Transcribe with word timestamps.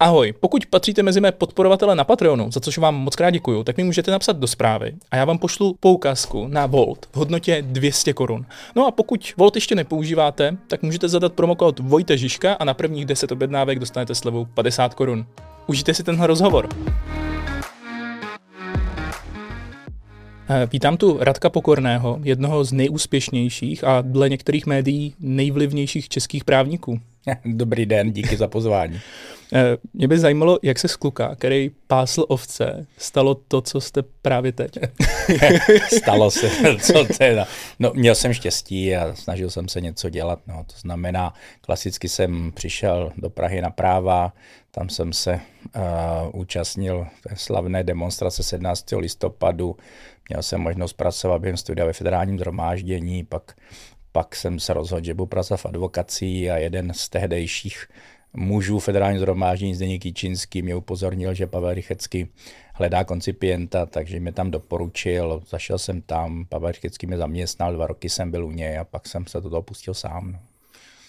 Ahoj, 0.00 0.32
pokud 0.40 0.66
patříte 0.66 1.02
mezi 1.02 1.20
mé 1.20 1.32
podporovatele 1.32 1.94
na 1.94 2.04
Patreonu, 2.04 2.50
za 2.50 2.60
což 2.60 2.78
vám 2.78 2.94
moc 2.94 3.16
krát 3.16 3.30
děkuju, 3.30 3.64
tak 3.64 3.76
mi 3.76 3.84
můžete 3.84 4.10
napsat 4.10 4.36
do 4.36 4.46
zprávy 4.46 4.92
a 5.10 5.16
já 5.16 5.24
vám 5.24 5.38
pošlu 5.38 5.76
poukázku 5.80 6.48
na 6.48 6.66
Volt 6.66 7.06
v 7.12 7.16
hodnotě 7.16 7.62
200 7.62 8.12
korun. 8.12 8.46
No 8.76 8.86
a 8.86 8.90
pokud 8.90 9.32
Volt 9.36 9.54
ještě 9.54 9.74
nepoužíváte, 9.74 10.56
tak 10.66 10.82
můžete 10.82 11.08
zadat 11.08 11.32
promokód 11.32 11.78
Vojte 11.78 12.18
Žižka 12.18 12.54
a 12.54 12.64
na 12.64 12.74
prvních 12.74 13.06
10 13.06 13.32
objednávek 13.32 13.78
dostanete 13.78 14.14
slevu 14.14 14.44
50 14.54 14.94
korun. 14.94 15.26
Užijte 15.66 15.94
si 15.94 16.02
tenhle 16.02 16.26
rozhovor. 16.26 16.68
Vítám 20.72 20.96
tu 20.96 21.18
Radka 21.20 21.50
Pokorného, 21.50 22.20
jednoho 22.22 22.64
z 22.64 22.72
nejúspěšnějších 22.72 23.84
a 23.84 24.00
dle 24.00 24.28
některých 24.28 24.66
médií 24.66 25.14
nejvlivnějších 25.20 26.08
českých 26.08 26.44
právníků. 26.44 27.00
Dobrý 27.44 27.86
den, 27.86 28.12
díky 28.12 28.36
za 28.36 28.48
pozvání. 28.48 29.00
Eh, 29.52 29.76
mě 29.94 30.08
by 30.08 30.18
zajímalo, 30.18 30.58
jak 30.62 30.78
se 30.78 30.88
z 30.88 30.96
kluka, 30.96 31.34
který 31.34 31.70
pásl 31.86 32.24
ovce, 32.28 32.86
stalo 32.98 33.34
to, 33.34 33.60
co 33.60 33.80
jste 33.80 34.02
právě 34.22 34.52
teď. 34.52 34.78
stalo 36.02 36.30
se, 36.30 36.50
co 36.80 37.04
teda. 37.18 37.46
No, 37.78 37.92
měl 37.94 38.14
jsem 38.14 38.32
štěstí 38.34 38.96
a 38.96 39.14
snažil 39.14 39.50
jsem 39.50 39.68
se 39.68 39.80
něco 39.80 40.08
dělat. 40.08 40.38
No, 40.46 40.64
to 40.66 40.74
znamená, 40.78 41.34
klasicky 41.60 42.08
jsem 42.08 42.52
přišel 42.54 43.12
do 43.16 43.30
Prahy 43.30 43.60
na 43.60 43.70
práva, 43.70 44.32
tam 44.70 44.88
jsem 44.88 45.12
se 45.12 45.32
uh, 45.76 46.40
účastnil 46.40 47.06
té 47.22 47.36
slavné 47.36 47.84
demonstrace 47.84 48.42
17. 48.42 48.84
listopadu, 48.96 49.76
měl 50.28 50.42
jsem 50.42 50.60
možnost 50.60 50.92
pracovat 50.92 51.38
během 51.38 51.56
studia 51.56 51.86
ve 51.86 51.92
federálním 51.92 52.38
zhromáždění, 52.38 53.24
pak 53.24 53.54
pak 54.12 54.36
jsem 54.36 54.60
se 54.60 54.72
rozhodl, 54.74 55.04
že 55.04 55.14
budu 55.14 55.26
pracovat 55.26 55.60
v 55.60 55.66
advokací 55.66 56.50
a 56.50 56.56
jeden 56.56 56.94
z 56.94 57.08
tehdejších 57.08 57.86
mužů 58.32 58.78
federální 58.78 59.18
zhromáždění 59.18 59.74
Zdeněk 59.74 60.14
Čínský 60.14 60.62
mě 60.62 60.74
upozornil, 60.74 61.34
že 61.34 61.46
Pavel 61.46 61.74
Rychecký 61.74 62.28
hledá 62.74 63.04
koncipienta, 63.04 63.86
takže 63.86 64.20
mě 64.20 64.32
tam 64.32 64.50
doporučil, 64.50 65.42
zašel 65.48 65.78
jsem 65.78 66.02
tam, 66.02 66.44
Pavel 66.48 66.72
Rychecký 66.72 67.06
mě 67.06 67.16
zaměstnal, 67.16 67.74
dva 67.74 67.86
roky 67.86 68.08
jsem 68.08 68.30
byl 68.30 68.46
u 68.46 68.50
něj 68.50 68.78
a 68.78 68.84
pak 68.84 69.08
jsem 69.08 69.26
se 69.26 69.40
do 69.40 69.50
toho 69.50 69.62
pustil 69.62 69.94
sám. 69.94 70.32
No. 70.32 70.47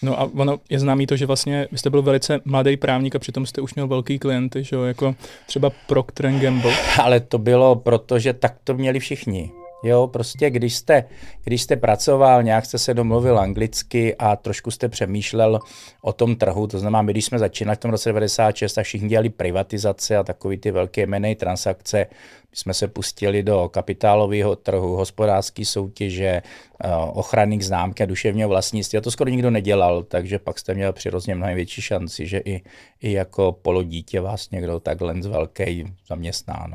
No 0.02 0.20
a 0.20 0.30
ono 0.34 0.60
je 0.70 0.78
známý 0.78 1.06
to, 1.06 1.16
že 1.16 1.26
vlastně 1.26 1.68
vy 1.72 1.78
jste 1.78 1.90
byl 1.90 2.02
velice 2.02 2.40
mladý 2.44 2.76
právník 2.76 3.16
a 3.16 3.18
přitom 3.18 3.46
jste 3.46 3.60
už 3.60 3.74
měl 3.74 3.88
velký 3.88 4.18
klienty, 4.18 4.64
že 4.64 4.76
jo, 4.76 4.82
jako 4.82 5.14
třeba 5.46 5.70
Procter 5.86 6.32
Gamble. 6.32 6.74
Ale 7.02 7.20
to 7.20 7.38
bylo 7.38 7.76
proto, 7.76 8.18
že 8.18 8.32
tak 8.32 8.56
to 8.64 8.74
měli 8.74 8.98
všichni. 8.98 9.50
Jo, 9.82 10.06
prostě 10.06 10.50
když 10.50 10.76
jste, 10.76 11.04
když 11.44 11.62
jste 11.62 11.76
pracoval, 11.76 12.42
nějak 12.42 12.66
jste 12.66 12.78
se 12.78 12.94
domluvil 12.94 13.38
anglicky 13.38 14.16
a 14.16 14.36
trošku 14.36 14.70
jste 14.70 14.88
přemýšlel 14.88 15.60
o 16.02 16.12
tom 16.12 16.36
trhu, 16.36 16.66
to 16.66 16.78
znamená, 16.78 17.02
my 17.02 17.12
když 17.12 17.24
jsme 17.24 17.38
začínali 17.38 17.76
v 17.76 17.80
tom 17.80 17.90
roce 17.90 18.08
96, 18.08 18.74
tak 18.74 18.84
všichni 18.84 19.08
dělali 19.08 19.28
privatizace 19.28 20.16
a 20.16 20.22
takový 20.22 20.56
ty 20.56 20.70
velké 20.70 21.02
M&A 21.02 21.34
transakce, 21.34 22.06
my 22.50 22.56
jsme 22.56 22.74
se 22.74 22.88
pustili 22.88 23.42
do 23.42 23.68
kapitálového 23.68 24.56
trhu, 24.56 24.96
hospodářské 24.96 25.64
soutěže, 25.64 26.42
eh, 26.84 26.94
ochranných 27.12 27.66
známky 27.66 28.02
a 28.02 28.06
duševního 28.06 28.48
vlastnictví. 28.48 28.98
A 28.98 29.00
to 29.00 29.10
skoro 29.10 29.30
nikdo 29.30 29.50
nedělal, 29.50 30.02
takže 30.02 30.38
pak 30.38 30.58
jste 30.58 30.74
měl 30.74 30.92
přirozeně 30.92 31.34
mnohem 31.34 31.56
větší 31.56 31.82
šanci, 31.82 32.26
že 32.26 32.38
i, 32.38 32.62
i 33.00 33.12
jako 33.12 33.52
polodítě 33.52 34.20
vás 34.20 34.50
někdo 34.50 34.80
takhle 34.80 35.22
z 35.22 35.26
velký 35.26 35.84
zaměstná. 36.08 36.66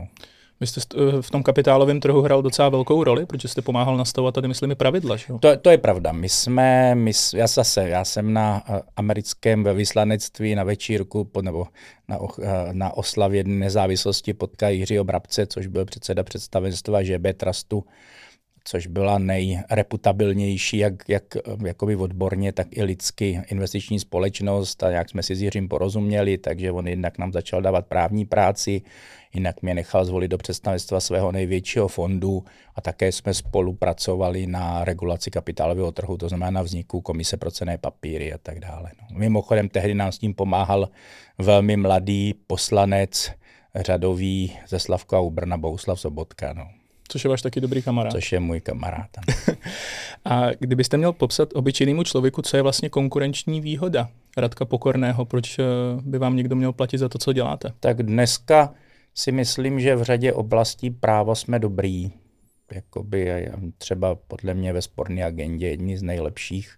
Vy 0.60 0.68
jste 0.68 0.82
eh, 0.96 1.22
v 1.22 1.32
tom 1.32 1.44
kapitálovém 1.44 2.00
trhu 2.00 2.22
hrál 2.22 2.42
docela 2.42 2.70
velkou 2.70 3.04
roli, 3.04 3.26
protože 3.26 3.48
jste 3.48 3.62
pomáhal 3.62 3.98
nastavovat 3.98 4.36
tady, 4.36 4.48
myslím, 4.48 4.72
i 4.72 4.76
pravidla. 4.76 5.16
Že? 5.16 5.26
To, 5.40 5.58
to 5.58 5.70
je 5.70 5.78
pravda. 5.78 6.12
My 6.12 6.30
jsme, 6.30 6.96
my, 6.96 7.12
já 7.36 7.48
zase, 7.48 7.90
já 7.90 8.06
jsem 8.06 8.34
na 8.34 8.64
eh, 8.70 8.82
americkém 8.96 9.64
vyslanectví 9.64 10.56
na 10.56 10.64
večírku 10.64 11.32
nebo 11.42 11.68
na, 12.08 12.18
eh, 12.42 12.48
na 12.72 12.98
oslavě 12.98 13.44
nezávislosti 13.44 14.34
potkal 14.34 14.72
Jiřího 14.72 15.04
Brabce, 15.04 15.46
což 15.46 15.68
byl 15.68 15.86
předseda 15.86 16.24
představenstva 16.24 17.04
ŽB 17.04 17.34
Trustu, 17.38 17.84
což 18.68 18.88
byla 18.88 19.18
nejreputabilnější, 19.18 20.78
jak, 20.78 20.94
jak 21.08 21.24
jakoby 21.66 21.96
odborně, 21.96 22.52
tak 22.52 22.68
i 22.72 22.84
lidsky 22.84 23.42
investiční 23.48 24.00
společnost 24.00 24.84
a 24.84 24.90
jak 24.90 25.10
jsme 25.10 25.24
si 25.24 25.36
s 25.36 25.42
Jiřím 25.42 25.68
porozuměli, 25.68 26.38
takže 26.38 26.72
on 26.72 26.88
jednak 26.88 27.18
nám 27.18 27.32
začal 27.32 27.62
dávat 27.62 27.86
právní 27.86 28.26
práci, 28.26 28.82
jinak 29.36 29.62
mě 29.62 29.74
nechal 29.74 30.06
zvolit 30.06 30.28
do 30.28 30.38
představenstva 30.38 31.00
svého 31.00 31.32
největšího 31.32 31.88
fondu 31.88 32.44
a 32.76 32.82
také 32.82 33.12
jsme 33.12 33.34
spolupracovali 33.34 34.48
na 34.48 34.86
regulaci 34.86 35.32
kapitálového 35.32 35.92
trhu, 35.92 36.18
to 36.18 36.30
znamená 36.30 36.52
na 36.52 36.62
vzniku 36.62 37.02
komise 37.02 37.38
pro 37.38 37.52
cené 37.52 37.78
papíry 37.78 38.34
a 38.34 38.38
tak 38.38 38.60
dále. 38.60 38.92
No. 39.02 39.20
Mimochodem 39.20 39.70
tehdy 39.70 39.94
nám 39.94 40.12
s 40.12 40.18
tím 40.18 40.34
pomáhal 40.34 40.90
velmi 41.38 41.78
mladý 41.78 42.34
poslanec 42.48 43.32
řadový 43.76 44.58
ze 44.68 44.80
Slavka 44.80 45.20
u 45.20 45.30
Brna 45.30 45.58
Bouslav 45.58 46.00
Sobotka. 46.00 46.54
No. 46.54 46.68
Což 47.08 47.24
je 47.24 47.30
váš 47.30 47.42
taky 47.42 47.62
dobrý 47.62 47.82
kamarád. 47.82 48.12
Což 48.12 48.32
je 48.32 48.40
můj 48.40 48.62
kamarád. 48.62 49.10
a 50.26 50.46
kdybyste 50.60 50.98
měl 50.98 51.14
popsat 51.14 51.50
obyčejnému 51.54 52.04
člověku, 52.04 52.42
co 52.42 52.58
je 52.58 52.64
vlastně 52.64 52.90
konkurenční 52.90 53.62
výhoda 53.62 54.10
Radka 54.38 54.66
Pokorného, 54.66 55.26
proč 55.26 55.60
eh, 55.60 55.64
by 56.02 56.18
vám 56.18 56.36
někdo 56.36 56.56
měl 56.56 56.74
platit 56.74 56.98
za 56.98 57.10
to, 57.10 57.18
co 57.18 57.34
děláte? 57.34 57.72
Tak 57.80 58.04
dneska 58.04 58.74
si 59.16 59.32
myslím, 59.32 59.80
že 59.80 59.96
v 59.96 60.04
řadě 60.04 60.34
oblastí 60.34 60.90
práva 60.90 61.36
jsme 61.36 61.60
dobrý. 61.60 62.12
Jakoby 62.72 63.52
třeba 63.78 64.16
podle 64.16 64.54
mě 64.54 64.74
ve 64.74 64.82
sporné 64.82 65.24
agendě 65.24 65.70
jedni 65.70 65.98
z 65.98 66.02
nejlepších. 66.02 66.78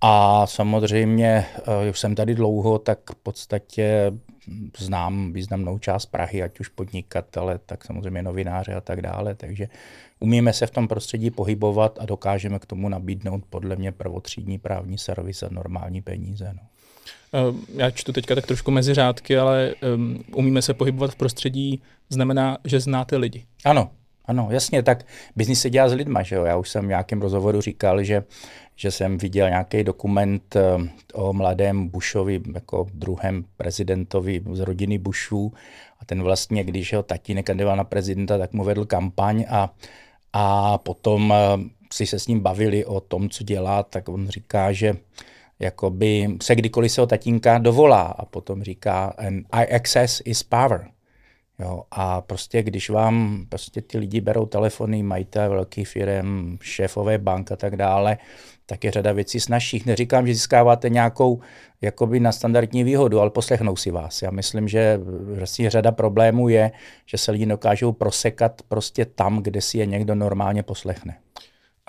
A 0.00 0.46
samozřejmě, 0.46 1.46
eh, 1.86 1.90
už 1.90 2.00
jsem 2.00 2.14
tady 2.14 2.34
dlouho, 2.34 2.78
tak 2.78 3.10
v 3.10 3.14
podstatě 3.14 4.12
znám 4.78 5.32
významnou 5.32 5.78
část 5.78 6.06
Prahy, 6.06 6.42
ať 6.42 6.60
už 6.60 6.68
podnikatele, 6.68 7.58
tak 7.66 7.84
samozřejmě 7.84 8.22
novináře 8.22 8.74
a 8.74 8.80
tak 8.80 9.02
dále. 9.02 9.34
Takže 9.34 9.68
umíme 10.20 10.52
se 10.52 10.66
v 10.66 10.70
tom 10.70 10.88
prostředí 10.88 11.30
pohybovat 11.30 11.98
a 12.00 12.06
dokážeme 12.06 12.58
k 12.58 12.66
tomu 12.66 12.88
nabídnout 12.88 13.44
podle 13.50 13.76
mě 13.76 13.92
prvotřídní 13.92 14.58
právní 14.58 14.98
servis 14.98 15.42
a 15.42 15.48
normální 15.50 16.02
peníze. 16.02 16.52
No. 16.54 16.62
Eh, 17.34 17.54
já 17.74 17.90
čtu 17.90 18.12
teďka 18.12 18.34
tak 18.34 18.46
trošku 18.46 18.70
mezi 18.70 18.94
řádky, 18.94 19.38
ale 19.38 19.74
um, 19.94 20.24
umíme 20.34 20.62
se 20.62 20.74
pohybovat 20.74 21.10
v 21.10 21.16
prostředí, 21.16 21.82
znamená, 22.08 22.58
že 22.64 22.80
znáte 22.80 23.16
lidi. 23.16 23.44
Ano, 23.64 23.90
ano, 24.24 24.48
jasně, 24.50 24.82
tak 24.82 25.06
biznis 25.36 25.60
se 25.60 25.70
dělá 25.70 25.88
s 25.88 25.92
lidma, 25.92 26.22
že 26.22 26.36
jo? 26.36 26.44
Já 26.44 26.56
už 26.56 26.70
jsem 26.70 26.84
v 26.84 26.88
nějakém 26.88 27.22
rozhovoru 27.22 27.60
říkal, 27.60 28.02
že, 28.02 28.24
že 28.76 28.90
jsem 28.90 29.18
viděl 29.18 29.48
nějaký 29.48 29.84
dokument 29.84 30.56
eh, 30.56 30.62
o 31.12 31.32
mladém 31.32 31.88
Bushovi, 31.88 32.40
jako 32.54 32.86
druhém 32.94 33.44
prezidentovi 33.56 34.42
z 34.52 34.60
rodiny 34.60 34.98
Bushů 34.98 35.52
a 36.00 36.04
ten 36.04 36.22
vlastně, 36.22 36.64
když 36.64 36.92
jeho 36.92 37.02
tatínek 37.02 37.46
kandidoval 37.46 37.76
na 37.76 37.84
prezidenta, 37.84 38.38
tak 38.38 38.52
mu 38.52 38.64
vedl 38.64 38.84
kampaň 38.84 39.44
a, 39.48 39.74
a 40.32 40.78
potom 40.78 41.34
si 41.92 42.06
se 42.06 42.18
s 42.18 42.26
ním 42.26 42.40
bavili 42.40 42.84
o 42.84 43.00
tom, 43.00 43.28
co 43.28 43.44
dělá, 43.44 43.82
tak 43.82 44.08
on 44.08 44.28
říká, 44.28 44.72
že 44.72 44.96
jakoby 45.60 46.28
se 46.42 46.54
kdykoliv 46.54 46.92
se 46.92 47.02
o 47.02 47.06
tatínka 47.06 47.58
dovolá 47.58 48.02
a 48.02 48.24
potom 48.24 48.62
říká 48.62 49.14
and 49.18 49.46
I 49.50 49.66
access 49.66 50.22
is 50.24 50.42
power. 50.42 50.86
Jo, 51.58 51.82
a 51.90 52.20
prostě 52.20 52.62
když 52.62 52.90
vám 52.90 53.46
prostě 53.48 53.82
ty 53.82 53.98
lidi 53.98 54.20
berou 54.20 54.46
telefony, 54.46 55.02
majité 55.02 55.48
velký 55.48 55.84
firm, 55.84 56.58
šéfové 56.62 57.18
bank 57.18 57.52
a 57.52 57.56
tak 57.56 57.76
dále, 57.76 58.18
tak 58.66 58.84
je 58.84 58.90
řada 58.90 59.12
věcí 59.12 59.40
snažších. 59.40 59.86
Neříkám, 59.86 60.26
že 60.26 60.34
získáváte 60.34 60.88
nějakou 60.88 61.40
jakoby 61.80 62.20
na 62.20 62.32
standardní 62.32 62.84
výhodu, 62.84 63.20
ale 63.20 63.30
poslechnou 63.30 63.76
si 63.76 63.90
vás. 63.90 64.22
Já 64.22 64.30
myslím, 64.30 64.68
že 64.68 65.00
vlastně 65.38 65.70
řada 65.70 65.92
problémů 65.92 66.48
je, 66.48 66.70
že 67.06 67.18
se 67.18 67.32
lidi 67.32 67.46
dokážou 67.46 67.92
prosekat 67.92 68.62
prostě 68.68 69.04
tam, 69.04 69.42
kde 69.42 69.60
si 69.60 69.78
je 69.78 69.86
někdo 69.86 70.14
normálně 70.14 70.62
poslechne 70.62 71.16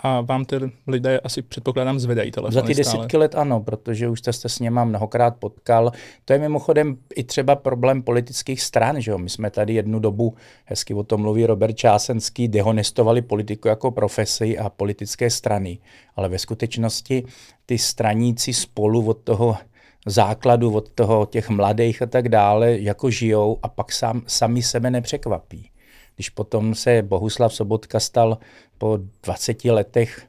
a 0.03 0.21
vám 0.21 0.45
ty 0.45 0.55
lidé 0.87 1.19
asi 1.19 1.41
předpokládám 1.41 1.99
zvedají 1.99 2.31
telefony 2.31 2.53
Za 2.53 2.61
ty 2.61 2.73
desítky 2.73 3.09
stále. 3.09 3.21
let 3.21 3.35
ano, 3.35 3.59
protože 3.59 4.09
už 4.09 4.19
jste 4.19 4.33
se 4.33 4.49
s 4.49 4.59
něma 4.59 4.83
mnohokrát 4.83 5.35
potkal. 5.39 5.91
To 6.25 6.33
je 6.33 6.39
mimochodem 6.39 6.97
i 7.15 7.23
třeba 7.23 7.55
problém 7.55 8.03
politických 8.03 8.61
stran, 8.61 9.01
že 9.01 9.11
jo? 9.11 9.17
My 9.17 9.29
jsme 9.29 9.49
tady 9.51 9.73
jednu 9.73 9.99
dobu, 9.99 10.35
hezky 10.65 10.93
o 10.93 11.03
tom 11.03 11.21
mluví 11.21 11.45
Robert 11.45 11.75
Čásenský, 11.75 12.47
dehonestovali 12.47 13.21
politiku 13.21 13.67
jako 13.67 13.91
profesi 13.91 14.57
a 14.57 14.69
politické 14.69 15.29
strany. 15.29 15.79
Ale 16.15 16.29
ve 16.29 16.39
skutečnosti 16.39 17.23
ty 17.65 17.77
straníci 17.77 18.53
spolu 18.53 19.05
od 19.07 19.17
toho 19.17 19.57
základu, 20.05 20.73
od 20.73 20.89
toho 20.89 21.25
těch 21.25 21.49
mladých 21.49 22.01
a 22.01 22.05
tak 22.05 22.29
dále, 22.29 22.79
jako 22.79 23.09
žijou 23.09 23.59
a 23.63 23.67
pak 23.67 23.91
sám, 23.91 24.21
sami 24.27 24.61
sebe 24.61 24.91
nepřekvapí. 24.91 25.70
Když 26.15 26.29
potom 26.29 26.75
se 26.75 27.01
Bohuslav 27.01 27.53
Sobotka 27.53 27.99
stal 27.99 28.37
po 28.77 28.99
20 29.23 29.65
letech, 29.65 30.27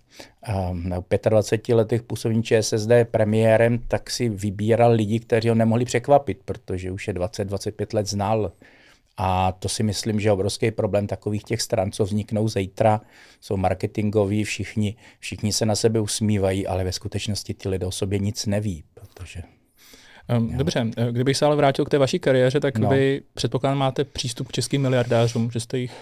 nebo 0.72 1.04
25 1.28 1.74
letech 1.74 2.02
působení 2.02 2.42
ČSSD 2.42 2.90
premiérem, 3.10 3.78
tak 3.88 4.10
si 4.10 4.28
vybíral 4.28 4.92
lidi, 4.92 5.20
kteří 5.20 5.48
ho 5.48 5.54
nemohli 5.54 5.84
překvapit, 5.84 6.40
protože 6.44 6.90
už 6.90 7.08
je 7.08 7.14
20-25 7.14 7.94
let 7.94 8.06
znal. 8.06 8.52
A 9.16 9.52
to 9.52 9.68
si 9.68 9.82
myslím, 9.82 10.20
že 10.20 10.28
je 10.28 10.32
obrovský 10.32 10.70
problém 10.70 11.06
takových 11.06 11.44
těch 11.44 11.62
stran, 11.62 11.92
co 11.92 12.04
vzniknou 12.04 12.48
zítra, 12.48 13.00
jsou 13.40 13.56
marketingoví, 13.56 14.44
všichni, 14.44 14.96
všichni 15.18 15.52
se 15.52 15.66
na 15.66 15.76
sebe 15.76 16.00
usmívají, 16.00 16.66
ale 16.66 16.84
ve 16.84 16.92
skutečnosti 16.92 17.54
ty 17.54 17.68
lidé 17.68 17.86
o 17.86 17.90
sobě 17.90 18.18
nic 18.18 18.46
neví, 18.46 18.84
protože 18.94 19.42
Um, 20.38 20.56
dobře, 20.56 20.86
eh, 20.96 21.12
kdybych 21.12 21.36
se 21.36 21.46
ale 21.46 21.56
vrátil 21.56 21.84
k 21.84 21.90
té 21.90 21.98
vaší 21.98 22.18
kariéře, 22.18 22.60
tak 22.60 22.78
no. 22.78 22.88
vy 22.88 23.22
předpokládám 23.34 23.78
máte 23.78 24.04
přístup 24.04 24.48
k 24.48 24.52
českým 24.52 24.82
miliardářům, 24.82 25.50
že 25.50 25.60
jste 25.60 25.78
jich... 25.78 25.92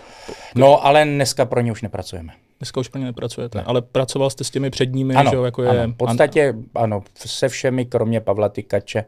No, 0.54 0.86
ale 0.86 1.04
dneska 1.04 1.44
pro 1.44 1.60
ně 1.60 1.72
už 1.72 1.82
nepracujeme. 1.82 2.32
Dneska 2.58 2.80
už 2.80 2.88
pro 2.88 2.98
ně 2.98 3.04
nepracujete, 3.04 3.58
ne. 3.58 3.64
ale 3.64 3.82
pracoval 3.82 4.30
jste 4.30 4.44
s 4.44 4.50
těmi 4.50 4.70
předními, 4.70 5.14
ano, 5.14 5.30
že 5.30 5.36
jo, 5.36 5.44
jako 5.44 5.62
ano, 5.62 5.80
je... 5.80 5.86
v 5.86 5.94
podstatě 5.94 6.54
ano, 6.74 7.02
se 7.14 7.48
všemi, 7.48 7.84
kromě 7.84 8.20
Pavla 8.20 8.48
Tykače, 8.48 9.04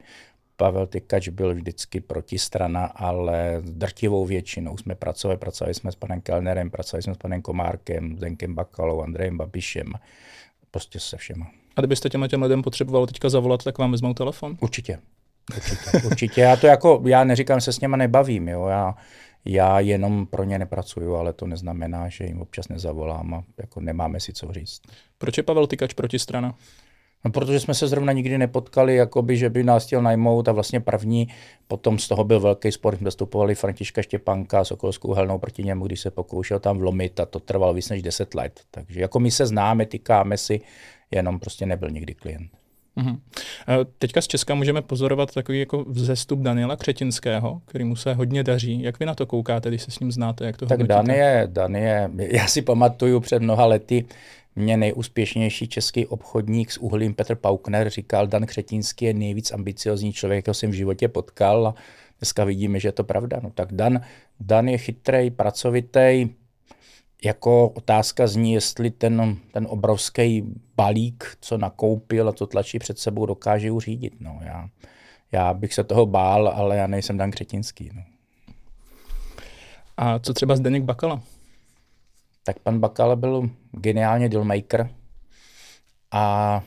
Pavel 0.57 0.87
Tykač 0.87 1.29
byl 1.29 1.55
vždycky 1.55 2.01
protistrana, 2.01 2.85
ale 2.85 3.63
drtivou 3.65 4.27
většinou 4.27 4.77
jsme 4.77 4.95
pracovali. 4.95 5.39
Pracovali 5.39 5.75
jsme 5.75 5.93
s 5.93 5.95
panem 5.95 6.21
Kellnerem, 6.21 6.71
pracovali 6.71 7.03
jsme 7.03 7.15
s 7.15 7.19
panem 7.19 7.43
Komárkem, 7.43 8.17
Zdenkem 8.17 8.55
Bakalou, 8.55 9.03
Andrejem 9.03 9.37
Babišem, 9.37 9.93
prostě 10.71 11.01
se 11.01 11.17
všema. 11.17 11.51
A 11.77 11.81
kdybyste 11.81 12.09
těm 12.09 12.29
těm 12.29 12.43
lidem 12.43 12.63
potřeboval 12.63 13.07
teďka 13.07 13.29
zavolat, 13.29 13.65
tak 13.65 13.79
vám 13.79 13.91
vezmou 13.91 14.15
telefon? 14.15 14.57
Určitě. 14.61 14.99
Určitě, 15.57 16.07
určitě. 16.07 16.41
Já 16.41 16.57
to 16.57 16.67
jako, 16.67 17.03
já 17.07 17.25
neříkám, 17.25 17.61
že 17.61 17.65
se 17.65 17.73
s 17.73 17.81
něma 17.81 17.97
nebavím, 17.97 18.49
jo. 18.49 18.67
Já, 18.67 18.95
já 19.45 19.81
jenom 19.81 20.27
pro 20.27 20.45
ně 20.45 20.59
nepracuju, 20.59 21.15
ale 21.15 21.33
to 21.33 21.47
neznamená, 21.47 22.09
že 22.09 22.25
jim 22.25 22.41
občas 22.41 22.69
nezavolám 22.69 23.35
a 23.35 23.45
jako 23.59 23.81
nemáme 23.81 24.21
si 24.21 24.33
co 24.33 24.53
říct. 24.53 24.81
Proč 25.19 25.37
je 25.37 25.43
Pavel 25.43 25.67
Tykač 25.67 25.95
protistrana? 25.95 26.55
No, 27.25 27.31
protože 27.31 27.61
jsme 27.61 27.75
se 27.75 27.89
zrovna 27.89 28.13
nikdy 28.13 28.39
nepotkali, 28.39 28.97
jakoby, 28.97 29.37
že 29.37 29.51
by 29.51 29.65
nás 29.65 29.87
chtěl 29.87 30.03
najmout 30.03 30.49
a 30.49 30.53
vlastně 30.53 30.81
první, 30.81 31.29
potom 31.69 31.99
z 31.99 32.09
toho 32.09 32.25
byl 32.25 32.41
velký 32.41 32.73
spor, 32.73 32.97
jsme 32.97 33.05
zastupovali 33.05 33.55
Františka 33.55 34.03
Štěpánka 34.03 34.65
s 34.65 34.71
Okolskou 34.71 35.13
helnou 35.13 35.39
proti 35.39 35.65
němu, 35.65 35.87
když 35.87 36.01
se 36.01 36.11
pokoušel 36.11 36.59
tam 36.59 36.79
vlomit 36.79 37.21
a 37.21 37.27
to 37.27 37.41
trvalo 37.41 37.75
víc 37.75 37.89
než 37.89 38.03
10 38.03 38.35
let. 38.35 38.61
Takže 38.71 39.01
jako 39.01 39.21
my 39.21 39.31
se 39.31 39.47
známe, 39.47 39.87
tykáme 39.87 40.39
si, 40.39 40.61
jenom 41.13 41.39
prostě 41.39 41.67
nebyl 41.67 41.91
nikdy 41.91 42.15
klient. 42.15 42.51
Uhum. 42.97 43.21
Teďka 43.99 44.21
z 44.21 44.27
Česka 44.27 44.55
můžeme 44.55 44.83
pozorovat 44.83 45.35
takový 45.35 45.61
jako 45.61 45.85
vzestup 45.89 46.41
Daniela 46.41 46.77
Křetinského, 46.77 47.63
který 47.65 47.85
mu 47.85 47.97
se 47.97 48.15
hodně 48.15 48.43
daří. 48.43 48.83
Jak 48.83 49.01
vy 49.01 49.07
na 49.07 49.15
to 49.15 49.27
koukáte, 49.27 49.69
když 49.69 49.83
se 49.83 49.91
s 49.91 50.01
ním 50.01 50.13
znáte? 50.13 50.47
Jak 50.47 50.57
to 50.57 50.67
tak 50.67 50.83
Dan 50.83 51.07
je, 51.07 51.49
Dan 51.51 51.77
je, 51.77 52.11
já 52.17 52.47
si 52.47 52.63
pamatuju 52.63 53.21
před 53.21 53.43
mnoha 53.43 53.67
lety, 53.67 54.05
mě 54.57 54.77
nejúspěšnější 54.77 55.69
český 55.69 56.07
obchodník 56.07 56.73
s 56.73 56.79
uhlím 56.79 57.15
Petr 57.15 57.35
Paukner 57.35 57.91
říkal, 57.91 58.27
Dan 58.27 58.47
Křetínský 58.47 59.05
je 59.05 59.15
nejvíc 59.15 59.53
ambiciozní 59.53 60.13
člověk, 60.13 60.39
jakého 60.39 60.55
jsem 60.55 60.71
v 60.71 60.75
životě 60.75 61.09
potkal 61.09 61.67
a 61.67 61.75
dneska 62.19 62.45
vidíme, 62.45 62.81
že 62.81 62.89
je 62.89 62.93
to 62.93 63.05
pravda. 63.05 63.41
No 63.43 63.51
tak 63.51 63.73
Dan, 63.73 64.01
Dan 64.41 64.69
je 64.69 64.79
chytrej, 64.79 65.31
pracovitý, 65.31 66.29
jako 67.25 67.69
otázka 67.69 68.27
zní, 68.27 68.53
jestli 68.53 68.91
ten, 68.91 69.37
ten 69.53 69.67
obrovský 69.71 70.43
balík, 70.77 71.37
co 71.41 71.59
nakoupil 71.59 72.29
a 72.29 72.33
co 72.33 72.47
tlačí 72.47 72.79
před 72.79 72.99
sebou, 72.99 73.27
dokáže 73.27 73.71
uřídit. 73.71 74.15
No, 74.21 74.41
já, 74.43 74.69
já 75.33 75.55
bych 75.55 75.75
se 75.75 75.85
toho 75.85 76.07
bál, 76.07 76.49
ale 76.49 76.77
já 76.77 76.87
nejsem 76.87 77.17
Dan 77.17 77.31
Křetinský. 77.31 77.91
No. 77.95 78.03
A 79.97 80.19
co 80.19 80.35
třeba 80.35 80.57
Zdeněk 80.57 80.83
Bakala? 80.83 81.23
Tak 82.45 82.59
pan 82.59 82.79
Bakala 82.79 83.17
byl 83.17 83.51
geniálně 83.73 84.29
dealmaker 84.29 84.91
a 86.11 86.63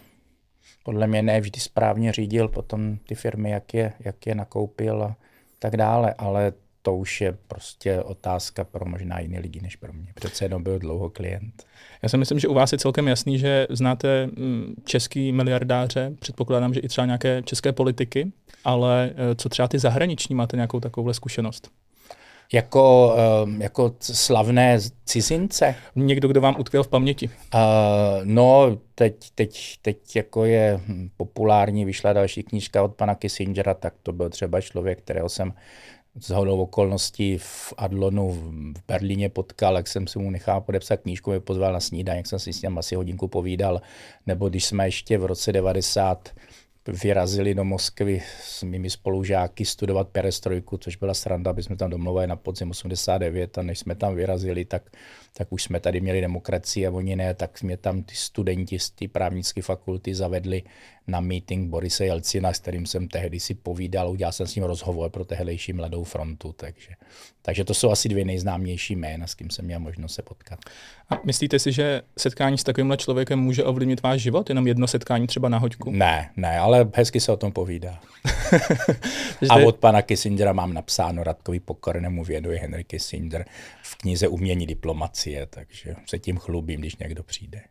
podle 0.83 1.07
mě 1.07 1.21
ne 1.21 1.41
vždy 1.41 1.59
správně 1.59 2.11
řídil 2.11 2.47
potom 2.47 2.97
ty 2.97 3.15
firmy, 3.15 3.49
jak 3.49 3.73
je, 3.73 3.93
jak 3.99 4.27
je 4.27 4.35
nakoupil 4.35 5.03
a 5.03 5.15
tak 5.59 5.77
dále, 5.77 6.13
ale 6.17 6.53
to 6.85 6.95
už 6.95 7.21
je 7.21 7.37
prostě 7.47 8.01
otázka 8.01 8.63
pro 8.63 8.85
možná 8.85 9.19
jiné 9.19 9.39
lidi 9.39 9.61
než 9.61 9.75
pro 9.75 9.93
mě. 9.93 10.07
Přece 10.15 10.45
jenom 10.45 10.63
byl 10.63 10.79
dlouho 10.79 11.09
klient. 11.09 11.63
Já 12.03 12.09
si 12.09 12.17
myslím, 12.17 12.39
že 12.39 12.47
u 12.47 12.53
vás 12.53 12.71
je 12.71 12.77
celkem 12.77 13.07
jasný, 13.07 13.39
že 13.39 13.67
znáte 13.69 14.27
mm, 14.27 14.75
český 14.85 15.31
miliardáře, 15.31 16.11
předpokládám, 16.19 16.73
že 16.73 16.79
i 16.79 16.87
třeba 16.87 17.05
nějaké 17.05 17.41
české 17.45 17.71
politiky, 17.71 18.31
ale 18.63 19.11
eh, 19.11 19.35
co 19.35 19.49
třeba 19.49 19.67
ty 19.67 19.79
zahraniční, 19.79 20.35
máte 20.35 20.57
nějakou 20.57 20.79
takovouhle 20.79 21.13
zkušenost? 21.13 21.71
Jako, 22.53 23.15
uh, 23.43 23.61
jako 23.61 23.95
slavné 23.99 24.79
cizince? 25.05 25.75
Někdo, 25.95 26.27
kdo 26.27 26.41
vám 26.41 26.55
utkvěl 26.59 26.83
v 26.83 26.87
paměti? 26.87 27.27
Uh, 27.27 27.61
no, 28.23 28.77
teď, 28.95 29.15
teď, 29.35 29.75
teď 29.81 30.15
jako 30.15 30.45
je 30.45 30.79
populární, 31.17 31.85
vyšla 31.85 32.13
další 32.13 32.43
knížka 32.43 32.83
od 32.83 32.95
pana 32.95 33.15
Kissingera, 33.15 33.73
tak 33.73 33.93
to 34.03 34.11
byl 34.11 34.29
třeba 34.29 34.61
člověk, 34.61 34.99
kterého 34.99 35.29
jsem 35.29 35.53
z 36.19 36.29
hodou 36.29 36.61
okolností 36.61 37.37
v 37.37 37.73
Adlonu 37.77 38.31
v 38.31 38.73
Berlíně 38.87 39.29
potkal, 39.29 39.75
jak 39.75 39.87
jsem 39.87 40.07
si 40.07 40.19
mu 40.19 40.31
nechal 40.31 40.61
podepsat 40.61 40.97
knížku, 40.97 41.29
mě 41.29 41.39
pozval 41.39 41.73
na 41.73 41.79
snídaní, 41.79 42.17
jak 42.17 42.27
jsem 42.27 42.39
si 42.39 42.53
s 42.53 42.61
ním 42.61 42.77
asi 42.77 42.95
hodinku 42.95 43.27
povídal, 43.27 43.81
nebo 44.25 44.49
když 44.49 44.65
jsme 44.65 44.87
ještě 44.87 45.17
v 45.17 45.25
roce 45.25 45.51
90 45.51 46.29
vyrazili 47.03 47.55
do 47.55 47.63
Moskvy 47.63 48.21
s 48.43 48.63
mými 48.63 48.89
spolužáky 48.89 49.65
studovat 49.65 50.07
perestrojku, 50.07 50.77
což 50.77 50.95
byla 50.95 51.13
sranda, 51.13 51.51
aby 51.51 51.63
jsme 51.63 51.75
tam 51.75 51.89
domluvili 51.89 52.27
na 52.27 52.35
podzim 52.35 52.71
89 52.71 53.57
a 53.57 53.61
než 53.61 53.79
jsme 53.79 53.95
tam 53.95 54.15
vyrazili, 54.15 54.65
tak, 54.65 54.83
tak 55.37 55.51
už 55.51 55.63
jsme 55.63 55.79
tady 55.79 56.01
měli 56.01 56.21
demokracii 56.21 56.87
a 56.87 56.91
oni 56.91 57.15
ne, 57.15 57.33
tak 57.33 57.61
mě 57.61 57.77
tam 57.77 58.03
ty 58.03 58.15
studenti 58.15 58.79
z 58.79 58.89
té 58.89 59.07
právnické 59.07 59.61
fakulty 59.61 60.15
zavedli 60.15 60.63
na 61.07 61.19
meeting 61.19 61.69
Borise 61.69 62.05
Jelcina, 62.05 62.53
s 62.53 62.59
kterým 62.59 62.85
jsem 62.85 63.07
tehdy 63.07 63.39
si 63.39 63.53
povídal, 63.53 64.09
udělal 64.09 64.31
jsem 64.31 64.47
s 64.47 64.55
ním 64.55 64.63
rozhovor 64.63 65.09
pro 65.09 65.25
tehdejší 65.25 65.73
Mladou 65.73 66.03
frontu, 66.03 66.53
takže, 66.57 66.89
takže 67.41 67.63
to 67.63 67.73
jsou 67.73 67.91
asi 67.91 68.09
dvě 68.09 68.25
nejznámější 68.25 68.95
jména, 68.95 69.27
s 69.27 69.35
kým 69.35 69.49
jsem 69.49 69.65
měl 69.65 69.79
možnost 69.79 70.13
se 70.13 70.21
potkat. 70.21 70.59
A 71.09 71.19
myslíte 71.25 71.59
si, 71.59 71.71
že 71.71 72.01
setkání 72.17 72.57
s 72.57 72.63
takovýmhle 72.63 72.97
člověkem 72.97 73.39
může 73.39 73.63
ovlivnit 73.63 74.01
váš 74.01 74.21
život? 74.21 74.49
Jenom 74.49 74.67
jedno 74.67 74.87
setkání 74.87 75.27
třeba 75.27 75.49
na 75.49 75.57
hoďku? 75.57 75.91
Ne, 75.91 76.29
ne, 76.37 76.59
ale 76.59 76.89
hezky 76.95 77.19
se 77.19 77.31
o 77.31 77.37
tom 77.37 77.51
povídá. 77.51 77.99
A 79.49 79.55
od 79.55 79.75
pana 79.75 80.01
Kissingera 80.01 80.53
mám 80.53 80.73
napsáno 80.73 81.23
Radkovi 81.23 81.59
Pokornému 81.59 82.23
věnuje 82.23 82.59
Henry 82.59 82.83
Kissinger 82.83 83.45
v 83.83 83.95
knize 83.95 84.27
Umění 84.27 84.65
diplomacie, 84.65 85.24
takže 85.49 85.95
se 86.05 86.19
tím 86.19 86.37
chlubím, 86.37 86.79
když 86.79 86.95
někdo 86.95 87.23
přijde. 87.23 87.61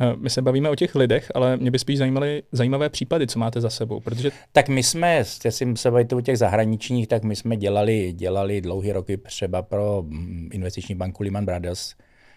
Eh, 0.00 0.16
my 0.16 0.30
se 0.30 0.42
bavíme 0.42 0.70
o 0.70 0.74
těch 0.74 0.94
lidech, 0.94 1.32
ale 1.34 1.56
mě 1.56 1.70
by 1.70 1.78
spíš 1.78 1.98
zajímaly 1.98 2.42
zajímavé 2.52 2.88
případy, 2.88 3.26
co 3.26 3.38
máte 3.38 3.60
za 3.60 3.70
sebou. 3.70 4.00
Protože... 4.00 4.30
Tak 4.52 4.68
my 4.68 4.82
jsme, 4.82 5.14
jestli 5.14 5.76
se 5.76 5.90
bavíte 5.90 6.16
o 6.16 6.20
těch 6.20 6.38
zahraničních, 6.38 7.08
tak 7.08 7.22
my 7.22 7.36
jsme 7.36 7.56
dělali, 7.56 8.12
dělali 8.12 8.60
dlouhý 8.60 8.92
roky 8.92 9.16
třeba 9.16 9.62
pro 9.62 10.02
mm, 10.06 10.48
investiční 10.52 10.94
banku 10.94 11.22
Lehman 11.22 11.44
Brothers, 11.44 11.94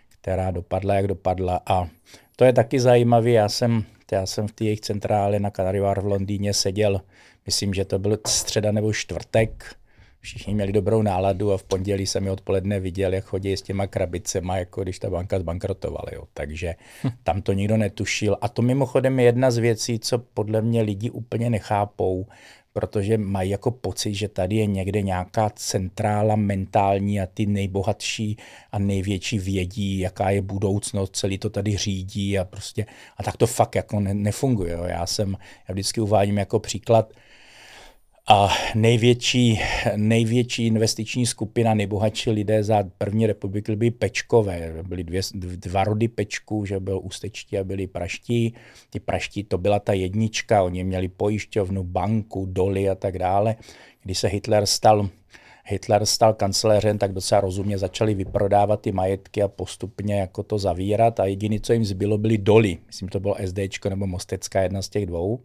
která 0.10 0.52
dopadla, 0.52 0.94
jak 0.94 1.08
dopadla. 1.08 1.62
A 1.66 1.88
to 2.36 2.46
je 2.46 2.54
taky 2.54 2.80
zajímavé. 2.80 3.30
Já 3.30 3.50
jsem, 3.50 3.84
já 4.12 4.26
jsem 4.26 4.48
v 4.48 4.52
té 4.52 4.64
jejich 4.64 4.82
centrále 4.82 5.40
na 5.40 5.50
Canary 5.50 5.80
Wharf 5.80 6.04
v 6.04 6.08
Londýně 6.08 6.54
seděl, 6.54 7.02
myslím, 7.46 7.74
že 7.74 7.86
to 7.86 8.00
byl 8.00 8.18
středa 8.28 8.72
nebo 8.72 8.94
čtvrtek, 8.94 9.76
všichni 10.24 10.54
měli 10.54 10.72
dobrou 10.72 11.02
náladu 11.02 11.52
a 11.52 11.58
v 11.58 11.64
pondělí 11.64 12.08
jsem 12.08 12.26
je 12.26 12.32
odpoledne 12.32 12.80
viděl, 12.80 13.14
jak 13.14 13.24
chodí 13.24 13.54
s 13.54 13.62
těma 13.62 13.88
krabicema, 13.88 14.58
jako 14.58 14.84
když 14.84 15.00
ta 15.00 15.10
banka 15.10 15.40
zbankrotovala. 15.40 16.06
Jo. 16.12 16.24
Takže 16.34 16.76
hm. 17.04 17.10
tam 17.24 17.42
to 17.42 17.54
nikdo 17.54 17.78
netušil. 17.78 18.38
A 18.42 18.50
to 18.50 18.62
mimochodem 18.62 19.20
je 19.20 19.26
jedna 19.26 19.52
z 19.52 19.58
věcí, 19.58 20.00
co 20.00 20.20
podle 20.20 20.62
mě 20.62 20.82
lidi 20.82 21.10
úplně 21.10 21.50
nechápou, 21.50 22.28
protože 22.74 23.18
mají 23.18 23.50
jako 23.50 23.72
pocit, 23.72 24.14
že 24.14 24.28
tady 24.28 24.56
je 24.56 24.66
někde 24.66 25.02
nějaká 25.02 25.50
centrála 25.50 26.36
mentální 26.36 27.22
a 27.22 27.26
ty 27.26 27.46
nejbohatší 27.46 28.38
a 28.72 28.80
největší 28.80 29.40
vědí, 29.40 30.00
jaká 30.00 30.30
je 30.30 30.42
budoucnost, 30.42 31.16
celý 31.16 31.38
to 31.38 31.50
tady 31.50 31.78
řídí 31.78 32.40
a 32.40 32.46
prostě 32.46 32.86
a 33.18 33.24
tak 33.24 33.38
to 33.38 33.48
fakt 33.48 33.76
jako 33.76 34.00
ne, 34.00 34.14
nefunguje. 34.14 34.74
Jo. 34.74 34.84
Já 34.84 35.06
jsem, 35.06 35.38
já 35.68 35.74
vždycky 35.74 36.02
uvádím 36.02 36.38
jako 36.38 36.60
příklad, 36.60 37.14
a 38.28 38.50
největší, 38.76 39.60
největší 39.96 40.66
investiční 40.68 41.26
skupina, 41.26 41.74
nejbohatší 41.74 42.30
lidé 42.30 42.64
za 42.64 42.84
první 42.98 43.28
republiky 43.28 43.76
byly 43.76 43.92
pečkové. 43.92 44.74
Byly 44.84 45.04
dvě, 45.04 45.22
dva 45.34 45.84
rody 45.84 46.08
pečků, 46.08 46.66
že 46.66 46.80
byl 46.80 47.00
ústečtí 47.04 47.58
a 47.58 47.64
byli 47.64 47.88
praští. 47.88 48.54
Ty 48.90 49.00
praští 49.00 49.44
to 49.44 49.58
byla 49.58 49.80
ta 49.80 49.94
jednička, 49.94 50.64
oni 50.64 50.84
měli 50.84 51.08
pojišťovnu, 51.08 51.84
banku, 51.84 52.46
doly 52.46 52.90
a 52.90 52.96
tak 52.96 53.20
dále. 53.20 53.56
Když 54.04 54.18
se 54.18 54.28
Hitler 54.28 54.66
stal 54.66 55.10
Hitler 55.66 56.06
stal 56.06 56.34
kancléřem, 56.34 56.98
tak 56.98 57.14
docela 57.14 57.42
rozumně 57.42 57.78
začali 57.78 58.14
vyprodávat 58.14 58.82
ty 58.82 58.92
majetky 58.92 59.42
a 59.42 59.48
postupně 59.48 60.20
jako 60.20 60.44
to 60.44 60.58
zavírat 60.58 61.20
a 61.20 61.26
jediné, 61.26 61.60
co 61.60 61.74
jim 61.74 61.86
zbylo, 61.86 62.18
byly 62.18 62.38
doly. 62.38 62.78
Myslím, 62.88 63.10
to 63.10 63.20
bylo 63.20 63.36
SDčko 63.46 63.90
nebo 63.90 64.08
Mostecká, 64.08 64.62
jedna 64.62 64.82
z 64.82 64.90
těch 64.90 65.06
dvou. 65.06 65.40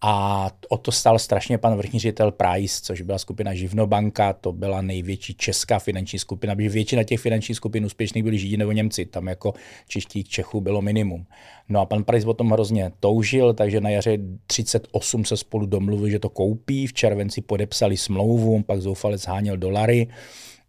A 0.00 0.50
o 0.68 0.78
to 0.78 0.92
stal 0.92 1.18
strašně 1.18 1.58
pan 1.58 1.76
vrchní 1.76 2.00
ředitel 2.00 2.32
Price, 2.32 2.80
což 2.82 3.00
byla 3.00 3.18
skupina 3.18 3.54
Živnobanka, 3.54 4.32
to 4.32 4.52
byla 4.52 4.82
největší 4.82 5.34
česká 5.34 5.78
finanční 5.78 6.18
skupina, 6.18 6.54
protože 6.54 6.68
většina 6.68 7.02
těch 7.02 7.20
finančních 7.20 7.56
skupin 7.56 7.84
úspěšných 7.84 8.24
byli 8.24 8.38
Židi 8.38 8.56
nebo 8.56 8.72
Němci, 8.72 9.06
tam 9.06 9.26
jako 9.26 9.54
čeští 9.88 10.24
Čechů 10.24 10.60
bylo 10.60 10.82
minimum. 10.82 11.26
No 11.68 11.80
a 11.80 11.86
pan 11.86 12.04
Price 12.04 12.26
o 12.26 12.34
tom 12.34 12.50
hrozně 12.50 12.92
toužil, 13.00 13.54
takže 13.54 13.80
na 13.80 13.90
jaře 13.90 14.18
38 14.46 15.24
se 15.24 15.36
spolu 15.36 15.66
domluvili, 15.66 16.10
že 16.10 16.18
to 16.18 16.28
koupí, 16.28 16.86
v 16.86 16.92
červenci 16.92 17.40
podepsali 17.40 17.96
smlouvu, 17.96 18.62
pak 18.62 18.80
zoufale 18.80 19.18
zháněl 19.18 19.56
dolary, 19.56 20.08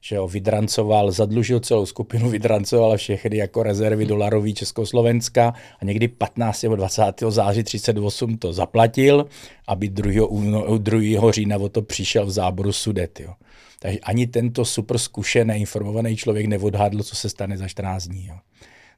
že 0.01 0.15
jo, 0.15 0.27
vydrancoval, 0.27 1.11
zadlužil 1.11 1.59
celou 1.59 1.85
skupinu, 1.85 2.29
vydrancoval 2.35 2.97
všechny 2.97 3.37
jako 3.37 3.63
rezervy 3.63 4.05
dolarový 4.05 4.53
Československa 4.53 5.53
a 5.79 5.85
někdy 5.85 6.07
15. 6.07 6.63
nebo 6.63 6.75
20. 6.75 7.03
září 7.29 7.63
38 7.63 8.37
to 8.37 8.53
zaplatil, 8.53 9.25
aby 9.67 9.89
2. 9.89 10.77
2. 10.77 11.31
října 11.31 11.57
o 11.57 11.69
to 11.69 11.81
přišel 11.81 12.25
v 12.25 12.31
záboru 12.31 12.71
Sudet. 12.71 13.19
Jo. 13.19 13.33
Takže 13.79 13.99
ani 13.99 14.27
tento 14.27 14.65
super 14.65 14.97
zkušený, 14.97 15.59
informovaný 15.59 16.15
člověk 16.15 16.45
neodhadl, 16.45 17.03
co 17.03 17.15
se 17.15 17.29
stane 17.29 17.57
za 17.57 17.67
14 17.67 18.07
dní. 18.07 18.27
Jo. 18.27 18.35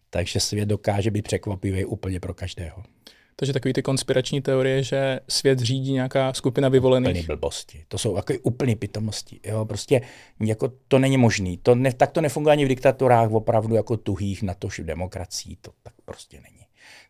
Takže 0.09 0.39
svět 0.39 0.65
dokáže 0.65 1.11
být 1.11 1.21
překvapivý 1.21 1.85
úplně 1.85 2.19
pro 2.19 2.33
každého. 2.33 2.83
Takže 3.41 3.53
takový 3.53 3.73
ty 3.73 3.81
konspirační 3.81 4.41
teorie, 4.41 4.83
že 4.83 5.19
svět 5.27 5.59
řídí 5.59 5.91
nějaká 5.91 6.33
skupina 6.33 6.69
vyvolených. 6.69 7.11
Úplný 7.11 7.25
blbosti. 7.25 7.83
To 7.87 7.97
jsou 7.97 8.15
jako 8.15 8.33
úplný 8.43 8.75
pitomosti. 8.75 9.39
Jo? 9.43 9.65
Prostě 9.65 10.01
jako 10.39 10.71
to 10.87 10.99
není 10.99 11.17
možný. 11.17 11.57
To 11.57 11.75
ne, 11.75 11.93
tak 11.93 12.11
to 12.11 12.21
nefunguje 12.21 12.51
ani 12.51 12.65
v 12.65 12.67
diktaturách 12.67 13.31
opravdu 13.31 13.75
jako 13.75 13.97
tuhých, 13.97 14.43
na 14.43 14.53
to 14.53 14.69
v 14.69 14.79
demokracii. 14.79 15.57
To 15.61 15.71
tak 15.83 15.93
prostě 16.05 16.41
není 16.41 16.60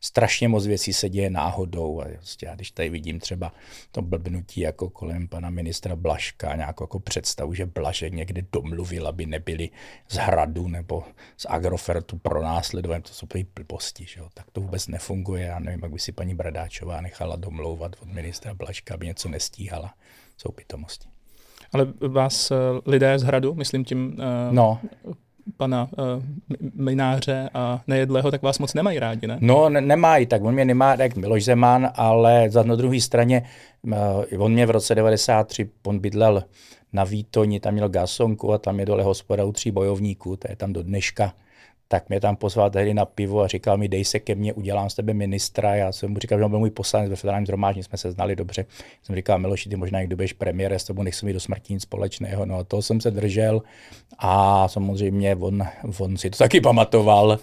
strašně 0.01 0.47
moc 0.47 0.67
věcí 0.67 0.93
se 0.93 1.09
děje 1.09 1.29
náhodou. 1.29 2.01
A 2.01 2.05
prostě 2.05 2.45
já 2.45 2.55
když 2.55 2.71
tady 2.71 2.89
vidím 2.89 3.19
třeba 3.19 3.53
to 3.91 4.01
blbnutí 4.01 4.61
jako 4.61 4.89
kolem 4.89 5.27
pana 5.27 5.49
ministra 5.49 5.95
Blaška, 5.95 6.55
nějakou 6.55 6.83
jako 6.83 6.99
představu, 6.99 7.53
že 7.53 7.65
Blažek 7.65 8.13
někde 8.13 8.41
domluvil, 8.53 9.07
aby 9.07 9.25
nebyli 9.25 9.69
z 10.09 10.15
hradu 10.15 10.67
nebo 10.67 11.03
z 11.37 11.45
Agrofertu 11.49 12.17
pro 12.17 12.43
následování, 12.43 13.03
to 13.03 13.13
jsou 13.13 13.27
prý 13.27 13.45
blbosti, 13.55 14.05
že 14.05 14.19
jo? 14.19 14.29
tak 14.33 14.51
to 14.51 14.61
vůbec 14.61 14.87
nefunguje. 14.87 15.45
Já 15.45 15.59
nevím, 15.59 15.79
jak 15.83 15.91
by 15.91 15.99
si 15.99 16.11
paní 16.11 16.35
Bradáčová 16.35 17.01
nechala 17.01 17.35
domlouvat 17.35 17.95
od 18.01 18.07
ministra 18.07 18.53
Blaška, 18.53 18.93
aby 18.93 19.07
něco 19.07 19.29
nestíhala. 19.29 19.93
Jsou 20.37 20.51
pitomosti. 20.51 21.07
Ale 21.73 21.87
vás 22.07 22.51
eh, 22.51 22.55
lidé 22.85 23.19
z 23.19 23.23
hradu, 23.23 23.53
myslím 23.55 23.85
tím 23.85 24.07
uh, 24.07 24.53
no 24.53 24.79
pana 25.57 25.89
uh, 25.97 26.23
Mináře 26.73 27.49
a 27.53 27.81
Nejedlého, 27.87 28.31
tak 28.31 28.41
vás 28.41 28.59
moc 28.59 28.73
nemají 28.73 28.99
rádi, 28.99 29.27
ne? 29.27 29.37
No, 29.41 29.69
ne- 29.69 29.81
nemají, 29.81 30.25
tak 30.25 30.43
on 30.43 30.53
mě 30.53 30.65
nemá 30.65 30.93
jak 30.93 31.15
Miloš 31.15 31.43
Zeman, 31.43 31.89
ale 31.95 32.49
za 32.49 32.63
na 32.63 32.75
druhé 32.75 33.01
straně, 33.01 33.43
uh, 33.81 34.43
on 34.43 34.53
mě 34.53 34.65
v 34.65 34.69
roce 34.69 34.95
93, 34.95 35.69
on 35.85 35.99
bydlel 35.99 36.43
na 36.93 37.03
Výtoni, 37.03 37.59
tam 37.59 37.73
měl 37.73 37.89
gasonku 37.89 38.53
a 38.53 38.57
tam 38.57 38.79
je 38.79 38.85
dole 38.85 39.03
hospoda 39.03 39.43
u 39.43 39.51
tří 39.51 39.71
bojovníků, 39.71 40.35
to 40.35 40.47
je 40.49 40.55
tam 40.55 40.73
do 40.73 40.83
dneška 40.83 41.33
tak 41.91 42.09
mě 42.09 42.19
tam 42.19 42.35
pozval 42.35 42.69
tehdy 42.69 42.93
na 42.93 43.05
pivo 43.05 43.41
a 43.41 43.47
říkal 43.47 43.77
mi, 43.77 43.87
dej 43.87 44.05
se 44.05 44.19
ke 44.19 44.35
mně, 44.35 44.53
udělám 44.53 44.89
z 44.89 44.95
tebe 44.95 45.13
ministra. 45.13 45.75
Já 45.75 45.91
jsem 45.91 46.11
mu 46.11 46.19
říkal, 46.19 46.37
že 46.37 46.45
on 46.45 46.51
byl 46.51 46.59
můj 46.59 46.69
poslanec 46.69 47.09
ve 47.09 47.15
federálním 47.15 47.45
zhromáždění, 47.45 47.83
jsme 47.83 47.97
se 47.97 48.11
znali 48.11 48.35
dobře. 48.35 48.65
Jsem 49.03 49.15
říkal, 49.15 49.39
Miloši, 49.39 49.69
ty 49.69 49.75
možná 49.75 49.99
někdo 49.99 50.15
budeš 50.15 50.33
premiér, 50.33 50.73
s 50.73 50.83
tebou 50.83 51.03
nechci 51.03 51.25
mít 51.25 51.33
do 51.33 51.39
smrti 51.39 51.73
nic 51.73 51.83
společného. 51.83 52.45
No 52.45 52.57
a 52.57 52.63
toho 52.63 52.81
jsem 52.81 53.01
se 53.01 53.11
držel 53.11 53.61
a 54.17 54.67
samozřejmě 54.67 55.35
on, 55.35 55.63
on 55.99 56.17
si 56.17 56.29
to 56.29 56.37
taky 56.37 56.61
pamatoval, 56.61 57.39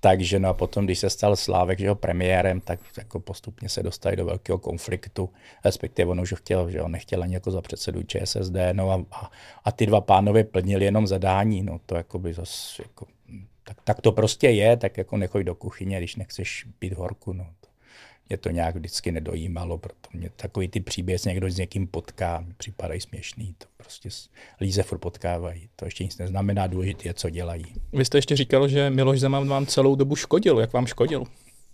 takže 0.00 0.38
no 0.38 0.48
a 0.48 0.54
potom, 0.54 0.84
když 0.84 0.98
se 0.98 1.10
stal 1.10 1.36
Slávek 1.36 1.78
že 1.78 1.88
ho 1.88 1.94
premiérem, 1.94 2.60
tak 2.60 2.80
jako 2.98 3.20
postupně 3.20 3.68
se 3.68 3.82
dostali 3.82 4.16
do 4.16 4.24
velkého 4.24 4.58
konfliktu, 4.58 5.30
respektive 5.64 6.10
on 6.10 6.20
už 6.20 6.34
chtěl, 6.36 6.70
že 6.70 6.82
on 6.82 6.92
nechtěl 6.92 7.22
ani 7.22 7.34
jako 7.34 7.50
za 7.50 7.60
předsedu 7.60 8.02
ČSSD, 8.02 8.56
no 8.72 8.90
a, 8.90 9.04
a, 9.12 9.30
a 9.64 9.72
ty 9.72 9.86
dva 9.86 10.00
pánové 10.00 10.44
plnili 10.44 10.84
jenom 10.84 11.06
zadání, 11.06 11.62
no 11.62 11.80
to 11.86 11.94
jako 11.94 12.18
by 12.18 12.32
zase 12.32 12.82
jako 12.82 13.06
tak, 13.64 13.76
tak 13.84 14.00
to 14.00 14.12
prostě 14.12 14.48
je, 14.48 14.76
tak 14.76 14.98
jako 14.98 15.16
nechoď 15.16 15.42
do 15.42 15.54
kuchyně, 15.54 15.98
když 15.98 16.16
nechceš 16.16 16.66
být 16.80 16.92
horku. 16.92 17.32
No. 17.32 17.46
Mě 18.28 18.38
to 18.38 18.50
nějak 18.50 18.76
vždycky 18.76 19.12
nedojímalo, 19.12 19.78
proto 19.78 20.08
mě 20.12 20.30
takový 20.36 20.68
ty 20.68 20.80
příběh, 20.80 21.24
někdo 21.24 21.50
s 21.50 21.56
někým 21.56 21.86
potká, 21.86 22.44
připadají 22.56 23.00
směšný, 23.00 23.54
to 23.58 23.66
prostě 23.76 24.08
líze 24.60 24.82
furt 24.82 24.98
potkávají. 24.98 25.68
To 25.76 25.84
ještě 25.84 26.04
nic 26.04 26.18
neznamená, 26.18 26.66
důležité 26.66 27.08
je, 27.08 27.14
co 27.14 27.30
dělají. 27.30 27.64
Vy 27.92 28.04
jste 28.04 28.18
ještě 28.18 28.36
říkal, 28.36 28.68
že 28.68 28.90
Miloš 28.90 29.20
Zeman 29.20 29.48
vám 29.48 29.66
celou 29.66 29.94
dobu 29.94 30.16
škodil. 30.16 30.58
Jak 30.58 30.72
vám 30.72 30.86
škodil? 30.86 31.24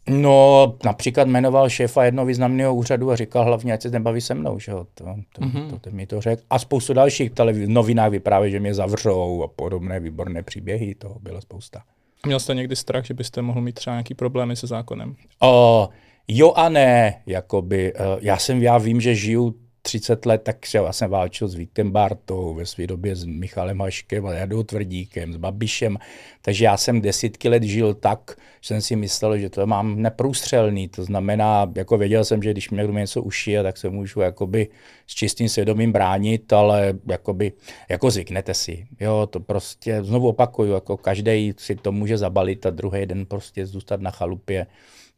No, 0.09 0.75
například 0.85 1.29
jmenoval 1.29 1.69
šéfa 1.69 2.05
jednoho 2.05 2.27
významného 2.27 2.75
úřadu 2.75 3.11
a 3.11 3.17
říkal 3.17 3.45
hlavně, 3.45 3.73
ať 3.73 3.83
se 3.83 3.91
nebaví 3.91 4.21
se 4.21 4.35
mnou, 4.35 4.59
že 4.59 4.73
jo, 4.73 4.87
to, 4.95 5.05
to, 5.33 5.41
mm-hmm. 5.41 5.71
to, 5.71 5.79
to 5.79 5.91
mi 5.91 6.07
to 6.07 6.21
řekl. 6.21 6.43
A 6.51 6.59
spoustu 6.59 6.93
dalších 6.93 7.31
televiz- 7.31 7.69
novinách 7.69 8.11
vyprávějí, 8.11 8.53
že 8.53 8.61
mě 8.61 8.75
zavřou 8.75 9.43
a 9.43 9.49
podobné 9.49 10.01
výborné 10.01 10.43
příběhy, 10.43 10.95
toho 10.95 11.19
bylo 11.21 11.41
spousta. 11.41 11.83
Měl 12.27 12.41
jste 12.41 12.55
někdy 12.55 12.77
strach, 12.77 13.05
že 13.05 13.15
byste 13.15 13.43
mohl 13.43 13.61
mít 13.61 13.73
třeba 13.73 13.97
nějaký 13.97 14.15
problémy 14.15 14.57
se 14.57 14.67
zákonem? 14.67 15.17
O, 15.43 15.89
jo 16.29 16.53
a 16.53 16.69
ne, 16.69 17.23
jakoby. 17.27 17.93
Eh, 17.95 17.99
já 18.21 18.37
jsem, 18.37 18.63
já 18.63 18.79
vím, 18.79 19.01
že 19.01 19.15
žiju 19.15 19.55
30 19.91 20.27
let, 20.27 20.43
tak 20.43 20.75
já 20.75 20.93
jsem 20.93 21.11
válčil 21.11 21.49
s 21.49 21.55
Vítem 21.55 21.91
Bartou, 21.91 22.55
ve 22.55 22.67
své 22.67 22.87
době 22.87 23.17
s 23.17 23.25
Michalem 23.25 23.81
Haškem 23.81 24.27
a 24.27 24.33
Jadou 24.33 24.63
Tvrdíkem, 24.63 25.33
s 25.33 25.37
Babišem, 25.37 25.99
takže 26.43 26.65
já 26.65 26.77
jsem 26.77 27.01
desítky 27.01 27.49
let 27.49 27.63
žil 27.63 27.95
tak, 27.95 28.37
že 28.61 28.69
jsem 28.69 28.83
si 28.83 28.97
myslel, 28.97 29.39
že 29.39 29.51
to 29.51 29.67
mám 29.67 30.03
neprůstřelný, 30.03 30.89
to 30.89 31.05
znamená, 31.05 31.73
jako 31.77 31.99
věděl 31.99 32.25
jsem, 32.25 32.43
že 32.43 32.53
když 32.53 32.71
mě 32.71 32.85
kdo 32.85 32.93
něco 32.93 33.23
ušije, 33.23 33.63
tak 33.63 33.77
se 33.77 33.91
můžu 33.91 34.21
jakoby 34.21 34.69
s 35.07 35.15
čistým 35.15 35.49
svědomím 35.49 35.93
bránit, 35.93 36.53
ale 36.53 36.95
jakoby, 37.07 37.53
jako 37.89 38.11
zvyknete 38.11 38.55
si, 38.55 38.87
jo, 39.01 39.27
to 39.31 39.41
prostě, 39.41 40.05
znovu 40.05 40.29
opakuju, 40.29 40.73
jako 40.73 40.97
každý 40.97 41.55
si 41.59 41.77
to 41.77 41.93
může 41.93 42.19
zabalit 42.19 42.67
a 42.67 42.71
druhý 42.71 43.07
den 43.07 43.27
prostě 43.27 43.67
zůstat 43.67 44.01
na 44.01 44.11
chalupě, 44.11 44.67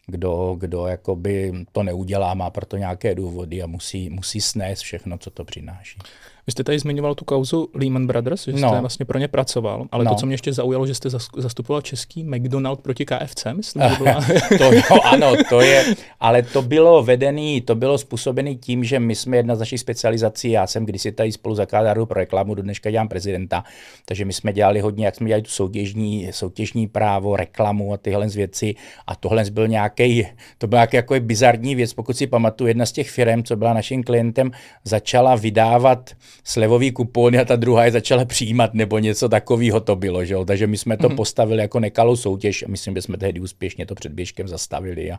kdo, 0.06 0.56
kdo 0.58 0.86
jakoby 0.86 1.52
to 1.72 1.82
neudělá, 1.82 2.34
má 2.34 2.50
proto 2.50 2.76
nějaké 2.76 3.14
důvody 3.14 3.62
a 3.62 3.66
musí, 3.66 4.10
musí 4.10 4.40
snést 4.40 4.82
všechno, 4.82 5.18
co 5.18 5.30
to 5.30 5.44
přináší. 5.44 5.98
Vy 6.46 6.52
jste 6.52 6.64
tady 6.64 6.78
zmiňoval 6.78 7.14
tu 7.14 7.24
kauzu 7.24 7.68
Lehman 7.74 8.06
Brothers, 8.06 8.44
že 8.44 8.52
jste 8.52 8.60
no. 8.60 8.80
vlastně 8.80 9.06
pro 9.06 9.18
ně 9.18 9.28
pracoval, 9.28 9.86
ale 9.92 10.04
no. 10.04 10.10
to, 10.10 10.14
co 10.14 10.26
mě 10.26 10.34
ještě 10.34 10.52
zaujalo, 10.52 10.86
že 10.86 10.94
jste 10.94 11.08
zastupoval 11.36 11.82
český 11.82 12.24
McDonald 12.24 12.80
proti 12.80 13.04
KFC, 13.04 13.46
myslím, 13.52 13.82
že 13.90 13.96
byla... 13.98 14.24
to 14.58 14.72
jo, 14.72 15.00
ano, 15.04 15.32
to 15.48 15.60
je, 15.60 15.84
ale 16.20 16.42
to 16.42 16.62
bylo 16.62 17.02
vedený, 17.02 17.60
to 17.60 17.74
bylo 17.74 17.98
způsobené 17.98 18.54
tím, 18.54 18.84
že 18.84 18.98
my 18.98 19.14
jsme 19.14 19.36
jedna 19.36 19.56
z 19.56 19.58
našich 19.58 19.80
specializací, 19.80 20.50
já 20.50 20.66
jsem 20.66 20.86
kdysi 20.86 21.12
tady 21.12 21.32
spolu 21.32 21.54
zakládal 21.54 22.06
pro 22.06 22.20
reklamu, 22.20 22.54
do 22.54 22.62
dneška 22.62 22.90
dělám 22.90 23.08
prezidenta, 23.08 23.64
takže 24.04 24.24
my 24.24 24.32
jsme 24.32 24.52
dělali 24.52 24.80
hodně, 24.80 25.06
jak 25.06 25.14
jsme 25.14 25.28
dělali 25.28 25.42
tu 25.42 25.50
soutěžní, 25.50 26.28
soutěžní 26.32 26.88
právo, 26.88 27.36
reklamu 27.36 27.92
a 27.92 27.96
tyhle 27.96 28.28
věci 28.28 28.74
a 29.06 29.16
tohle 29.16 29.44
byl 29.50 29.68
nějaký, 29.68 30.26
to 30.58 30.66
byla 30.66 30.80
nějaký 30.80 30.96
jako 30.96 31.14
bizarní 31.20 31.74
věc, 31.74 31.94
pokud 31.94 32.16
si 32.16 32.26
pamatuju, 32.26 32.68
jedna 32.68 32.86
z 32.86 32.92
těch 32.92 33.10
firm, 33.10 33.42
co 33.42 33.56
byla 33.56 33.74
naším 33.74 34.02
klientem, 34.02 34.50
začala 34.84 35.34
vydávat 35.34 36.10
slevový 36.44 36.92
kupony 36.92 37.38
a 37.38 37.44
ta 37.44 37.56
druhá 37.56 37.84
je 37.84 37.90
začala 37.90 38.24
přijímat 38.24 38.74
nebo 38.74 38.98
něco 38.98 39.28
takového 39.28 39.80
to 39.80 39.96
bylo. 39.96 40.24
Že? 40.24 40.36
Takže 40.46 40.66
my 40.66 40.78
jsme 40.78 40.96
to 40.96 41.08
mm-hmm. 41.08 41.16
postavili 41.16 41.60
jako 41.60 41.80
nekalou 41.80 42.16
soutěž 42.16 42.62
a 42.62 42.66
myslím, 42.68 42.94
že 42.94 43.02
jsme 43.02 43.16
tehdy 43.16 43.40
úspěšně 43.40 43.86
to 43.86 43.94
před 43.94 44.12
běžkem 44.12 44.48
zastavili 44.48 45.12
a 45.12 45.18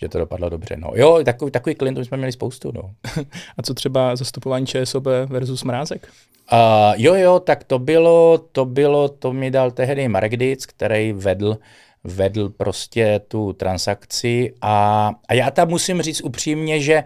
že 0.00 0.08
to 0.08 0.18
dopadlo 0.18 0.48
dobře. 0.48 0.76
No. 0.76 0.92
Jo, 0.94 1.20
takový, 1.24 1.50
takový 1.50 1.74
klientů 1.74 2.04
jsme 2.04 2.16
měli 2.16 2.32
spoustu. 2.32 2.72
No. 2.74 2.90
a 3.58 3.62
co 3.62 3.74
třeba 3.74 4.16
zastupování 4.16 4.66
ČSOB 4.66 5.04
versus 5.28 5.64
Mrázek? 5.64 6.08
Uh, 6.52 6.58
jo, 6.96 7.14
jo, 7.14 7.40
tak 7.40 7.64
to 7.64 7.78
bylo, 7.78 8.38
to 8.52 8.64
bylo, 8.64 9.08
to 9.08 9.32
mi 9.32 9.50
dal 9.50 9.70
tehdy 9.70 10.08
Marek 10.08 10.36
Dic, 10.36 10.66
který 10.66 11.12
vedl 11.12 11.58
vedl 12.04 12.48
prostě 12.48 13.20
tu 13.28 13.52
transakci 13.52 14.54
a, 14.60 15.10
a 15.28 15.34
já 15.34 15.50
tam 15.50 15.68
musím 15.68 16.02
říct 16.02 16.20
upřímně, 16.20 16.80
že 16.80 17.04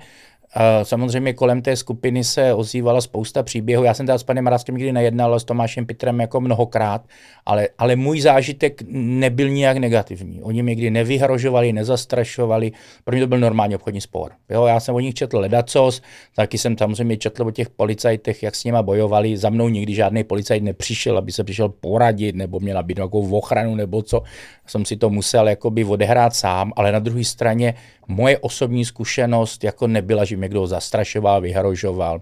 Samozřejmě 0.83 1.33
kolem 1.33 1.63
té 1.63 1.77
skupiny 1.77 2.25
se 2.25 2.55
ozývala 2.55 3.01
spousta 3.01 3.43
příběhů. 3.43 3.85
Já 3.85 3.95
jsem 3.95 4.07
teda 4.07 4.19
s 4.19 4.23
panem 4.23 4.47
Ráskem 4.47 4.77
nikdy 4.77 4.93
nejednal, 4.93 5.31
ale 5.31 5.41
s 5.41 5.45
Tomášem 5.45 5.87
Pitrem 5.87 6.21
jako 6.21 6.41
mnohokrát, 6.41 7.03
ale, 7.47 7.69
ale 7.79 7.97
můj 7.97 8.21
zážitek 8.21 8.83
nebyl 8.89 9.49
nijak 9.49 9.77
negativní. 9.77 10.43
Oni 10.43 10.63
mě 10.63 10.71
nikdy 10.71 10.91
nevyhrožovali, 10.91 11.73
nezastrašovali, 11.73 12.73
pro 13.05 13.13
mě 13.13 13.21
to 13.21 13.27
byl 13.27 13.39
normální 13.39 13.75
obchodní 13.75 14.01
spor. 14.01 14.33
Jo, 14.51 14.65
já 14.67 14.81
jsem 14.81 14.95
o 14.95 15.01
nich 15.01 15.15
četl 15.15 15.39
ledacos, 15.39 16.03
taky 16.37 16.59
jsem 16.59 16.79
samozřejmě 16.79 17.17
četl 17.17 17.47
o 17.47 17.51
těch 17.51 17.71
policajtech, 17.71 18.43
jak 18.43 18.55
s 18.55 18.65
nima 18.65 18.83
bojovali. 18.83 19.37
Za 19.37 19.51
mnou 19.51 19.69
nikdy 19.69 19.95
žádný 19.95 20.25
policajt 20.25 20.63
nepřišel, 20.63 21.19
aby 21.19 21.33
se 21.33 21.45
přišel 21.45 21.69
poradit, 21.69 22.35
nebo 22.35 22.61
měla 22.61 22.83
být 22.83 22.97
nějakou 22.97 23.37
ochranu, 23.37 23.75
nebo 23.75 24.03
co. 24.03 24.23
Jsem 24.67 24.85
si 24.85 24.97
to 24.97 25.11
musel 25.11 25.49
jakoby 25.49 25.85
odehrát 25.85 26.35
sám, 26.35 26.73
ale 26.77 26.93
na 26.93 26.99
druhé 26.99 27.25
straně 27.25 27.75
moje 28.09 28.39
osobní 28.39 28.85
zkušenost 28.85 29.65
jako 29.65 29.87
nebyla, 29.87 30.25
že 30.25 30.37
mě 30.45 30.49
kdo 30.49 30.67
zastrašoval, 30.67 31.41
vyhrožoval. 31.41 32.21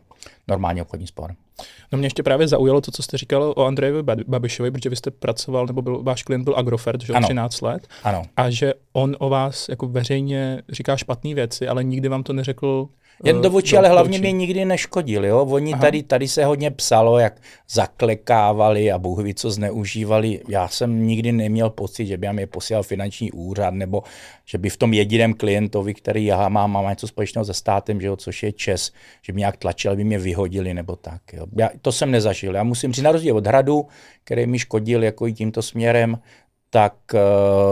Normálně 0.49 0.83
obchodní 0.83 1.07
spor. 1.07 1.35
No 1.93 1.99
mě 1.99 2.07
ještě 2.07 2.23
právě 2.23 2.49
zaujalo 2.49 2.81
to, 2.81 2.91
co 2.91 3.02
jste 3.02 3.19
říkal 3.19 3.55
o 3.57 3.64
Andrejovi 3.64 4.02
Babišovi, 4.26 4.71
protože 4.71 4.91
vy 4.91 4.97
jste 4.97 5.11
pracoval, 5.11 5.67
nebo 5.67 5.83
byl, 5.83 6.02
váš 6.02 6.23
klient 6.23 6.45
byl 6.45 6.55
Agrofert, 6.57 7.02
že 7.02 7.12
ano. 7.12 7.26
13 7.26 7.61
let. 7.61 7.88
Ano. 8.02 8.23
A 8.37 8.50
že 8.50 8.75
on 8.93 9.17
o 9.19 9.29
vás 9.29 9.69
jako 9.69 9.87
veřejně 9.88 10.62
říká 10.69 10.97
špatné 10.97 11.35
věci, 11.35 11.69
ale 11.69 11.85
nikdy 11.85 12.09
vám 12.09 12.23
to 12.23 12.33
neřekl 12.33 12.88
Jen 13.25 13.41
do 13.41 13.52
očí, 13.52 13.76
ale 13.76 13.88
hlavně 13.88 14.19
mě 14.19 14.33
nikdy 14.33 14.64
neškodil. 14.64 15.25
Jo? 15.25 15.47
Oni 15.50 15.75
tady, 15.75 16.02
tady 16.02 16.29
se 16.29 16.45
hodně 16.45 16.71
psalo, 16.71 17.19
jak 17.19 17.41
zaklekávali 17.71 18.93
a 18.93 18.99
Bůh 18.99 19.19
ví, 19.19 19.35
co 19.35 19.50
zneužívali. 19.50 20.41
Já 20.49 20.69
jsem 20.69 21.07
nikdy 21.07 21.33
neměl 21.33 21.71
pocit, 21.71 22.07
že 22.07 22.17
by 22.17 22.33
mě 22.33 22.47
posílal 22.47 22.83
finanční 22.83 23.33
úřad, 23.33 23.75
nebo 23.75 24.02
že 24.45 24.59
by 24.59 24.71
v 24.71 24.76
tom 24.76 24.93
jediném 24.93 25.35
klientovi, 25.35 25.95
který 25.95 26.25
já 26.25 26.49
mám, 26.49 26.73
mám 26.73 26.88
něco 26.88 27.09
společného 27.09 27.45
se 27.45 27.55
státem, 27.55 28.00
že 28.00 28.07
jo, 28.07 28.17
což 28.17 28.43
je 28.43 28.52
Čes, 28.52 28.93
že 29.23 29.33
by 29.33 29.38
nějak 29.38 29.57
tlačil, 29.57 29.93
aby 29.93 30.05
mě 30.05 30.19
vyhodili 30.19 30.75
nebo 30.75 30.97
tak. 30.97 31.23
Jo. 31.33 31.47
Já, 31.57 31.71
to 31.83 31.93
jsem 31.93 32.11
nezažil. 32.11 32.55
Já 32.55 32.62
musím 32.62 32.93
říct, 32.93 33.05
na 33.05 33.12
rozdíl 33.12 33.37
od 33.37 33.47
Hradu, 33.47 33.87
který 34.25 34.47
mi 34.47 34.59
škodil 34.59 35.05
jako 35.05 35.26
i 35.26 35.33
tímto 35.33 35.62
směrem, 35.62 36.19
tak 36.75 36.95
uh, 37.14 37.21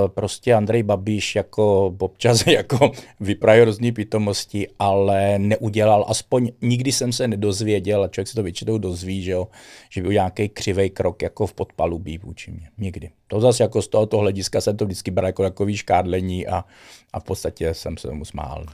prostě 0.09 0.55
Andrej 0.55 0.83
Babiš 0.83 1.37
jako 1.37 1.95
občas 1.99 2.47
jako 2.47 2.93
vypraje 3.21 3.65
různý 3.65 3.93
pitomosti, 3.93 4.69
ale 4.79 5.39
neudělal, 5.39 6.05
aspoň 6.09 6.51
nikdy 6.63 6.93
jsem 6.93 7.13
se 7.13 7.29
nedozvěděl, 7.29 8.05
a 8.05 8.09
člověk 8.09 8.29
se 8.29 8.35
to 8.35 8.43
většinou 8.43 8.79
dozví, 8.79 9.23
že, 9.23 9.31
jo, 9.31 9.49
že 9.91 10.03
byl 10.03 10.13
nějaký 10.13 10.49
křivý 10.49 10.91
krok 10.91 11.23
jako 11.23 11.47
v 11.47 11.55
podpalubí 11.55 12.19
vůči 12.19 12.51
mě. 12.51 12.71
Nikdy. 12.79 13.11
To 13.29 13.41
zase 13.41 13.63
jako 13.63 13.83
z 13.83 13.89
tohoto 13.89 14.19
hlediska 14.19 14.61
jsem 14.61 14.77
to 14.77 14.85
vždycky 14.85 15.11
bral 15.11 15.27
jako 15.27 15.43
takový 15.43 15.77
škádlení 15.77 16.47
a, 16.47 16.65
a 17.13 17.21
v 17.21 17.25
podstatě 17.25 17.75
jsem 17.75 17.97
se 17.97 18.09
tomu 18.09 18.25
smál. 18.25 18.67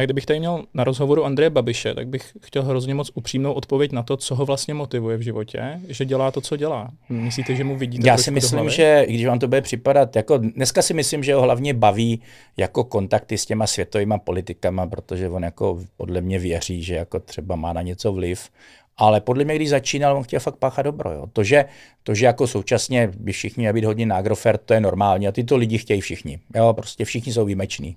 A 0.00 0.04
kdybych 0.04 0.26
tady 0.26 0.38
měl 0.38 0.64
na 0.74 0.84
rozhovoru 0.84 1.24
Andreje 1.24 1.50
Babiše, 1.50 1.94
tak 1.94 2.08
bych 2.08 2.32
chtěl 2.42 2.62
hrozně 2.62 2.94
moc 2.94 3.10
upřímnou 3.14 3.52
odpověď 3.52 3.92
na 3.92 4.02
to, 4.02 4.16
co 4.16 4.34
ho 4.34 4.46
vlastně 4.46 4.74
motivuje 4.74 5.16
v 5.16 5.20
životě, 5.20 5.80
že 5.88 6.04
dělá 6.04 6.30
to, 6.30 6.40
co 6.40 6.56
dělá. 6.56 6.90
Myslíte, 7.08 7.54
že 7.54 7.64
mu 7.64 7.76
vidíte? 7.76 8.08
Já 8.08 8.16
si 8.16 8.30
myslím, 8.30 8.70
že 8.70 9.04
když 9.08 9.26
vám 9.26 9.38
to 9.38 9.48
bude 9.48 9.62
připadat, 9.62 10.16
jako 10.16 10.38
dneska 10.38 10.82
si 10.82 10.94
myslím, 10.94 11.24
že 11.24 11.34
ho 11.34 11.42
hlavně 11.42 11.74
baví 11.74 12.22
jako 12.56 12.84
kontakty 12.84 13.38
s 13.38 13.46
těma 13.46 13.66
světovými 13.66 14.14
politikama, 14.24 14.86
protože 14.86 15.28
on 15.28 15.42
jako 15.42 15.78
podle 15.96 16.20
mě 16.20 16.38
věří, 16.38 16.82
že 16.82 16.94
jako 16.94 17.20
třeba 17.20 17.56
má 17.56 17.72
na 17.72 17.82
něco 17.82 18.12
vliv. 18.12 18.50
Ale 18.96 19.20
podle 19.20 19.44
mě, 19.44 19.56
když 19.56 19.68
začínal, 19.68 20.16
on 20.16 20.22
chtěl 20.22 20.40
fakt 20.40 20.56
páchat 20.56 20.84
dobro. 20.84 21.12
Jo. 21.12 21.26
To, 21.32 21.44
že, 21.44 21.64
to, 22.02 22.14
že 22.14 22.26
jako 22.26 22.46
současně 22.46 23.10
by 23.18 23.32
všichni 23.32 23.60
měli 23.60 23.74
být 23.74 23.84
hodně 23.84 24.06
na 24.06 24.16
Agrofert, 24.16 24.60
to 24.64 24.74
je 24.74 24.80
normální. 24.80 25.28
A 25.28 25.32
tyto 25.32 25.56
lidi 25.56 25.78
chtějí 25.78 26.00
všichni. 26.00 26.38
Jo, 26.54 26.72
prostě 26.72 27.04
všichni 27.04 27.32
jsou 27.32 27.44
výjimeční. 27.44 27.96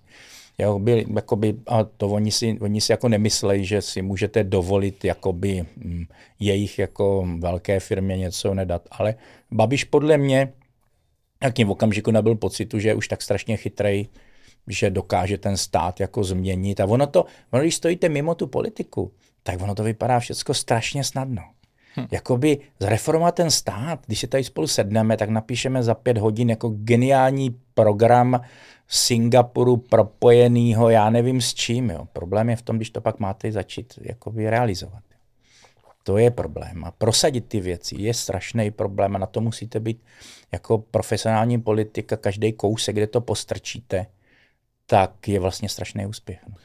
Jakoby, 0.57 1.05
jakoby, 1.15 1.55
a 1.67 1.83
to 1.83 2.09
oni 2.09 2.31
si, 2.31 2.57
oni 2.61 2.81
si 2.81 2.91
jako 2.91 3.09
nemyslejí, 3.09 3.65
že 3.65 3.81
si 3.81 4.01
můžete 4.01 4.43
dovolit 4.43 5.05
jakoby, 5.05 5.65
hm, 5.77 6.05
jejich 6.39 6.79
jako 6.79 7.27
velké 7.39 7.79
firmě 7.79 8.17
něco 8.17 8.53
nedat. 8.53 8.87
Ale 8.91 9.15
Babiš 9.51 9.83
podle 9.83 10.17
mě 10.17 10.53
jakým 11.43 11.69
okamžiku 11.69 12.11
nabil 12.11 12.35
pocitu, 12.35 12.79
že 12.79 12.89
je 12.89 12.95
už 12.95 13.07
tak 13.07 13.21
strašně 13.21 13.57
chytrej, 13.57 14.07
že 14.67 14.89
dokáže 14.89 15.37
ten 15.37 15.57
stát 15.57 15.99
jako 15.99 16.23
změnit. 16.23 16.79
A 16.79 16.85
ono 16.85 17.07
to, 17.07 17.25
ono, 17.51 17.61
když 17.61 17.75
stojíte 17.75 18.09
mimo 18.09 18.35
tu 18.35 18.47
politiku, 18.47 19.11
tak 19.43 19.61
ono 19.61 19.75
to 19.75 19.83
vypadá 19.83 20.19
všechno 20.19 20.53
strašně 20.53 21.03
snadno. 21.03 21.41
Hm. 21.97 22.05
Jakoby 22.11 22.59
zreformovat 22.79 23.35
ten 23.35 23.51
stát, 23.51 23.99
když 24.05 24.19
si 24.19 24.27
tady 24.27 24.43
spolu 24.43 24.67
sedneme, 24.67 25.17
tak 25.17 25.29
napíšeme 25.29 25.83
za 25.83 25.93
pět 25.93 26.17
hodin 26.17 26.49
jako 26.49 26.69
geniální 26.69 27.55
program 27.73 28.41
Singapuru 28.87 29.77
propojenýho, 29.77 30.89
já 30.89 31.09
nevím 31.09 31.41
s 31.41 31.53
čím. 31.53 31.89
Jo. 31.89 32.05
Problém 32.13 32.49
je 32.49 32.55
v 32.55 32.61
tom, 32.61 32.75
když 32.75 32.89
to 32.89 33.01
pak 33.01 33.19
máte 33.19 33.51
začít 33.51 33.93
jakoby 34.01 34.49
realizovat. 34.49 35.03
To 36.03 36.17
je 36.17 36.31
problém. 36.31 36.85
A 36.85 36.91
prosadit 36.91 37.45
ty 37.47 37.59
věci 37.59 37.95
je 37.99 38.13
strašný 38.13 38.71
problém 38.71 39.15
a 39.15 39.19
na 39.19 39.25
to 39.25 39.41
musíte 39.41 39.79
být 39.79 40.03
jako 40.51 40.77
profesionální 40.77 41.61
politika, 41.61 42.17
každý 42.17 42.53
kousek, 42.53 42.95
kde 42.95 43.07
to 43.07 43.21
postrčíte, 43.21 44.05
tak 44.85 45.27
je 45.27 45.39
vlastně 45.39 45.69
strašný 45.69 46.05
úspěch. 46.05 46.39
No. 46.49 46.55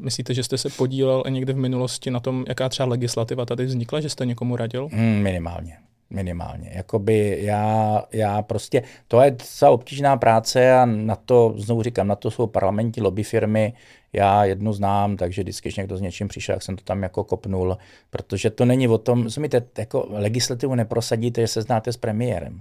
Myslíte, 0.00 0.34
že 0.34 0.42
jste 0.42 0.58
se 0.58 0.68
podílel 0.68 1.22
někde 1.28 1.52
v 1.52 1.56
minulosti 1.56 2.10
na 2.10 2.20
tom, 2.20 2.44
jaká 2.48 2.68
třeba 2.68 2.88
legislativa 2.88 3.46
tady 3.46 3.64
vznikla, 3.64 4.00
že 4.00 4.08
jste 4.08 4.26
někomu 4.26 4.56
radil? 4.56 4.88
Hmm, 4.92 5.22
minimálně 5.22 5.76
minimálně. 6.12 6.70
Jakoby 6.74 7.38
já, 7.40 8.02
já 8.12 8.42
prostě, 8.42 8.82
to 9.08 9.20
je 9.20 9.30
docela 9.30 9.70
obtížná 9.70 10.16
práce 10.16 10.72
a 10.72 10.84
na 10.86 11.16
to, 11.16 11.54
znovu 11.56 11.82
říkám, 11.82 12.06
na 12.06 12.16
to 12.16 12.30
jsou 12.30 12.46
parlamentní 12.46 13.02
lobby 13.02 13.22
firmy, 13.22 13.72
já 14.12 14.44
jednu 14.44 14.72
znám, 14.72 15.16
takže 15.16 15.42
vždycky, 15.42 15.68
když 15.68 15.76
někdo 15.76 15.96
s 15.96 16.00
něčím 16.00 16.28
přišel, 16.28 16.52
jak 16.52 16.62
jsem 16.62 16.76
to 16.76 16.84
tam 16.84 17.02
jako 17.02 17.24
kopnul, 17.24 17.78
protože 18.10 18.50
to 18.50 18.64
není 18.64 18.88
o 18.88 18.98
tom, 18.98 19.22
rozumíte, 19.22 19.62
jako 19.78 20.06
legislativu 20.10 20.74
neprosadíte, 20.74 21.40
že 21.40 21.48
se 21.48 21.62
znáte 21.62 21.92
s 21.92 21.96
premiérem. 21.96 22.60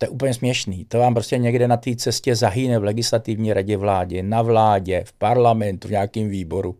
To 0.00 0.06
je 0.06 0.10
úplně 0.10 0.34
směšný. 0.34 0.84
To 0.84 0.98
vám 0.98 1.14
prostě 1.14 1.38
někde 1.38 1.68
na 1.68 1.76
té 1.76 1.96
cestě 1.96 2.36
zahyne 2.36 2.78
v 2.78 2.84
legislativní 2.84 3.52
radě 3.52 3.76
vládě, 3.76 4.22
na 4.22 4.42
vládě, 4.42 5.02
v 5.06 5.12
parlamentu, 5.12 5.88
v 5.88 5.90
nějakém 5.90 6.28
výboru. 6.28 6.76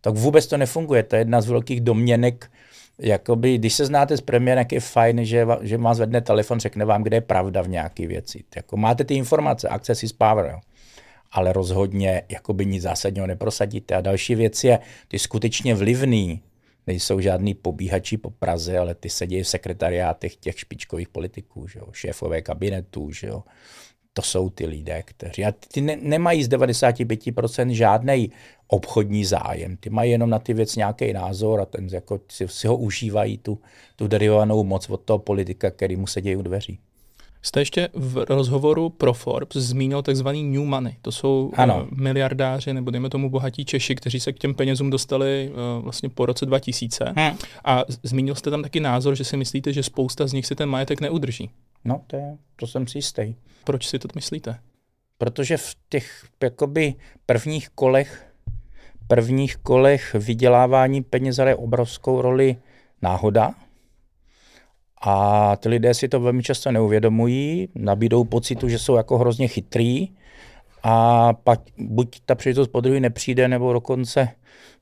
Tak 0.00 0.14
vůbec 0.14 0.46
to 0.46 0.56
nefunguje. 0.56 1.02
To 1.02 1.16
je 1.16 1.20
jedna 1.20 1.40
z 1.40 1.46
velkých 1.46 1.80
domněnek 1.80 2.50
jakoby, 2.98 3.58
když 3.58 3.74
se 3.74 3.86
znáte 3.86 4.16
s 4.16 4.20
premiérem, 4.20 4.58
jak 4.58 4.72
je 4.72 4.80
fajn, 4.80 5.24
že, 5.24 5.46
že 5.60 5.76
vám 5.76 5.94
zvedne 5.94 6.20
telefon, 6.20 6.60
řekne 6.60 6.84
vám, 6.84 7.02
kde 7.02 7.16
je 7.16 7.20
pravda 7.20 7.62
v 7.62 7.68
nějaké 7.68 8.06
věci. 8.06 8.44
Jako 8.56 8.76
máte 8.76 9.04
ty 9.04 9.14
informace, 9.14 9.68
access 9.68 10.02
is 10.02 10.12
power, 10.12 10.50
jo. 10.52 10.60
ale 11.32 11.52
rozhodně 11.52 12.22
jakoby 12.28 12.66
nic 12.66 12.82
zásadního 12.82 13.26
neprosadíte. 13.26 13.94
A 13.94 14.00
další 14.00 14.34
věc 14.34 14.64
je, 14.64 14.78
ty 15.08 15.18
skutečně 15.18 15.74
vlivný, 15.74 16.40
nejsou 16.86 17.20
žádný 17.20 17.54
pobíhači 17.54 18.16
po 18.16 18.30
Praze, 18.30 18.78
ale 18.78 18.94
ty 18.94 19.10
sedí 19.10 19.42
v 19.42 19.48
sekretariátech 19.48 20.36
těch 20.36 20.58
špičkových 20.58 21.08
politiků, 21.08 21.68
že 21.68 21.78
jo, 21.78 21.86
šéfové 21.92 22.42
kabinetů, 22.42 23.12
že 23.12 23.26
jo, 23.26 23.42
to 24.12 24.22
jsou 24.22 24.50
ty 24.50 24.66
lidé, 24.66 25.02
kteří 25.02 25.44
a 25.44 25.52
ty 25.52 25.80
ne, 25.80 25.96
nemají 25.96 26.44
z 26.44 26.48
95% 26.48 27.68
žádný 27.68 28.32
obchodní 28.66 29.24
zájem. 29.24 29.76
Ty 29.76 29.90
mají 29.90 30.10
jenom 30.10 30.30
na 30.30 30.38
ty 30.38 30.54
věc 30.54 30.76
nějaký 30.76 31.12
názor 31.12 31.60
a 31.60 31.64
ten 31.64 31.88
jako 31.92 32.20
si, 32.30 32.48
si 32.48 32.66
ho 32.66 32.76
užívají 32.76 33.38
tu, 33.38 33.58
tu 33.96 34.08
derivovanou 34.08 34.64
moc 34.64 34.90
od 34.90 35.00
toho 35.00 35.18
politika, 35.18 35.70
který 35.70 35.96
mu 35.96 36.06
sedějí 36.06 36.36
u 36.36 36.42
dveří. 36.42 36.78
Jste 37.42 37.60
ještě 37.60 37.88
v 37.94 38.24
rozhovoru 38.28 38.90
pro 38.90 39.12
Forbes 39.12 39.56
zmínil 39.56 40.02
takzvaný 40.02 40.42
new 40.42 40.62
money. 40.62 40.96
To 41.02 41.12
jsou 41.12 41.50
eh, 41.52 41.56
ano. 41.56 41.88
Miliardáři 41.90 42.74
nebo 42.74 42.90
dejme 42.90 43.10
tomu 43.10 43.30
bohatí 43.30 43.64
Češi, 43.64 43.94
kteří 43.94 44.20
se 44.20 44.32
k 44.32 44.38
těm 44.38 44.54
penězům 44.54 44.90
dostali 44.90 45.50
uh, 45.50 45.82
vlastně 45.82 46.08
po 46.08 46.26
roce 46.26 46.46
2000. 46.46 47.12
Hmm. 47.16 47.36
A 47.64 47.84
zmínil 48.02 48.34
jste 48.34 48.50
tam 48.50 48.62
taky 48.62 48.80
názor, 48.80 49.14
že 49.14 49.24
si 49.24 49.36
myslíte, 49.36 49.72
že 49.72 49.82
spousta 49.82 50.26
z 50.26 50.32
nich 50.32 50.46
si 50.46 50.54
ten 50.54 50.68
majetek 50.68 51.00
neudrží. 51.00 51.50
No, 51.84 52.02
to, 52.06 52.16
je, 52.16 52.36
to 52.56 52.66
jsem 52.66 52.86
si 52.86 52.98
jistý. 52.98 53.34
Proč 53.64 53.86
si 53.86 53.98
to 53.98 54.08
myslíte? 54.14 54.58
Protože 55.18 55.56
v 55.56 55.76
těch 55.88 56.26
jakoby 56.42 56.94
prvních 57.26 57.68
kolech 57.68 58.32
prvních 59.06 59.56
kolech 59.56 60.14
vydělávání 60.14 61.02
peněz 61.02 61.36
hraje 61.36 61.56
obrovskou 61.56 62.22
roli 62.22 62.56
náhoda. 63.02 63.54
A 65.02 65.56
ty 65.56 65.68
lidé 65.68 65.94
si 65.94 66.08
to 66.08 66.20
velmi 66.20 66.42
často 66.42 66.72
neuvědomují, 66.72 67.68
nabídou 67.74 68.24
pocitu, 68.24 68.68
že 68.68 68.78
jsou 68.78 68.94
jako 68.94 69.18
hrozně 69.18 69.48
chytrý 69.48 70.08
a 70.82 71.32
pak 71.32 71.60
buď 71.78 72.20
ta 72.26 72.34
příležitost 72.34 72.68
po 72.68 72.80
druhý 72.80 73.00
nepřijde, 73.00 73.48
nebo 73.48 73.72
dokonce 73.72 74.28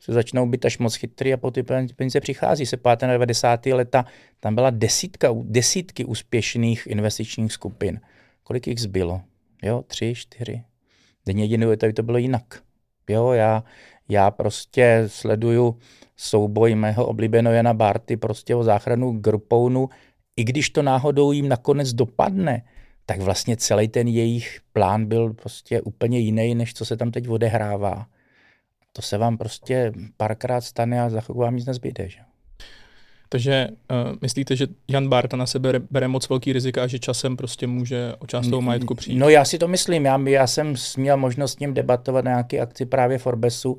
se 0.01 0.13
začnou 0.13 0.47
být 0.47 0.65
až 0.65 0.79
moc 0.79 0.95
chytrý 0.95 1.33
a 1.33 1.37
po 1.37 1.51
ty 1.51 1.63
peníze 1.97 2.21
přichází. 2.21 2.67
Se 2.67 2.77
páté 2.77 3.07
na 3.07 3.13
90. 3.13 3.67
leta, 3.67 4.05
tam 4.41 4.55
byla 4.55 4.71
desítka, 4.71 5.29
desítky 5.43 6.05
úspěšných 6.05 6.87
investičních 6.87 7.53
skupin. 7.53 8.01
Kolik 8.43 8.67
jich 8.67 8.81
zbylo? 8.81 9.21
Jo, 9.63 9.83
tři, 9.87 10.15
čtyři. 10.15 10.63
Denně 11.27 11.45
jedinou 11.45 11.77
tady 11.77 11.93
to 11.93 12.03
bylo 12.03 12.19
jinak. 12.19 12.63
Jo, 13.09 13.33
já, 13.33 13.65
já 14.09 14.31
prostě 14.31 15.05
sleduju 15.07 15.79
souboj 16.17 16.75
mého 16.75 17.07
oblíbeného 17.07 17.55
Jana 17.55 17.75
Barty 17.75 18.17
prostě 18.17 18.55
o 18.55 18.65
záchranu 18.65 19.13
Grupounu, 19.13 19.89
i 20.41 20.45
když 20.45 20.71
to 20.71 20.83
náhodou 20.83 21.33
jim 21.33 21.49
nakonec 21.49 21.93
dopadne, 21.93 22.63
tak 23.07 23.21
vlastně 23.21 23.57
celý 23.57 23.89
ten 23.89 24.09
jejich 24.09 24.61
plán 24.73 25.07
byl 25.07 25.33
prostě 25.33 25.81
úplně 25.81 26.19
jiný, 26.19 26.55
než 26.55 26.75
co 26.75 26.85
se 26.85 26.97
tam 26.97 27.11
teď 27.11 27.29
odehrává. 27.29 28.07
To 28.93 29.03
se 29.03 29.19
vám 29.19 29.39
prostě 29.39 29.93
párkrát 30.17 30.61
stane 30.61 31.03
a 31.03 31.11
za 31.11 31.21
chvilku 31.21 31.41
vám 31.41 31.57
nic 31.57 31.67
nezbyde. 31.67 32.09
Že? 32.09 32.19
Takže 33.29 33.69
uh, 33.69 34.17
myslíte, 34.23 34.57
že 34.57 34.67
Jan 34.89 35.09
Barta 35.09 35.37
na 35.37 35.47
sebe 35.47 35.73
bere 35.91 36.09
moc 36.09 36.29
velký 36.29 36.53
rizika 36.53 36.83
a 36.83 36.87
že 36.87 36.99
časem 36.99 37.37
prostě 37.37 37.67
může 37.67 38.15
o 38.19 38.27
část 38.27 38.49
toho 38.49 38.63
majetku 38.63 38.95
přijít? 38.95 39.19
No 39.19 39.29
já 39.29 39.45
si 39.45 39.59
to 39.59 39.69
myslím. 39.69 40.05
Já, 40.05 40.21
já 40.29 40.47
jsem 40.47 40.75
měl 40.97 41.17
možnost 41.17 41.53
s 41.53 41.59
ním 41.59 41.75
debatovat 41.75 42.25
na 42.25 42.31
nějaké 42.31 42.61
akci 42.61 42.87
právě 42.87 43.19
Forbesu 43.19 43.79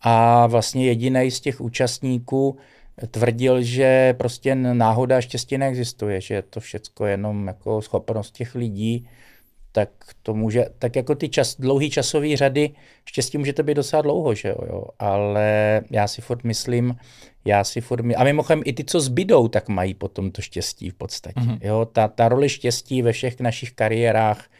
a 0.00 0.46
vlastně 0.46 0.86
jediný 0.86 1.30
z 1.30 1.40
těch 1.40 1.60
účastníků 1.60 2.58
tvrdil, 3.06 3.62
že 3.62 4.14
prostě 4.18 4.54
náhoda 4.54 5.16
a 5.16 5.20
štěstí 5.20 5.58
neexistuje, 5.58 6.20
že 6.20 6.34
je 6.34 6.42
to 6.42 6.60
všechno 6.60 7.06
jenom 7.06 7.46
jako 7.46 7.82
schopnost 7.82 8.30
těch 8.30 8.54
lidí, 8.54 9.08
tak 9.72 9.88
to 10.22 10.34
může, 10.34 10.66
tak 10.78 10.96
jako 10.96 11.14
ty 11.14 11.28
čas, 11.28 11.56
dlouhý 11.58 11.90
časové 11.90 12.36
řady, 12.36 12.70
štěstí 13.04 13.38
může 13.38 13.52
to 13.52 13.62
být 13.62 13.74
docela 13.74 14.02
dlouho, 14.02 14.34
že 14.34 14.48
jo, 14.48 14.56
jo, 14.68 14.84
ale 14.98 15.80
já 15.90 16.08
si 16.08 16.22
furt 16.22 16.44
myslím, 16.44 16.96
já 17.44 17.64
si 17.64 17.80
furt 17.80 18.02
my... 18.02 18.14
A 18.14 18.24
mimochodem 18.24 18.62
i 18.64 18.72
ty, 18.72 18.84
co 18.84 19.00
zbydou, 19.00 19.48
tak 19.48 19.68
mají 19.68 19.94
potom 19.94 20.30
to 20.30 20.42
štěstí 20.42 20.90
v 20.90 20.94
podstatě. 20.94 21.40
Mm-hmm. 21.40 21.58
Jo, 21.62 21.84
ta, 21.92 22.08
ta 22.08 22.28
role 22.28 22.48
štěstí 22.48 23.02
ve 23.02 23.12
všech 23.12 23.40
našich 23.40 23.72
kariérách 23.72 24.50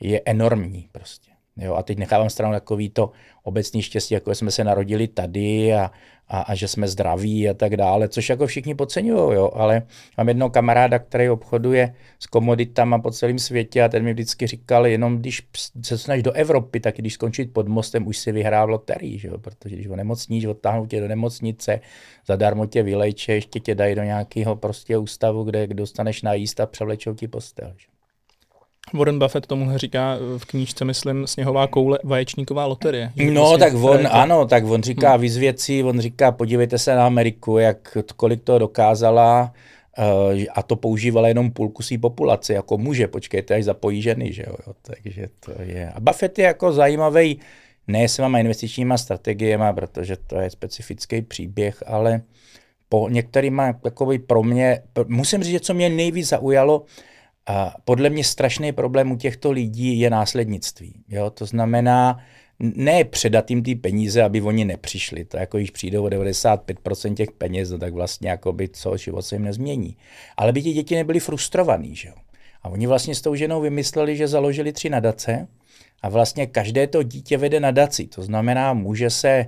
je 0.00 0.20
enormní 0.24 0.88
prostě. 0.92 1.27
Jo, 1.58 1.74
a 1.74 1.82
teď 1.82 1.98
nechávám 1.98 2.30
stranu 2.30 2.52
takový 2.52 2.88
to 2.90 3.10
obecný 3.42 3.82
štěstí, 3.82 4.14
jako 4.14 4.34
jsme 4.34 4.50
se 4.50 4.64
narodili 4.64 5.08
tady 5.08 5.74
a, 5.74 5.90
a, 6.28 6.40
a 6.40 6.54
že 6.54 6.68
jsme 6.68 6.88
zdraví 6.88 7.48
a 7.48 7.54
tak 7.54 7.76
dále, 7.76 8.08
což 8.08 8.28
jako 8.28 8.46
všichni 8.46 8.74
podceňují, 8.74 9.34
jo, 9.34 9.50
ale 9.54 9.82
mám 10.18 10.28
jednoho 10.28 10.50
kamaráda, 10.50 10.98
který 10.98 11.30
obchoduje 11.30 11.94
s 12.18 12.26
komoditama 12.26 12.98
po 12.98 13.10
celém 13.10 13.38
světě 13.38 13.82
a 13.82 13.88
ten 13.88 14.02
mi 14.02 14.12
vždycky 14.12 14.46
říkal, 14.46 14.86
jenom 14.86 15.18
když 15.18 15.48
se 15.56 15.94
dostaneš 15.94 16.22
do 16.22 16.32
Evropy, 16.32 16.80
tak 16.80 16.96
když 16.96 17.14
skončit 17.14 17.52
pod 17.52 17.68
mostem, 17.68 18.06
už 18.06 18.18
si 18.18 18.32
vyhrál 18.32 18.70
loterii, 18.70 19.20
jo, 19.26 19.38
protože 19.38 19.74
když 19.74 19.86
onemocníš, 19.86 20.44
odtáhnou 20.44 20.86
tě 20.86 21.00
do 21.00 21.08
nemocnice, 21.08 21.80
zadarmo 22.26 22.66
tě 22.66 22.82
vylejče, 22.82 23.32
ještě 23.32 23.60
tě 23.60 23.74
dají 23.74 23.94
do 23.94 24.02
nějakého 24.02 24.56
prostě 24.56 24.98
ústavu, 24.98 25.44
kde 25.44 25.66
dostaneš 25.66 26.22
najíst 26.22 26.60
a 26.60 26.66
převlečou 26.66 27.14
ti 27.14 27.28
postel. 27.28 27.74
Že? 27.76 27.97
Warren 28.94 29.18
Buffett 29.18 29.46
tomu 29.46 29.78
říká 29.78 30.16
v 30.38 30.44
knížce, 30.44 30.84
myslím, 30.84 31.26
sněhová 31.26 31.66
koule 31.66 31.98
vaječníková 32.04 32.66
loterie. 32.66 33.12
No, 33.30 33.48
prostě 33.48 33.64
tak 33.64 33.74
on, 33.74 34.02
to... 34.02 34.14
ano, 34.14 34.46
tak 34.46 34.64
on 34.64 34.82
říká 34.82 35.12
hmm. 35.12 35.20
víc 35.20 35.36
věcí, 35.36 35.82
on 35.82 36.00
říká, 36.00 36.32
podívejte 36.32 36.78
se 36.78 36.94
na 36.94 37.06
Ameriku, 37.06 37.58
jak 37.58 37.98
kolik 38.16 38.42
to 38.42 38.58
dokázala 38.58 39.52
uh, 39.98 40.42
a 40.54 40.62
to 40.62 40.76
používala 40.76 41.28
jenom 41.28 41.50
půlku 41.50 41.82
své 41.82 41.98
populace, 41.98 42.52
jako 42.52 42.78
muže, 42.78 43.08
počkejte, 43.08 43.54
až 43.54 43.64
zapojí 43.64 44.02
ženy, 44.02 44.32
že 44.32 44.44
jo, 44.46 44.54
takže 44.82 45.28
to 45.40 45.52
je. 45.62 45.90
A 45.90 46.00
Buffett 46.00 46.38
je 46.38 46.44
jako 46.44 46.72
zajímavý, 46.72 47.40
ne 47.88 48.08
s 48.08 48.18
váma 48.18 48.38
investičníma 48.38 48.98
strategiemi, 48.98 49.64
protože 49.74 50.16
to 50.26 50.40
je 50.40 50.50
specifický 50.50 51.22
příběh, 51.22 51.82
ale 51.86 52.22
po 52.88 53.08
některýma, 53.08 53.72
takový 53.72 54.18
pro 54.18 54.42
mě, 54.42 54.82
musím 55.06 55.42
říct, 55.42 55.52
že 55.52 55.60
co 55.60 55.74
mě 55.74 55.88
nejvíc 55.88 56.28
zaujalo, 56.28 56.84
a 57.48 57.74
podle 57.84 58.10
mě 58.10 58.24
strašný 58.24 58.72
problém 58.72 59.12
u 59.12 59.16
těchto 59.16 59.50
lidí 59.50 60.00
je 60.00 60.10
následnictví. 60.10 60.94
Jo? 61.08 61.30
To 61.30 61.46
znamená, 61.46 62.18
ne 62.58 63.04
předat 63.04 63.50
jim 63.50 63.62
ty 63.62 63.74
peníze, 63.74 64.22
aby 64.22 64.40
oni 64.40 64.64
nepřišli. 64.64 65.24
To 65.24 65.36
jako 65.36 65.56
když 65.56 65.70
přijdou 65.70 66.04
o 66.04 66.08
95% 66.08 67.14
těch 67.14 67.32
peněz, 67.32 67.70
no 67.70 67.78
tak 67.78 67.92
vlastně 67.92 68.30
jako 68.30 68.52
by 68.52 68.68
co, 68.68 68.96
život 68.96 69.22
se 69.22 69.34
jim 69.34 69.44
nezmění. 69.44 69.96
Ale 70.36 70.52
by 70.52 70.62
ti 70.62 70.72
děti 70.72 70.94
nebyly 70.94 71.20
frustrovaný. 71.20 71.96
Že 71.96 72.08
jo? 72.08 72.14
A 72.62 72.68
oni 72.68 72.86
vlastně 72.86 73.14
s 73.14 73.20
tou 73.20 73.34
ženou 73.34 73.60
vymysleli, 73.60 74.16
že 74.16 74.28
založili 74.28 74.72
tři 74.72 74.90
nadace 74.90 75.48
a 76.02 76.08
vlastně 76.08 76.46
každé 76.46 76.86
to 76.86 77.02
dítě 77.02 77.36
vede 77.36 77.60
nadaci. 77.60 78.06
To 78.06 78.22
znamená, 78.22 78.74
může 78.74 79.10
se 79.10 79.46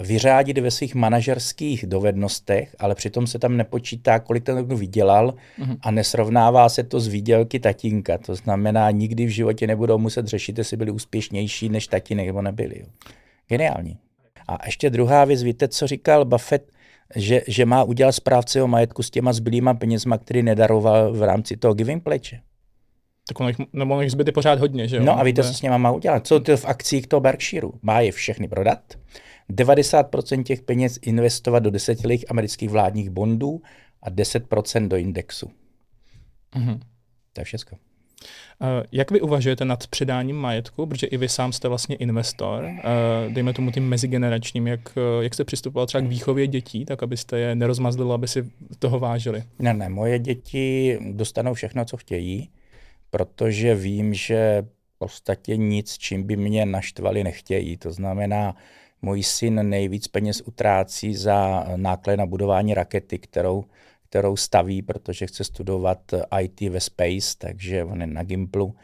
vyřádit 0.00 0.58
ve 0.58 0.70
svých 0.70 0.94
manažerských 0.94 1.86
dovednostech, 1.86 2.76
ale 2.78 2.94
přitom 2.94 3.26
se 3.26 3.38
tam 3.38 3.56
nepočítá, 3.56 4.18
kolik 4.18 4.44
ten 4.44 4.64
kdo 4.64 4.76
vydělal 4.76 5.34
mm-hmm. 5.58 5.76
a 5.82 5.90
nesrovnává 5.90 6.68
se 6.68 6.82
to 6.82 7.00
z 7.00 7.06
výdělky 7.06 7.60
tatínka. 7.60 8.18
To 8.18 8.34
znamená, 8.34 8.90
nikdy 8.90 9.26
v 9.26 9.28
životě 9.28 9.66
nebudou 9.66 9.98
muset 9.98 10.26
řešit, 10.26 10.58
jestli 10.58 10.76
byli 10.76 10.90
úspěšnější 10.90 11.68
než 11.68 11.86
tatínek 11.86 12.26
nebo 12.26 12.42
nebyli. 12.42 12.80
Jo. 12.80 12.86
Geniální. 13.48 13.98
A 14.48 14.66
ještě 14.66 14.90
druhá 14.90 15.24
věc, 15.24 15.42
víte, 15.42 15.68
co 15.68 15.86
říkal 15.86 16.24
Buffett, 16.24 16.72
že, 17.16 17.42
že 17.46 17.64
má 17.64 17.84
udělat 17.84 18.12
správce 18.12 18.62
o 18.62 18.66
majetku 18.66 19.02
s 19.02 19.10
těma 19.10 19.32
zbylýma 19.32 19.74
penězma, 19.74 20.18
který 20.18 20.42
nedaroval 20.42 21.12
v 21.12 21.22
rámci 21.22 21.56
toho 21.56 21.74
giving 21.74 22.02
pleče. 22.02 22.40
Tak 23.28 23.40
ono 23.40 23.48
jich, 23.48 23.56
nebo 23.72 24.00
jich 24.00 24.10
zbyty 24.10 24.32
pořád 24.32 24.58
hodně, 24.58 24.88
že 24.88 24.96
jo? 24.96 25.02
No 25.04 25.18
a 25.20 25.22
víte, 25.22 25.42
co 25.42 25.54
s 25.54 25.62
něma 25.62 25.78
má 25.78 25.90
udělat? 25.90 26.26
Co 26.26 26.40
to 26.40 26.56
v 26.56 26.64
akcích 26.64 27.06
toho 27.06 27.20
Berkshireu? 27.20 27.72
Má 27.82 28.00
je 28.00 28.12
všechny 28.12 28.48
prodat, 28.48 28.80
90% 29.52 30.42
těch 30.42 30.62
peněz 30.62 30.98
investovat 31.02 31.58
do 31.58 31.70
desetiletých 31.70 32.30
amerických 32.30 32.70
vládních 32.70 33.10
bondů 33.10 33.62
a 34.02 34.10
10% 34.10 34.88
do 34.88 34.96
indexu. 34.96 35.50
Mm-hmm. 36.54 36.80
To 37.32 37.40
je 37.40 37.44
všechno. 37.44 37.78
Uh, 38.60 38.68
jak 38.92 39.10
vy 39.10 39.20
uvažujete 39.20 39.64
nad 39.64 39.86
předáním 39.86 40.36
majetku, 40.36 40.86
protože 40.86 41.06
i 41.06 41.16
vy 41.16 41.28
sám 41.28 41.52
jste 41.52 41.68
vlastně 41.68 41.96
investor, 41.96 42.64
uh, 42.64 43.32
dejme 43.32 43.52
tomu 43.52 43.70
tím 43.70 43.88
mezigeneračním, 43.88 44.66
jak, 44.66 44.80
uh, 44.96 45.22
jak 45.22 45.34
jste 45.34 45.44
přistupoval 45.44 45.86
třeba 45.86 46.00
k 46.00 46.06
výchově 46.06 46.46
dětí, 46.46 46.84
tak 46.84 47.02
abyste 47.02 47.38
je 47.38 47.54
nerozmazlili, 47.54 48.12
aby 48.12 48.28
si 48.28 48.50
toho 48.78 48.98
vážili? 48.98 49.42
Ne, 49.58 49.74
ne, 49.74 49.88
moje 49.88 50.18
děti 50.18 50.98
dostanou 51.12 51.54
všechno, 51.54 51.84
co 51.84 51.96
chtějí, 51.96 52.50
protože 53.10 53.74
vím, 53.74 54.14
že 54.14 54.62
v 54.94 54.98
podstatě 54.98 55.56
nic, 55.56 55.98
čím 55.98 56.22
by 56.22 56.36
mě 56.36 56.66
naštvali, 56.66 57.24
nechtějí. 57.24 57.76
To 57.76 57.92
znamená, 57.92 58.56
můj 59.02 59.22
syn 59.22 59.68
nejvíc 59.68 60.08
peněz 60.08 60.42
utrácí 60.46 61.14
za 61.14 61.66
náklady 61.76 62.16
na 62.16 62.26
budování 62.26 62.74
rakety, 62.74 63.18
kterou, 63.18 63.64
kterou 64.08 64.36
staví, 64.36 64.82
protože 64.82 65.26
chce 65.26 65.44
studovat 65.44 65.98
IT 66.40 66.60
ve 66.60 66.80
Space, 66.80 67.36
takže 67.38 67.84
on 67.84 68.00
je 68.00 68.06
na 68.06 68.22
Gimplu, 68.22 68.74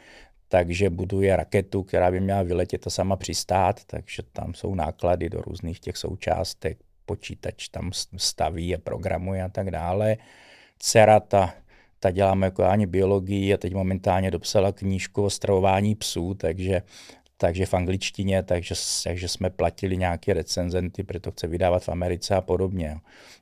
takže 0.47 0.89
buduje 0.89 1.35
raketu, 1.35 1.83
která 1.83 2.11
by 2.11 2.19
měla 2.19 2.43
vyletět 2.43 2.87
a 2.87 2.89
sama 2.89 3.15
přistát, 3.15 3.85
takže 3.85 4.23
tam 4.33 4.53
jsou 4.53 4.75
náklady 4.75 5.29
do 5.29 5.41
různých 5.41 5.79
těch 5.79 5.97
součástek, 5.97 6.77
počítač 7.05 7.67
tam 7.67 7.91
staví 8.17 8.75
a 8.75 8.77
programuje 8.77 9.43
a 9.43 9.49
tak 9.49 9.71
dále. 9.71 10.17
Dcera 10.79 11.19
ta, 11.19 11.53
ta 11.99 12.11
dělá 12.11 12.37
ani 12.67 12.85
biologii 12.85 13.53
a 13.53 13.57
teď 13.57 13.73
momentálně 13.73 14.31
dopsala 14.31 14.71
knížku 14.71 15.23
o 15.23 15.29
stravování 15.29 15.95
psů, 15.95 16.33
takže 16.33 16.81
takže 17.37 17.65
v 17.65 17.73
angličtině, 17.73 18.43
takže, 18.43 18.75
takže 19.03 19.27
jsme 19.27 19.49
platili 19.49 19.97
nějaké 19.97 20.33
recenzenty, 20.33 21.03
proto 21.03 21.31
chce 21.31 21.47
vydávat 21.47 21.83
v 21.83 21.89
Americe 21.89 22.35
a 22.35 22.41
podobně. 22.41 22.97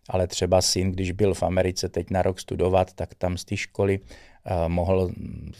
Ale 0.09 0.27
třeba 0.27 0.61
syn, 0.61 0.91
když 0.91 1.11
byl 1.11 1.33
v 1.33 1.43
Americe 1.43 1.89
teď 1.89 2.09
na 2.09 2.21
rok 2.21 2.39
studovat, 2.39 2.93
tak 2.93 3.15
tam 3.15 3.37
z 3.37 3.45
té 3.45 3.57
školy 3.57 3.99
uh, 3.99 4.69
mohl 4.69 5.11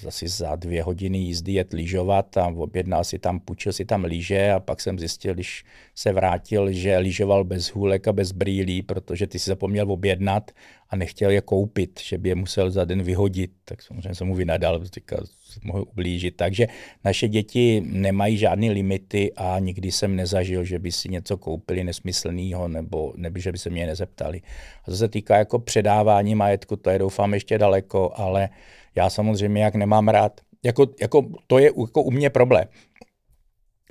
asi 0.08 0.28
za 0.28 0.56
dvě 0.56 0.84
hodiny 0.84 1.18
jízdy 1.18 1.54
jet 1.54 1.74
lyžovat 1.74 2.38
a 2.38 2.48
objednal 2.48 3.04
si 3.04 3.20
tam, 3.20 3.40
půjčil 3.40 3.74
si 3.74 3.86
tam 3.86 4.04
lyže 4.04 4.52
a 4.52 4.60
pak 4.60 4.82
jsem 4.82 5.00
zjistil, 5.00 5.34
když 5.34 5.66
se 5.96 6.14
vrátil, 6.14 6.72
že 6.72 6.98
lyžoval 6.98 7.44
bez 7.44 7.68
hůlek 7.68 8.08
a 8.08 8.14
bez 8.14 8.32
brýlí, 8.32 8.82
protože 8.82 9.28
ty 9.28 9.40
si 9.40 9.50
zapomněl 9.50 9.92
objednat 9.92 10.52
a 10.94 10.96
nechtěl 10.96 11.32
je 11.32 11.42
koupit, 11.42 12.00
že 12.04 12.18
by 12.18 12.30
je 12.30 12.36
musel 12.36 12.72
za 12.72 12.86
den 12.86 13.04
vyhodit, 13.04 13.52
tak 13.66 13.82
samozřejmě 13.82 14.16
jsem 14.16 14.28
mu 14.28 14.36
vynadal, 14.36 14.86
říkal, 14.86 15.20
mohl 15.64 15.86
ublížit. 15.92 16.36
Takže 16.36 16.68
naše 17.04 17.28
děti 17.28 17.82
nemají 17.86 18.38
žádné 18.38 18.72
limity 18.72 19.34
a 19.34 19.60
nikdy 19.60 19.92
jsem 19.92 20.16
nezažil, 20.16 20.64
že 20.64 20.80
by 20.80 20.92
si 20.92 21.10
něco 21.10 21.38
koupili 21.38 21.84
nesmyslného 21.84 22.68
nebo, 22.68 23.14
nebo 23.18 23.40
že 23.40 23.52
by 23.52 23.58
se 23.58 23.70
mě 23.70 23.86
nezeptali. 23.86 24.42
A 24.88 24.92
co 24.92 24.98
se 24.98 25.08
týká 25.08 25.38
jako 25.38 25.60
předávání 25.60 26.36
majetku, 26.36 26.76
to 26.76 26.90
je 26.90 27.00
doufám 27.00 27.34
ještě 27.34 27.58
daleko, 27.58 28.12
ale 28.16 28.50
já 28.96 29.10
samozřejmě 29.10 29.64
jak 29.64 29.76
nemám 29.76 30.08
rád, 30.08 30.42
jako, 30.64 30.88
jako 31.02 31.26
to 31.48 31.60
je 31.60 31.66
jako 31.66 32.04
u 32.04 32.12
mě 32.12 32.30
problém. 32.30 32.68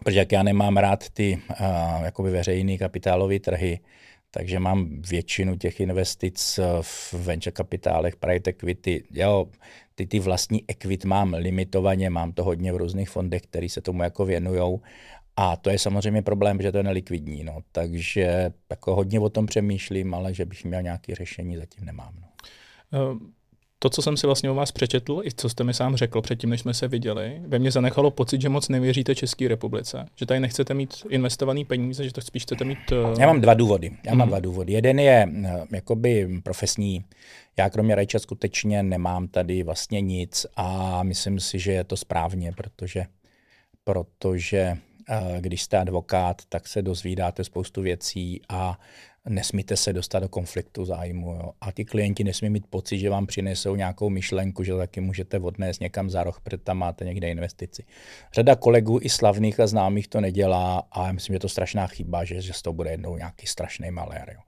Protože 0.04 0.18
jak 0.18 0.32
já 0.32 0.42
nemám 0.42 0.76
rád 0.76 1.10
ty 1.10 1.38
uh, 1.50 2.04
jakoby 2.04 2.30
veřejný 2.30 2.78
kapitálové 2.78 3.38
trhy, 3.38 3.80
takže 4.34 4.58
mám 4.58 5.02
většinu 5.02 5.56
těch 5.56 5.80
investic 5.80 6.60
v 6.80 7.12
venture 7.12 7.52
kapitálech, 7.52 8.16
private 8.16 8.50
equity. 8.50 9.04
Jo, 9.10 9.46
ty, 9.94 10.06
ty 10.06 10.18
vlastní 10.18 10.64
equity 10.68 11.08
mám 11.08 11.34
limitovaně, 11.34 12.10
mám 12.10 12.32
to 12.32 12.44
hodně 12.44 12.72
v 12.72 12.76
různých 12.76 13.10
fondech, 13.10 13.42
které 13.42 13.68
se 13.68 13.80
tomu 13.80 14.02
jako 14.02 14.24
věnujou. 14.24 14.80
A 15.36 15.56
to 15.56 15.70
je 15.70 15.78
samozřejmě 15.78 16.22
problém, 16.22 16.62
že 16.62 16.72
to 16.72 16.78
je 16.78 16.82
nelikvidní. 16.82 17.44
No. 17.44 17.58
Takže 17.72 18.52
jako 18.70 18.94
hodně 18.94 19.20
o 19.20 19.28
tom 19.28 19.46
přemýšlím, 19.46 20.14
ale 20.14 20.34
že 20.34 20.44
bych 20.44 20.64
měl 20.64 20.82
nějaké 20.82 21.14
řešení, 21.14 21.56
zatím 21.56 21.84
nemám. 21.84 22.14
No. 22.20 23.12
Uh 23.12 23.18
to, 23.82 23.90
co 23.90 24.02
jsem 24.02 24.16
si 24.16 24.26
vlastně 24.26 24.50
o 24.50 24.54
vás 24.54 24.72
přečetl, 24.72 25.20
i 25.24 25.30
co 25.36 25.48
jste 25.48 25.64
mi 25.64 25.74
sám 25.74 25.96
řekl 25.96 26.20
předtím, 26.20 26.50
než 26.50 26.60
jsme 26.60 26.74
se 26.74 26.88
viděli, 26.88 27.42
ve 27.46 27.58
mně 27.58 27.70
zanechalo 27.70 28.10
pocit, 28.10 28.40
že 28.40 28.48
moc 28.48 28.68
nevěříte 28.68 29.14
České 29.14 29.48
republice. 29.48 30.06
Že 30.16 30.26
tady 30.26 30.40
nechcete 30.40 30.74
mít 30.74 30.94
investovaný 31.08 31.64
peníze, 31.64 32.04
že 32.04 32.12
to 32.12 32.20
spíš 32.20 32.42
chcete 32.42 32.64
mít... 32.64 32.78
Uh... 32.92 33.20
Já 33.20 33.26
mám 33.26 33.40
dva 33.40 33.54
důvody. 33.54 33.90
Já 34.06 34.14
mám 34.14 34.20
hmm. 34.20 34.28
dva 34.28 34.40
důvody. 34.40 34.72
Jeden 34.72 34.98
je 34.98 35.26
uh, 35.26 35.46
jakoby 35.72 36.40
profesní. 36.42 37.04
Já 37.56 37.70
kromě 37.70 37.94
Rajča 37.94 38.18
skutečně 38.18 38.82
nemám 38.82 39.28
tady 39.28 39.62
vlastně 39.62 40.00
nic 40.00 40.46
a 40.56 41.02
myslím 41.02 41.40
si, 41.40 41.58
že 41.58 41.72
je 41.72 41.84
to 41.84 41.96
správně, 41.96 42.52
protože, 42.52 43.06
protože 43.84 44.76
uh, 45.10 45.38
když 45.40 45.62
jste 45.62 45.78
advokát, 45.78 46.42
tak 46.48 46.68
se 46.68 46.82
dozvídáte 46.82 47.44
spoustu 47.44 47.82
věcí 47.82 48.40
a 48.48 48.78
nesmíte 49.28 49.76
se 49.76 49.92
dostat 49.92 50.20
do 50.20 50.28
konfliktu 50.28 50.84
zájmu. 50.84 51.32
Jo. 51.32 51.52
A 51.60 51.72
ti 51.72 51.84
klienti 51.84 52.24
nesmí 52.24 52.50
mít 52.50 52.66
pocit, 52.66 52.98
že 52.98 53.10
vám 53.10 53.26
přinesou 53.26 53.76
nějakou 53.76 54.10
myšlenku, 54.10 54.64
že 54.64 54.76
taky 54.76 55.00
můžete 55.00 55.38
odnést 55.38 55.80
někam 55.80 56.10
za 56.10 56.22
roh, 56.22 56.40
protože 56.40 56.58
tam 56.58 56.78
máte 56.78 57.04
někde 57.04 57.30
investici. 57.30 57.84
Řada 58.34 58.56
kolegů 58.56 58.98
i 59.02 59.08
slavných 59.08 59.60
a 59.60 59.66
známých 59.66 60.08
to 60.08 60.20
nedělá 60.20 60.82
a 60.92 61.06
já 61.06 61.12
myslím, 61.12 61.34
že 61.34 61.38
to 61.38 61.48
strašná 61.48 61.86
chyba, 61.86 62.24
že, 62.24 62.40
že 62.40 62.52
z 62.52 62.62
toho 62.62 62.74
bude 62.74 62.90
jednou 62.90 63.16
nějaký 63.16 63.46
strašný 63.46 63.90
malér. 63.90 64.32
Jo. 64.34 64.40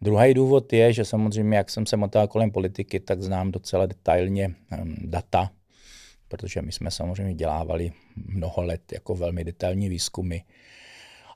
Druhý 0.00 0.34
důvod 0.34 0.72
je, 0.72 0.92
že 0.92 1.04
samozřejmě, 1.04 1.56
jak 1.56 1.70
jsem 1.70 1.86
se 1.86 1.96
motal 1.96 2.28
kolem 2.28 2.50
politiky, 2.50 3.00
tak 3.00 3.22
znám 3.22 3.50
docela 3.50 3.86
detailně 3.86 4.54
um, 4.82 4.96
data, 5.00 5.50
protože 6.28 6.62
my 6.62 6.72
jsme 6.72 6.90
samozřejmě 6.90 7.34
dělávali 7.34 7.92
mnoho 8.16 8.62
let 8.62 8.92
jako 8.92 9.14
velmi 9.14 9.44
detailní 9.44 9.88
výzkumy 9.88 10.40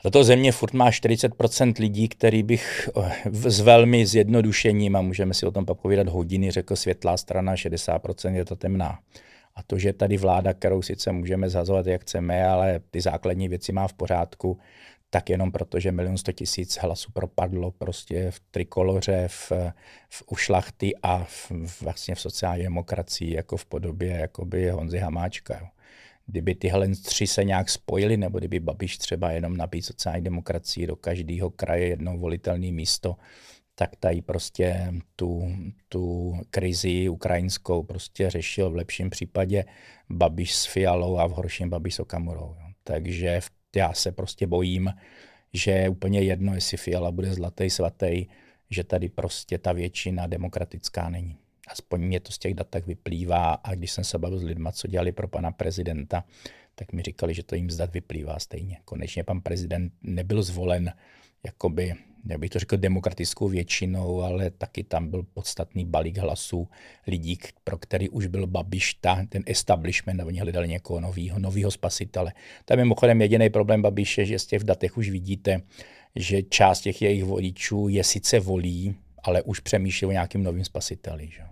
tato 0.03 0.25
země 0.25 0.53
furt 0.53 0.73
má 0.73 0.91
40% 0.91 1.75
lidí, 1.81 2.09
který 2.09 2.43
bych 2.43 2.91
eh, 2.97 3.51
s 3.51 3.61
velmi 3.61 4.07
zjednodušením, 4.07 4.97
a 4.97 5.01
můžeme 5.01 5.35
si 5.35 5.47
o 5.47 5.51
tom 5.51 5.67
pak 5.67 5.79
povídat 5.79 6.09
hodiny, 6.09 6.51
řekl 6.51 6.77
světlá 6.77 7.17
strana, 7.17 7.55
60% 7.55 8.35
je 8.35 8.45
to 8.45 8.57
temná. 8.57 8.99
A 9.55 9.63
to, 9.63 9.79
že 9.79 9.93
tady 9.93 10.17
vláda, 10.17 10.55
kterou 10.55 10.83
sice 10.83 11.13
můžeme 11.13 11.51
zhazovat, 11.51 11.87
jak 11.87 12.03
chceme, 12.03 12.47
ale 12.47 12.81
ty 12.91 13.01
základní 13.01 13.49
věci 13.49 13.73
má 13.73 13.89
v 13.89 13.93
pořádku, 13.93 14.59
tak 15.11 15.31
jenom 15.31 15.53
proto, 15.53 15.81
že 15.81 15.93
milion 15.93 16.19
sto 16.19 16.33
tisíc 16.33 16.79
hlasů 16.79 17.13
propadlo 17.13 17.71
prostě 17.71 18.31
v 18.31 18.41
trikoloře, 18.51 19.29
v, 19.29 19.53
v 20.09 20.23
ušlachty 20.27 20.93
a 21.03 21.25
v, 21.25 21.53
vlastně 21.81 22.15
v 22.15 22.21
sociální 22.21 22.63
demokracii 22.63 23.35
jako 23.35 23.57
v 23.57 23.65
podobě 23.65 24.11
jakoby 24.11 24.71
Honzy 24.71 24.99
Hamáčka. 24.99 25.59
Jo. 25.61 25.67
Kdyby 26.31 26.55
tyhle 26.55 26.89
tři 26.89 27.27
se 27.27 27.45
nějak 27.45 27.71
spojili, 27.71 28.17
nebo 28.17 28.39
kdyby 28.39 28.61
Babiš 28.61 28.99
třeba 28.99 29.31
jenom 29.31 29.57
nabít 29.57 29.85
sociální 29.85 30.25
demokracii 30.25 30.87
do 30.87 30.97
každého 30.97 31.51
kraje 31.51 31.89
jedno 31.89 32.19
volitelné 32.19 32.73
místo, 32.73 33.17
tak 33.75 33.97
tady 33.97 34.23
prostě 34.23 34.93
tu, 35.17 35.57
tu 35.89 36.35
krizi 36.51 37.09
ukrajinskou 37.09 37.83
prostě 37.83 38.31
řešil 38.31 38.71
v 38.71 38.77
lepším 38.77 39.11
případě 39.11 39.65
Babiš 40.11 40.55
s 40.55 40.67
Fialou 40.67 41.19
a 41.19 41.27
v 41.27 41.31
horším 41.31 41.71
Babiš 41.71 41.95
s 41.95 42.01
Okamurou. 42.01 42.57
Jo. 42.61 42.67
Takže 42.85 43.41
já 43.77 43.93
se 43.93 44.13
prostě 44.13 44.47
bojím, 44.47 44.93
že 45.53 45.71
je 45.71 45.89
úplně 45.89 46.21
jedno, 46.21 46.55
jestli 46.55 46.77
Fiala 46.77 47.11
bude 47.11 47.35
zlatý, 47.35 47.71
svatý, 47.71 48.27
že 48.71 48.85
tady 48.85 49.09
prostě 49.09 49.59
ta 49.59 49.73
většina 49.73 50.27
demokratická 50.27 51.09
není. 51.09 51.39
Aspoň 51.69 52.01
mě 52.01 52.21
to 52.21 52.33
z 52.33 52.39
těch 52.39 52.55
dat 52.55 52.67
tak 52.71 52.87
vyplývá 52.87 53.53
a 53.53 53.75
když 53.75 53.93
jsem 53.93 54.05
se 54.05 54.19
bavil 54.19 54.39
s 54.39 54.43
lidmi, 54.43 54.69
co 54.73 54.89
dělali 54.89 55.13
pro 55.13 55.29
pana 55.29 55.51
prezidenta, 55.51 56.25
tak 56.75 56.93
mi 56.93 57.03
říkali, 57.03 57.35
že 57.35 57.43
to 57.43 57.55
jim 57.55 57.71
zdat 57.71 57.93
vyplývá 57.93 58.39
stejně. 58.39 58.79
Konečně 58.85 59.25
pan 59.25 59.41
prezident 59.41 59.93
nebyl 60.03 60.43
zvolen 60.43 60.93
jakoby 61.45 61.95
jak 62.27 62.39
bych 62.39 62.51
to 62.51 62.59
řekl, 62.59 62.77
demokratickou 62.77 63.49
většinou, 63.49 64.23
ale 64.23 64.51
taky 64.51 64.85
tam 64.85 65.11
byl 65.11 65.23
podstatný 65.23 65.85
balík 65.85 66.19
hlasů 66.19 66.69
lidí, 67.07 67.39
pro 67.65 67.79
který 67.79 68.09
už 68.09 68.27
byl 68.27 68.47
Babiš, 68.47 68.95
ta, 68.95 69.27
ten 69.29 69.43
establishment, 69.47 70.21
a 70.21 70.25
oni 70.25 70.41
hledali 70.41 70.69
někoho 70.69 71.01
nového, 71.01 71.39
nového 71.39 71.71
spasitele. 71.71 72.33
Tam 72.65 72.79
je 72.79 72.85
mimochodem 72.85 73.23
jediný 73.23 73.51
problém 73.51 73.83
Babiše, 73.83 74.25
že 74.25 74.39
z 74.39 74.47
těch 74.47 74.65
datech 74.65 74.97
už 74.97 75.11
vidíte, 75.11 75.63
že 76.17 76.43
část 76.43 76.81
těch 76.81 77.03
jejich 77.03 77.25
voličů 77.25 77.89
je 77.89 78.05
sice 78.05 78.41
volí, 78.41 78.95
ale 79.23 79.43
už 79.43 79.61
přemýšlí 79.61 80.07
o 80.07 80.13
nějakým 80.13 80.43
novým 80.43 80.65
spasiteli. 80.65 81.29
Že? 81.31 81.43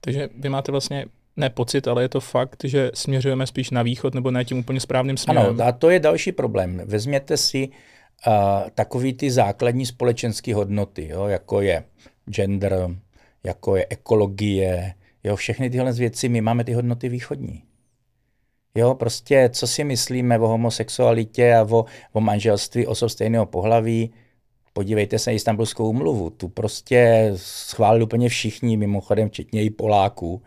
Takže 0.00 0.28
vy 0.38 0.48
máte 0.48 0.72
vlastně 0.72 1.06
ne 1.36 1.50
pocit, 1.50 1.88
ale 1.88 2.02
je 2.02 2.08
to 2.08 2.20
fakt, 2.20 2.64
že 2.64 2.90
směřujeme 2.94 3.46
spíš 3.46 3.70
na 3.70 3.82
východ 3.82 4.14
nebo 4.14 4.30
ne 4.30 4.44
tím 4.44 4.58
úplně 4.58 4.80
správným 4.80 5.16
směrem. 5.16 5.46
Ano, 5.46 5.64
a 5.64 5.72
to 5.72 5.90
je 5.90 6.00
další 6.00 6.32
problém. 6.32 6.82
Vezměte 6.84 7.36
si 7.36 7.68
uh, 7.68 8.32
takový 8.74 9.12
ty 9.12 9.30
základní 9.30 9.86
společenské 9.86 10.54
hodnoty, 10.54 11.08
jo, 11.08 11.26
jako 11.26 11.60
je 11.60 11.84
gender, 12.26 12.88
jako 13.44 13.76
je 13.76 13.86
ekologie, 13.90 14.94
jo, 15.24 15.36
všechny 15.36 15.70
tyhle 15.70 15.92
věci, 15.92 16.28
my 16.28 16.40
máme 16.40 16.64
ty 16.64 16.72
hodnoty 16.72 17.08
východní. 17.08 17.62
Jo, 18.74 18.94
prostě 18.94 19.50
co 19.52 19.66
si 19.66 19.84
myslíme 19.84 20.38
o 20.38 20.48
homosexualitě 20.48 21.54
a 21.54 21.62
o, 21.70 21.84
o 22.12 22.20
manželství 22.20 22.86
osob 22.86 23.10
stejného 23.10 23.46
pohlaví, 23.46 24.10
podívejte 24.78 25.18
se 25.18 25.30
na 25.30 25.34
Istanbulskou 25.34 25.90
umluvu, 25.90 26.30
tu 26.30 26.48
prostě 26.48 27.32
schválili 27.36 28.04
úplně 28.04 28.28
všichni, 28.28 28.76
mimochodem 28.76 29.28
včetně 29.28 29.62
i 29.62 29.70
Poláků, 29.70 30.42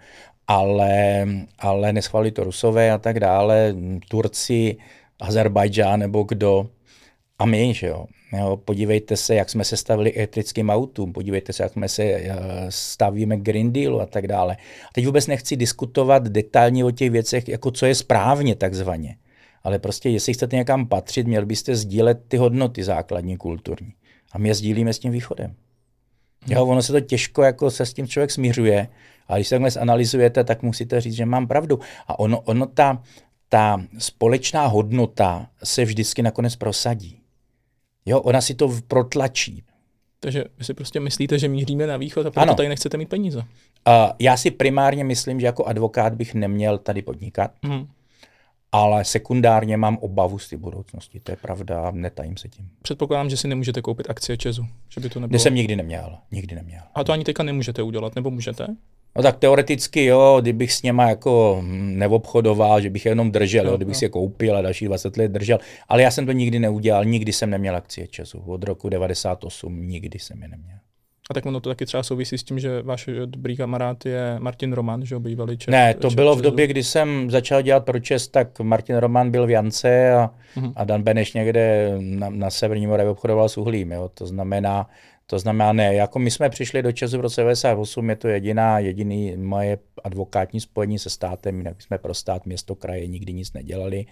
ale, 0.48 1.28
ale 1.60 1.94
neschválili 1.94 2.32
to 2.32 2.44
Rusové 2.44 2.91
a 2.91 2.98
tak 2.98 3.20
dále, 3.20 3.76
Turci, 4.10 4.78
Azerbajdžán 5.20 6.00
nebo 6.00 6.24
kdo 6.24 6.70
a 7.39 7.46
my, 7.46 7.74
že 7.74 7.88
jo. 7.88 8.06
jo. 8.38 8.58
Podívejte 8.58 9.17
se, 9.17 9.36
jak 9.36 9.50
jsme 9.50 9.63
se 9.63 9.78
stavili 9.78 10.13
elektrickým 10.13 10.70
autům, 10.70 11.13
podívejte 11.13 11.54
se, 11.54 11.63
jak 11.63 11.72
jsme 11.72 11.89
se 11.89 12.04
uh, 12.04 12.36
stavíme 12.70 13.38
Green 13.38 13.74
Dealu 13.74 14.02
a 14.02 14.06
tak 14.06 14.28
dále. 14.28 14.56
A 14.56 14.89
teď 14.94 15.06
vůbec 15.06 15.28
nechci 15.28 15.56
diskutovat 15.58 16.24
detailně 16.24 16.86
o 16.86 16.91
těch 16.91 17.12
věcech, 17.12 17.48
jako 17.48 17.72
co 17.72 17.86
je 17.86 17.96
správně 17.96 18.56
takzvaně. 18.56 19.15
Ale 19.63 19.80
prostě, 19.80 20.10
jestli 20.10 20.34
chcete 20.34 20.56
někam 20.56 20.88
patřit, 20.88 21.28
měl 21.28 21.46
byste 21.46 21.76
sdílet 21.76 22.22
ty 22.28 22.38
hodnoty 22.38 22.84
základní 22.84 23.38
kulturní. 23.38 23.94
A 24.34 24.38
my 24.38 24.48
je 24.48 24.56
sdílíme 24.56 24.94
s 24.94 25.00
tím 25.00 25.12
východem. 25.12 25.56
Jo, 26.48 26.65
ono 26.65 26.82
se 26.82 26.91
to 26.91 27.00
těžko 27.00 27.44
jako 27.44 27.72
se 27.72 27.86
s 27.86 27.94
tím 27.94 28.08
člověk 28.08 28.32
smířuje, 28.32 28.88
ale 29.28 29.39
když 29.39 29.48
se 29.48 29.60
takhle 29.60 29.82
analyzujete, 29.82 30.44
tak 30.44 30.63
musíte 30.63 31.02
říct, 31.02 31.13
že 31.13 31.26
mám 31.26 31.48
pravdu. 31.48 31.80
A 32.08 32.20
ono, 32.20 32.39
ono 32.39 32.65
ta, 32.65 33.04
ta 33.50 33.82
společná 33.98 34.65
hodnota 34.65 35.48
se 35.63 35.86
vždycky 35.86 36.22
nakonec 36.22 36.56
prosadí. 36.56 37.22
Jo, 38.06 38.20
ona 38.20 38.41
si 38.41 38.56
to 38.56 38.72
protlačí. 38.88 39.63
Takže 40.20 40.44
vy 40.58 40.65
si 40.65 40.74
prostě 40.74 41.00
myslíte, 41.00 41.39
že 41.39 41.48
míříme 41.48 41.88
na 41.88 41.98
východ 41.98 42.26
a 42.26 42.32
proto 42.32 42.41
ano. 42.41 42.56
tady 42.56 42.70
nechcete 42.70 42.98
mít 42.98 43.10
peníze? 43.10 43.38
Uh, 43.39 43.46
já 44.20 44.38
si 44.38 44.52
primárně 44.52 45.04
myslím, 45.04 45.39
že 45.39 45.46
jako 45.46 45.65
advokát 45.65 46.15
bych 46.15 46.34
neměl 46.34 46.78
tady 46.78 47.02
podnikat, 47.02 47.52
hmm. 47.63 47.88
Ale 48.72 49.06
sekundárně 49.06 49.78
mám 49.78 49.98
obavu 49.98 50.40
z 50.40 50.50
té 50.50 50.58
budoucnosti. 50.58 51.20
To 51.20 51.32
je 51.32 51.36
pravda, 51.36 51.92
netajím 51.92 52.38
se 52.38 52.50
tím. 52.50 52.70
Předpokládám, 52.82 53.30
že 53.30 53.38
si 53.38 53.48
nemůžete 53.48 53.82
koupit 53.82 54.10
akcie 54.10 54.38
Česu, 54.38 54.66
že 54.90 55.02
by 55.02 55.10
to 55.10 55.20
nebylo. 55.20 55.30
Kde 55.30 55.40
jsem 55.40 55.56
nikdy 55.56 55.76
neměl, 55.76 56.18
nikdy 56.32 56.56
neměl. 56.56 56.82
A 56.96 57.04
to 57.04 57.12
ani 57.12 57.24
teďka 57.24 57.44
nemůžete 57.44 57.84
udělat, 57.84 58.16
nebo 58.16 58.32
můžete? 58.32 58.68
No 59.16 59.24
tak 59.24 59.38
teoreticky 59.38 60.06
jo, 60.06 60.38
kdybych 60.42 60.74
s 60.74 60.84
něma 60.84 61.10
jako 61.10 61.64
neobchodoval, 61.66 62.82
že 62.82 62.90
bych 62.90 63.06
je 63.06 63.12
jenom 63.12 63.32
držel, 63.32 63.68
jo, 63.68 63.78
kdybych 63.78 63.96
si 63.96 64.06
je 64.06 64.10
koupil 64.10 64.58
a 64.58 64.62
další 64.62 64.86
20 64.86 65.18
let 65.18 65.32
držel, 65.32 65.60
ale 65.90 66.02
já 66.02 66.12
jsem 66.12 66.26
to 66.26 66.32
nikdy 66.32 66.60
neudělal, 66.60 67.06
nikdy 67.06 67.34
jsem 67.34 67.50
neměl 67.50 67.76
akcie 67.76 68.08
času. 68.08 68.40
Od 68.40 68.64
roku 68.64 68.90
98 68.90 69.88
nikdy 69.88 70.20
jsem 70.20 70.42
je 70.42 70.48
neměl. 70.48 70.78
A 71.32 71.34
tak 71.34 71.46
ono 71.46 71.60
to 71.60 71.70
taky 71.70 71.86
třeba 71.86 72.04
souvisí 72.04 72.38
s 72.38 72.44
tím, 72.44 72.60
že 72.60 72.82
váš 72.82 73.10
dobrý 73.26 73.58
kamarád 73.58 74.06
je 74.06 74.36
Martin 74.39 74.74
Roman, 74.74 75.06
že 75.06 75.20
bývalý 75.20 75.58
Čes. 75.58 75.72
Ne, 75.72 75.94
to 75.94 76.08
čes, 76.10 76.15
bylo 76.15 76.36
v 76.36 76.41
době, 76.41 76.67
kdy 76.67 76.84
jsem 76.84 77.32
začal 77.32 77.62
dělat 77.62 77.86
pro 77.86 78.00
Čes, 78.00 78.28
tak 78.28 78.60
Martin 78.60 78.96
Roman 78.96 79.32
byl 79.32 79.48
v 79.48 79.50
Jance 79.50 80.13
a, 80.13 80.32
uh-huh. 80.56 80.74
a 80.76 80.84
Dan 80.84 81.04
Beneš 81.04 81.34
někde 81.34 81.96
na, 82.00 82.30
na 82.30 82.50
Severní 82.50 82.88
Moravě 82.88 83.12
obchodoval 83.12 83.50
s 83.50 83.58
uhlím. 83.58 83.91
Jo. 83.91 84.10
To 84.13 84.28
znamená, 84.28 84.89
to 85.26 85.39
znamená, 85.39 85.74
ne, 85.74 85.96
jako 85.96 86.20
my 86.20 86.32
jsme 86.32 86.50
přišli 86.50 86.82
do 86.82 86.91
Česu 86.91 87.17
v 87.17 87.22
roce 87.22 87.41
98, 87.41 88.10
je 88.10 88.15
to 88.15 88.28
jediná, 88.28 88.80
jediný 88.80 89.38
moje 89.38 89.78
advokátní 90.04 90.60
spojení 90.60 91.00
se 91.00 91.10
státem, 91.10 91.58
jinak 91.58 91.82
jsme 91.82 91.98
pro 91.98 92.13
stát, 92.13 92.46
město, 92.46 92.76
kraje 92.76 93.08
nikdy 93.08 93.34
nic 93.34 93.54
nedělali. 93.54 94.06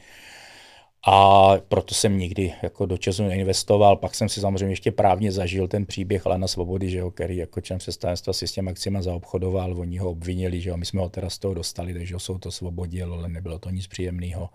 A 1.07 1.51
proto 1.67 1.95
jsem 1.95 2.17
nikdy 2.17 2.53
jako 2.63 2.85
do 2.85 2.97
Česu 2.97 3.23
neinvestoval. 3.23 3.95
Pak 3.95 4.15
jsem 4.15 4.29
si 4.29 4.39
samozřejmě 4.39 4.71
ještě 4.71 4.91
právně 4.91 5.31
zažil 5.31 5.67
ten 5.67 5.85
příběh 5.85 6.25
Lana 6.25 6.47
Svobody, 6.47 6.89
že 6.89 6.97
jo, 6.97 7.12
který 7.12 7.38
jako 7.38 7.62
člen 7.62 7.79
představenstva 7.79 8.33
si 8.33 8.47
s 8.47 8.51
těmi 8.51 8.69
akcemi 8.69 9.03
zaobchodoval, 9.03 9.79
oni 9.79 9.97
ho 9.97 10.09
obvinili, 10.09 10.62
že 10.62 10.69
jo, 10.69 10.77
my 10.77 10.85
jsme 10.85 11.01
ho 11.01 11.09
teda 11.09 11.29
z 11.29 11.39
toho 11.39 11.53
dostali, 11.53 11.93
takže 11.93 12.15
ho 12.29 12.39
to 12.39 12.51
svobodil, 12.51 13.13
ale 13.13 13.29
nebylo 13.29 13.59
to 13.59 13.69
nic 13.69 13.88
příjemného. 13.88 14.49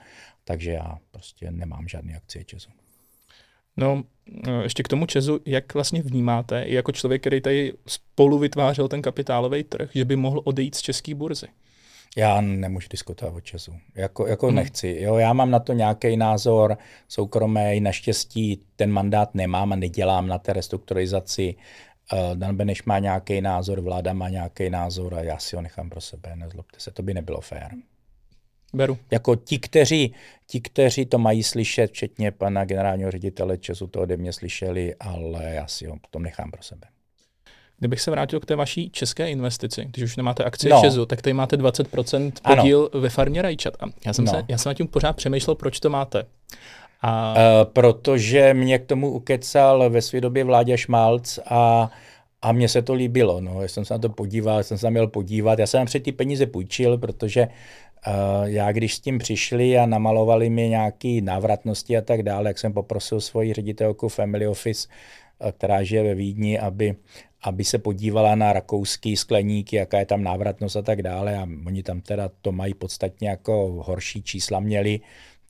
Takže 0.44 0.70
já 0.70 0.98
prostě 1.10 1.50
nemám 1.50 1.88
žádné 1.88 2.16
akcie 2.16 2.44
Česu. 2.44 2.70
No, 3.76 4.04
ještě 4.62 4.82
k 4.82 4.88
tomu 4.88 5.06
Česu, 5.06 5.40
jak 5.46 5.74
vlastně 5.74 6.02
vnímáte, 6.02 6.64
jako 6.68 6.92
člověk, 6.92 7.22
který 7.22 7.40
tady 7.40 7.72
spolu 7.86 8.38
vytvářel 8.38 8.88
ten 8.88 9.02
kapitálový 9.02 9.62
trh, 9.62 9.90
že 9.94 10.04
by 10.04 10.16
mohl 10.16 10.40
odejít 10.44 10.74
z 10.74 10.80
české 10.80 11.14
burzy? 11.14 11.46
Já 12.16 12.40
nemůžu 12.40 12.88
diskutovat 12.90 13.34
o 13.34 13.40
Česu. 13.40 13.72
Jako, 13.94 14.26
jako 14.26 14.46
hmm. 14.46 14.56
nechci. 14.56 14.96
Jo, 15.00 15.16
já 15.16 15.32
mám 15.32 15.50
na 15.50 15.58
to 15.58 15.72
nějaký 15.72 16.16
názor 16.16 16.78
soukromý. 17.08 17.80
Naštěstí 17.80 18.62
ten 18.76 18.90
mandát 18.90 19.34
nemám 19.34 19.72
a 19.72 19.76
nedělám 19.76 20.26
na 20.26 20.38
té 20.38 20.52
restrukturalizaci. 20.52 21.54
Uh, 22.12 22.36
Dan 22.36 22.56
Beneš 22.56 22.82
má 22.82 22.98
nějaký 22.98 23.40
názor, 23.40 23.80
vláda 23.80 24.12
má 24.12 24.28
nějaký 24.28 24.70
názor 24.70 25.14
a 25.14 25.22
já 25.22 25.38
si 25.38 25.56
ho 25.56 25.62
nechám 25.62 25.90
pro 25.90 26.00
sebe. 26.00 26.36
Nezlobte 26.36 26.80
se, 26.80 26.90
to 26.90 27.02
by 27.02 27.14
nebylo 27.14 27.40
fér. 27.40 27.70
Beru. 28.74 28.98
Jako 29.10 29.36
ti, 29.36 29.58
kteří, 29.58 30.14
ti, 30.46 30.60
kteří 30.60 31.06
to 31.06 31.18
mají 31.18 31.42
slyšet, 31.42 31.90
včetně 31.90 32.30
pana 32.30 32.64
generálního 32.64 33.10
ředitele 33.10 33.58
Česu, 33.58 33.86
to 33.86 34.00
ode 34.00 34.16
mě 34.16 34.32
slyšeli, 34.32 34.94
ale 35.00 35.54
já 35.54 35.66
si 35.66 35.86
ho 35.86 35.96
potom 35.96 36.22
nechám 36.22 36.50
pro 36.50 36.62
sebe. 36.62 36.86
Kdybych 37.84 38.00
se 38.00 38.10
vrátil 38.10 38.40
k 38.40 38.46
té 38.46 38.56
vaší 38.56 38.90
české 38.90 39.30
investici, 39.30 39.84
když 39.84 40.04
už 40.04 40.16
nemáte 40.16 40.44
akcie 40.44 40.74
no. 40.74 40.80
Česu, 40.80 41.06
tak 41.06 41.22
tady 41.22 41.34
máte 41.34 41.56
20% 41.56 42.32
podíl 42.56 42.90
ano. 42.92 43.00
ve 43.00 43.08
farmě 43.08 43.42
Rajčat. 43.42 43.74
A 43.80 43.86
já 44.06 44.12
jsem, 44.12 44.24
no. 44.24 44.32
se, 44.32 44.44
já 44.48 44.58
jsem 44.58 44.70
na 44.70 44.74
tím 44.74 44.88
pořád 44.88 45.12
přemýšlel, 45.12 45.54
proč 45.54 45.80
to 45.80 45.90
máte. 45.90 46.24
A... 47.02 47.34
Uh, 47.34 47.70
protože 47.72 48.54
mě 48.54 48.78
k 48.78 48.86
tomu 48.86 49.10
ukecal 49.10 49.90
ve 49.90 50.02
své 50.02 50.20
době 50.20 50.44
Vládě 50.44 50.78
Šmalc 50.78 51.38
a 51.46 51.90
a 52.42 52.52
mně 52.52 52.68
se 52.68 52.82
to 52.82 52.94
líbilo, 52.94 53.40
no. 53.40 53.62
Já 53.62 53.68
jsem 53.68 53.84
se 53.84 53.94
na 53.94 53.98
to 53.98 54.08
podíval, 54.08 54.62
jsem 54.62 54.78
se 54.78 54.90
měl 54.90 55.06
podívat. 55.06 55.58
Já 55.58 55.66
jsem 55.66 55.86
před 55.86 56.02
ty 56.02 56.12
peníze 56.12 56.46
půjčil, 56.46 56.98
protože 56.98 57.48
Uh, 58.06 58.44
já 58.44 58.72
když 58.72 58.94
s 58.94 59.00
tím 59.00 59.18
přišli 59.18 59.78
a 59.78 59.86
namalovali 59.86 60.50
mi 60.50 60.68
nějaké 60.68 61.20
návratnosti 61.22 61.96
a 61.96 62.00
tak 62.00 62.22
dále, 62.22 62.50
jak 62.50 62.58
jsem 62.58 62.72
poprosil 62.72 63.20
svoji 63.20 63.52
ředitelku 63.52 64.08
Family 64.08 64.46
Office, 64.46 64.88
která 65.52 65.82
žije 65.82 66.02
ve 66.02 66.14
Vídni, 66.14 66.58
aby, 66.58 66.94
aby 67.42 67.64
se 67.64 67.78
podívala 67.78 68.34
na 68.34 68.52
rakouský 68.52 69.16
skleníky, 69.16 69.76
jaká 69.76 69.98
je 69.98 70.06
tam 70.06 70.22
návratnost 70.22 70.76
a 70.76 70.82
tak 70.82 71.02
dále. 71.02 71.38
A 71.38 71.46
oni 71.66 71.82
tam 71.82 72.00
teda 72.00 72.30
to 72.42 72.52
mají 72.52 72.74
podstatně 72.74 73.28
jako 73.28 73.82
horší 73.86 74.22
čísla 74.22 74.60
měli, 74.60 75.00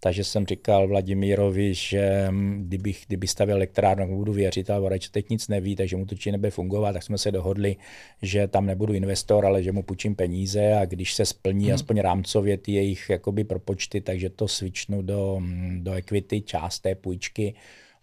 takže 0.05 0.25
jsem 0.25 0.47
říkal 0.47 0.89
Vladimírovi, 0.89 1.75
že 1.75 2.27
hm, 2.31 2.65
kdybych, 2.67 3.05
kdyby 3.07 3.27
stavil 3.27 3.57
elektrárnu, 3.57 4.17
budu 4.17 4.33
věřit, 4.33 4.71
ale 4.71 4.81
Voreč 4.81 5.09
teď 5.09 5.31
nic 5.31 5.49
neví, 5.49 5.77
takže 5.77 5.97
mu 5.97 6.07
to 6.07 6.15
či 6.15 6.33
nebude 6.33 6.51
fungovat, 6.51 6.93
tak 6.93 7.03
jsme 7.03 7.19
se 7.19 7.33
dohodli, 7.33 7.77
že 8.23 8.49
tam 8.49 8.67
nebudu 8.67 8.93
investor, 8.93 9.47
ale 9.47 9.63
že 9.63 9.73
mu 9.73 9.83
půjčím 9.83 10.15
peníze 10.15 10.75
a 10.75 10.85
když 10.85 11.15
se 11.15 11.27
splní 11.27 11.65
hmm. 11.65 11.75
aspoň 11.75 11.99
rámcově 11.99 12.57
ty 12.57 12.73
jejich 12.73 13.11
jakoby 13.11 13.45
propočty, 13.45 14.01
takže 14.01 14.31
to 14.31 14.49
svičnu 14.49 15.03
do, 15.03 15.37
hm, 15.41 15.81
do 15.83 15.93
equity, 15.93 16.41
část 16.41 16.81
té 16.81 16.95
půjčky, 16.95 17.55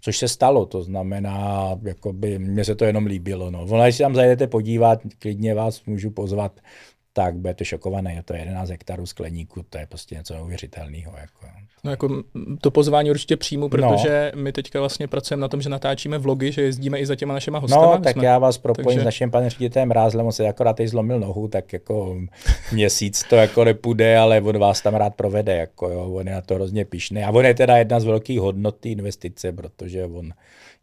což 0.01 0.17
se 0.17 0.27
stalo, 0.27 0.65
to 0.65 0.83
znamená, 0.83 1.69
jakoby, 1.83 2.39
mně 2.39 2.65
se 2.65 2.75
to 2.75 2.85
jenom 2.85 3.05
líbilo. 3.05 3.51
No. 3.51 3.61
Ono, 3.63 3.83
když 3.83 3.95
si 3.95 4.03
tam 4.03 4.15
zajdete 4.15 4.47
podívat, 4.47 4.99
klidně 5.19 5.55
vás 5.55 5.85
můžu 5.85 6.09
pozvat, 6.09 6.59
tak 7.13 7.35
budete 7.35 7.65
šokované, 7.65 8.13
je 8.13 8.23
to 8.23 8.33
11 8.33 8.69
hektarů 8.69 9.05
skleníku, 9.05 9.65
to 9.69 9.77
je 9.77 9.87
prostě 9.87 10.15
něco 10.15 10.33
neuvěřitelného. 10.33 11.13
Jako. 11.21 11.47
No 11.83 11.91
jako 11.91 12.23
to 12.61 12.71
pozvání 12.71 13.11
určitě 13.11 13.37
přijmu, 13.37 13.69
protože 13.69 14.31
no. 14.35 14.41
my 14.41 14.51
teďka 14.51 14.79
vlastně 14.79 15.07
pracujeme 15.07 15.41
na 15.41 15.47
tom, 15.47 15.61
že 15.61 15.69
natáčíme 15.69 16.17
vlogy, 16.17 16.51
že 16.51 16.61
jezdíme 16.61 16.99
i 16.99 17.05
za 17.05 17.15
těma 17.15 17.33
našima 17.33 17.59
hostama. 17.59 17.85
No, 17.85 18.01
tak 18.01 18.13
jsme... 18.13 18.25
já 18.25 18.39
vás 18.39 18.57
propojím 18.57 18.85
Takže... 18.85 19.01
s 19.01 19.05
naším 19.05 19.31
panem 19.31 19.49
ředitelem 19.49 19.91
Rázlem, 19.91 20.25
on 20.25 20.31
se 20.31 20.47
akorát 20.47 20.73
teď 20.73 20.87
zlomil 20.87 21.19
nohu, 21.19 21.47
tak 21.47 21.73
jako 21.73 22.17
měsíc 22.71 23.23
to 23.29 23.35
jako 23.35 23.63
nepůjde, 23.63 24.17
ale 24.17 24.41
on 24.41 24.59
vás 24.59 24.81
tam 24.81 24.95
rád 24.95 25.15
provede, 25.15 25.57
jako 25.57 25.89
jo, 25.89 26.13
on 26.13 26.27
je 26.27 26.33
na 26.33 26.41
to 26.41 26.55
hrozně 26.55 26.85
pišný. 26.85 27.23
A 27.23 27.31
on 27.31 27.45
je 27.45 27.53
teda 27.53 27.77
jedna 27.77 27.99
z 27.99 28.03
velkých 28.03 28.39
hodnot 28.39 28.85
investice, 28.85 29.51
protože 29.51 30.05
on 30.05 30.33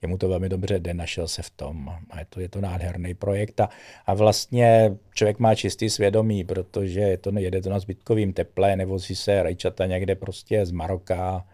jemu 0.02 0.18
to 0.18 0.28
velmi 0.28 0.48
dobře 0.48 0.78
jde, 0.78 0.94
našel 0.94 1.28
se 1.28 1.42
v 1.42 1.50
tom 1.50 1.88
a 2.10 2.18
je 2.18 2.26
to, 2.28 2.40
je 2.40 2.48
to 2.48 2.60
nádherný 2.60 3.14
projekt 3.14 3.60
a, 3.60 3.68
a 4.06 4.14
vlastně 4.14 4.96
člověk 5.14 5.38
má 5.38 5.54
čistý 5.54 5.90
svědomí, 5.90 6.17
protože 6.44 7.00
je 7.00 7.16
to, 7.16 7.30
jede 7.36 7.62
to 7.62 7.70
na 7.70 7.78
zbytkovým 7.78 8.32
teple, 8.32 8.76
nevozí 8.76 9.16
se 9.16 9.42
rajčata 9.42 9.86
někde 9.86 10.14
prostě 10.14 10.66
z 10.66 10.70
Maroka 10.70 11.46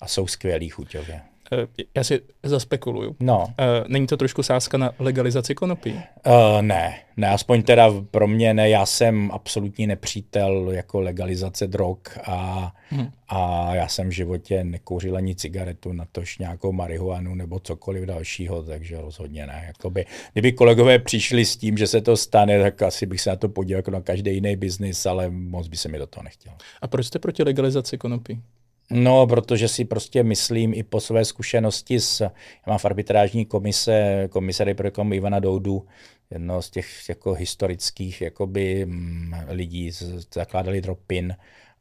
a 0.00 0.08
jsou 0.08 0.26
skvělý 0.26 0.68
chuťově. 0.68 1.35
Eh, 1.52 1.84
já 1.94 2.04
si 2.04 2.20
zaspekuluju. 2.42 3.16
No. 3.20 3.46
Eh, 3.58 3.84
není 3.88 4.06
to 4.06 4.16
trošku 4.16 4.42
sázka 4.42 4.78
na 4.78 4.92
legalizaci 4.98 5.54
konopí? 5.54 5.92
Uh, 6.26 6.62
ne, 6.62 6.94
ne, 7.16 7.28
aspoň 7.28 7.62
teda 7.62 7.90
pro 8.10 8.28
mě 8.28 8.54
ne. 8.54 8.68
Já 8.68 8.86
jsem 8.86 9.30
absolutní 9.32 9.86
nepřítel 9.86 10.70
jako 10.70 11.00
legalizace 11.00 11.66
drog 11.66 11.98
a, 12.24 12.72
hmm. 12.90 13.10
a 13.28 13.74
já 13.74 13.88
jsem 13.88 14.08
v 14.08 14.12
životě 14.12 14.64
nekouřil 14.64 15.16
ani 15.16 15.34
cigaretu, 15.34 15.92
na 15.92 16.04
tož 16.12 16.38
nějakou 16.38 16.72
marihuanu 16.72 17.34
nebo 17.34 17.60
cokoliv 17.60 18.04
dalšího, 18.04 18.62
takže 18.62 19.00
rozhodně 19.00 19.46
ne. 19.46 19.64
Jakoby, 19.66 20.06
kdyby 20.32 20.52
kolegové 20.52 20.98
přišli 20.98 21.44
s 21.44 21.56
tím, 21.56 21.78
že 21.78 21.86
se 21.86 22.00
to 22.00 22.16
stane, 22.16 22.62
tak 22.62 22.82
asi 22.82 23.06
bych 23.06 23.20
se 23.20 23.30
na 23.30 23.36
to 23.36 23.48
podíval 23.48 23.78
jako 23.78 23.90
na 23.90 24.00
každý 24.00 24.34
jiný 24.34 24.56
biznis, 24.56 25.06
ale 25.06 25.30
moc 25.30 25.68
by 25.68 25.76
se 25.76 25.88
mi 25.88 25.98
do 25.98 26.06
toho 26.06 26.24
nechtěl. 26.24 26.52
A 26.82 26.88
proč 26.88 27.06
jste 27.06 27.18
proti 27.18 27.42
legalizaci 27.42 27.98
konopí? 27.98 28.42
No, 28.90 29.26
protože 29.26 29.68
si 29.68 29.84
prostě 29.84 30.22
myslím 30.22 30.74
i 30.74 30.82
po 30.82 31.00
své 31.00 31.24
zkušenosti 31.24 32.00
s, 32.00 32.20
já 32.20 32.30
mám 32.66 32.78
v 32.78 32.84
arbitrážní 32.84 33.44
komise, 33.44 34.28
komise 34.30 34.74
pro 34.74 35.12
Ivana 35.12 35.38
Doudu, 35.38 35.86
jedno 36.30 36.62
z 36.62 36.70
těch 36.70 37.08
jako 37.08 37.34
historických 37.34 38.20
jakoby, 38.20 38.86
mm, 38.86 39.34
lidí, 39.48 39.90
z, 39.90 40.26
zakládali 40.34 40.80
Dropin 40.80 41.36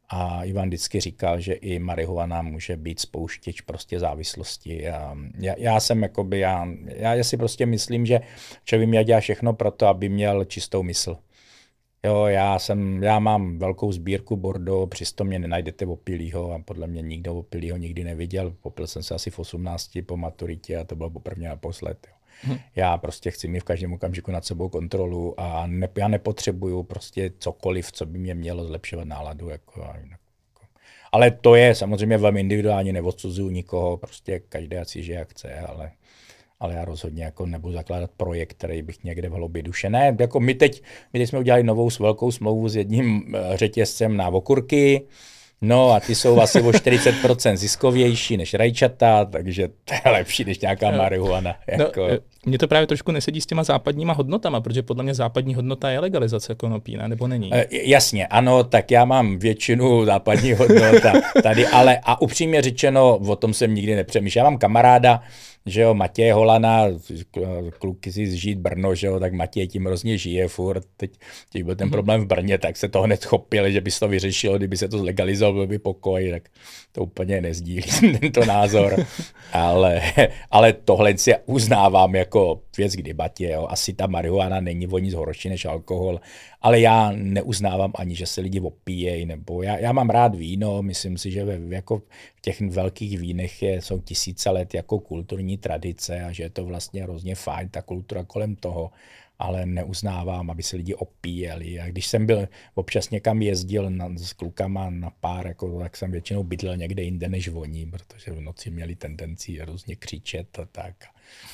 a 0.10 0.44
Ivan 0.44 0.68
vždycky 0.68 1.00
říkal, 1.00 1.40
že 1.40 1.54
i 1.54 1.80
marihuana 1.80 2.42
může 2.42 2.78
být 2.78 3.00
spouštěč 3.00 3.62
prostě 3.62 4.00
závislosti. 4.00 4.90
A 4.90 5.18
já, 5.38 5.56
já 5.58 5.80
jsem 5.80 6.04
jakoby, 6.04 6.40
já, 6.40 6.68
já 6.86 7.24
si 7.24 7.38
prostě 7.38 7.66
myslím, 7.66 8.06
že 8.06 8.20
člověk 8.64 8.90
měl 8.90 9.04
dělat 9.04 9.20
všechno 9.20 9.54
pro 9.54 9.72
to, 9.72 9.88
aby 9.88 10.10
měl 10.10 10.46
čistou 10.46 10.84
mysl. 10.84 11.18
Jo, 12.06 12.26
já, 12.26 12.60
jsem, 12.60 13.04
já 13.04 13.20
mám 13.20 13.58
velkou 13.60 13.92
sbírku 13.92 14.36
Bordeaux, 14.36 14.90
přesto 14.90 15.24
mě 15.24 15.40
nenajdete 15.40 15.86
opilýho 15.86 16.52
a 16.52 16.60
podle 16.60 16.88
mě 16.88 17.02
nikdo 17.02 17.36
opilýho 17.36 17.78
nikdy 17.78 18.04
neviděl. 18.04 18.56
Popil 18.62 18.88
jsem 18.88 19.04
se 19.04 19.16
asi 19.16 19.30
v 19.30 19.40
18 19.40 19.92
po 20.06 20.18
maturitě 20.18 20.78
a 20.78 20.84
to 20.84 20.96
bylo 20.96 21.10
poprvé 21.10 21.50
naposled. 21.50 22.08
Jo. 22.08 22.14
Hmm. 22.42 22.58
Já 22.76 22.98
prostě 22.98 23.32
chci 23.32 23.48
mít 23.48 23.60
v 23.60 23.64
každém 23.64 23.94
okamžiku 23.94 24.32
nad 24.32 24.46
sebou 24.46 24.70
kontrolu 24.70 25.40
a 25.40 25.68
ne, 25.68 25.90
já 25.98 26.08
nepotřebuju 26.08 26.84
prostě 26.84 27.32
cokoliv, 27.40 27.92
co 27.92 28.06
by 28.06 28.20
mě 28.20 28.36
mělo 28.36 28.66
zlepšovat 28.66 29.08
náladu. 29.08 29.50
Jako, 29.50 29.82
jako. 29.82 30.16
Ale 31.12 31.32
to 31.32 31.56
je 31.56 31.76
samozřejmě 31.76 32.18
velmi 32.18 32.40
individuálně, 32.40 32.94
neodsuzuju 32.94 33.50
nikoho, 33.50 33.98
prostě 33.98 34.40
každý 34.40 34.78
si 34.84 35.04
žije 35.04 35.20
jak 35.20 35.30
chce, 35.30 35.60
ale 35.60 35.92
ale 36.60 36.74
já 36.74 36.86
rozhodně 36.86 37.24
jako 37.24 37.46
nebudu 37.46 37.74
zakládat 37.74 38.12
projekt, 38.18 38.54
který 38.54 38.82
bych 38.82 39.04
někde 39.04 39.30
v 39.30 39.34
hloubě 39.34 39.64
duše. 39.64 39.90
Ne, 39.90 40.16
jako 40.20 40.40
my 40.40 40.54
teď, 40.54 40.84
my 41.14 41.20
teď 41.20 41.30
jsme 41.30 41.40
udělali 41.40 41.64
novou 41.64 41.90
velkou 42.00 42.32
smlouvu 42.32 42.70
s 42.70 42.76
jedním 42.76 43.36
eh, 43.36 43.58
řetězcem 43.58 44.18
na 44.18 44.28
okurky, 44.28 45.08
No 45.62 45.92
a 45.92 46.00
ty 46.00 46.16
jsou 46.16 46.40
asi 46.40 46.62
o 46.62 46.72
40% 46.72 47.56
ziskovější 47.56 48.38
než 48.38 48.54
rajčata, 48.54 49.26
takže 49.26 49.68
to 49.68 49.94
je 49.94 50.12
lepší 50.12 50.46
než 50.46 50.60
nějaká 50.60 50.92
marihuana. 50.92 51.56
No, 51.78 51.86
jako. 51.86 52.08
No, 52.08 52.18
mně 52.46 52.58
to 52.58 52.68
právě 52.68 52.88
trošku 52.88 53.12
nesedí 53.12 53.42
s 53.42 53.46
těma 53.46 53.64
západníma 53.64 54.14
hodnotama, 54.14 54.62
protože 54.62 54.84
podle 54.84 55.04
mě 55.04 55.14
západní 55.14 55.56
hodnota 55.56 55.90
je 55.90 56.00
legalizace 56.00 56.56
konopí, 56.56 56.98
ne? 56.98 57.08
nebo 57.08 57.28
není? 57.28 57.54
E, 57.54 57.68
jasně, 57.72 58.28
ano, 58.28 58.64
tak 58.64 58.92
já 58.92 59.06
mám 59.06 59.40
většinu 59.40 60.06
západní 60.06 60.54
hodnot 60.54 61.04
tady, 61.44 61.68
ale 61.68 62.00
a 62.04 62.22
upřímně 62.22 62.62
řečeno, 62.62 63.18
o 63.18 63.36
tom 63.36 63.54
jsem 63.54 63.76
nikdy 63.76 63.96
nepřemýšlel. 63.96 64.46
Já 64.46 64.50
mám 64.50 64.60
kamaráda, 64.60 65.22
že 65.66 65.82
jo, 65.82 65.94
Matěj 65.94 66.32
Holana, 66.32 66.86
kluky 67.80 68.12
si 68.12 68.38
žít 68.38 68.60
Brno, 68.60 68.96
že 68.96 69.08
jo, 69.08 69.20
tak 69.20 69.34
Matěj 69.34 69.68
tím 69.68 69.86
hrozně 69.86 70.18
žije 70.18 70.48
furt. 70.48 70.86
Teď, 70.98 71.12
teď 71.52 71.64
byl 71.64 71.76
ten 71.76 71.88
mhm. 71.88 71.92
problém 71.92 72.22
v 72.22 72.26
Brně, 72.26 72.58
tak 72.58 72.78
se 72.78 72.90
to 72.90 73.02
hned 73.02 73.26
chopil, 73.26 73.72
že 73.72 73.82
by 73.82 73.92
se 73.92 74.00
to 74.00 74.08
vyřešilo, 74.08 74.58
kdyby 74.58 74.78
se 74.78 74.88
to 74.88 74.98
zlegalizovalo, 74.98 75.56
byl 75.56 75.68
by 75.68 75.80
pokoj, 75.80 76.32
tak 76.32 76.50
to 76.92 77.04
úplně 77.04 77.42
nezdílím, 77.42 78.18
tento 78.22 78.46
názor. 78.46 79.06
ale, 79.54 80.02
ale 80.52 80.74
tohle 80.74 81.18
si 81.18 81.34
uznávám 81.46 82.16
jako 82.16 82.62
věc 82.78 82.96
k 82.96 83.02
debatě. 83.02 83.50
Jo. 83.50 83.68
Asi 83.70 83.94
ta 83.94 84.08
marihuana 84.08 84.60
není 84.60 84.88
o 84.88 84.98
nic 84.98 85.14
horší 85.14 85.50
než 85.50 85.66
alkohol, 85.66 86.20
ale 86.66 86.80
já 86.80 87.12
neuznávám 87.12 87.92
ani, 87.96 88.16
že 88.16 88.26
se 88.26 88.42
lidi 88.42 88.60
opíjejí, 88.60 89.26
nebo 89.26 89.64
já, 89.64 89.78
já 89.78 89.92
mám 89.92 90.10
rád 90.10 90.36
víno, 90.36 90.82
myslím 90.82 91.18
si, 91.18 91.32
že 91.32 91.46
ve, 91.46 91.76
jako 91.76 92.00
v 92.36 92.42
těch 92.42 92.62
velkých 92.62 93.20
vínech 93.20 93.62
je, 93.62 93.82
jsou 93.82 94.00
tisíce 94.00 94.50
let 94.50 94.74
jako 94.74 95.00
kulturní 95.00 95.58
tradice 95.58 96.24
a 96.24 96.32
že 96.32 96.44
je 96.44 96.50
to 96.50 96.66
vlastně 96.66 97.04
hrozně 97.04 97.36
fajn, 97.36 97.70
ta 97.70 97.82
kultura 97.82 98.24
kolem 98.24 98.56
toho 98.56 98.92
ale 99.40 99.66
neuznávám, 99.66 100.50
aby 100.52 100.64
se 100.64 100.78
lidi 100.78 100.94
opíjeli. 100.94 101.80
A 101.80 101.88
když 101.88 102.08
jsem 102.08 102.26
byl 102.26 102.48
občas 102.76 103.10
někam 103.10 103.42
jezdil 103.42 103.90
na, 103.90 104.10
s 104.18 104.34
klukama 104.34 104.90
na 104.90 105.10
pár, 105.10 105.48
jako, 105.48 105.80
tak 105.80 105.98
jsem 105.98 106.12
většinou 106.12 106.44
bydlel 106.44 106.78
někde 106.78 107.04
jinde 107.04 107.30
než 107.30 107.48
voní, 107.48 107.86
protože 107.86 108.32
v 108.32 108.42
noci 108.42 108.72
měli 108.72 108.96
tendenci 108.96 109.66
různě 109.66 109.96
křičet 109.96 110.60
a 110.60 110.66
tak. 110.66 110.96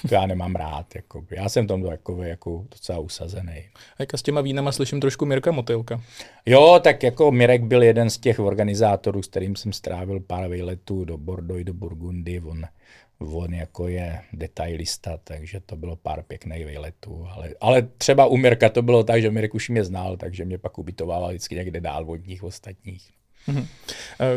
To 0.10 0.16
já 0.16 0.26
nemám 0.26 0.56
rád. 0.56 0.96
Jako, 0.96 1.26
já 1.30 1.50
jsem 1.50 1.68
tam 1.68 1.86
jako, 1.86 2.24
jako 2.24 2.66
docela 2.72 3.00
usazený. 3.00 3.64
A 4.00 4.18
s 4.18 4.22
těma 4.22 4.42
vínama 4.42 4.72
slyším 4.72 5.02
trošku 5.02 5.26
Mirka 5.26 5.52
Motylka. 5.52 6.02
Jo, 6.46 6.80
tak 6.84 7.04
jako 7.04 7.32
Mirek 7.32 7.64
byl 7.64 7.84
jeden 7.84 8.10
z 8.10 8.18
těch 8.18 8.40
organizátorů, 8.40 9.24
s 9.24 9.28
kterým 9.28 9.56
jsem 9.56 9.74
strávil 9.74 10.20
pár 10.20 10.50
výletů 10.50 11.06
do 11.06 11.18
Bordeaux, 11.18 11.64
do 11.64 11.74
Burgundy. 11.74 12.42
On 12.46 12.66
on 13.22 13.54
jako 13.54 13.88
je 13.88 14.22
detailista, 14.34 15.18
takže 15.24 15.60
to 15.60 15.76
bylo 15.76 15.96
pár 15.96 16.24
pěkných 16.24 16.66
výletů. 16.66 17.28
Ale, 17.30 17.50
ale 17.62 17.82
třeba 17.82 18.26
u 18.26 18.38
Mirka 18.38 18.70
to 18.70 18.82
bylo 18.82 19.04
tak, 19.04 19.22
že 19.22 19.32
Mirek 19.32 19.54
už 19.54 19.70
mě 19.70 19.84
znal, 19.84 20.18
takže 20.18 20.46
mě 20.46 20.58
pak 20.58 20.78
ubytoval 20.78 21.30
vždycky 21.30 21.56
někde 21.56 21.82
dál 21.82 22.12
od 22.12 22.28
nich 22.28 22.44
ostatních. 22.44 23.12
Mhm. 23.48 23.68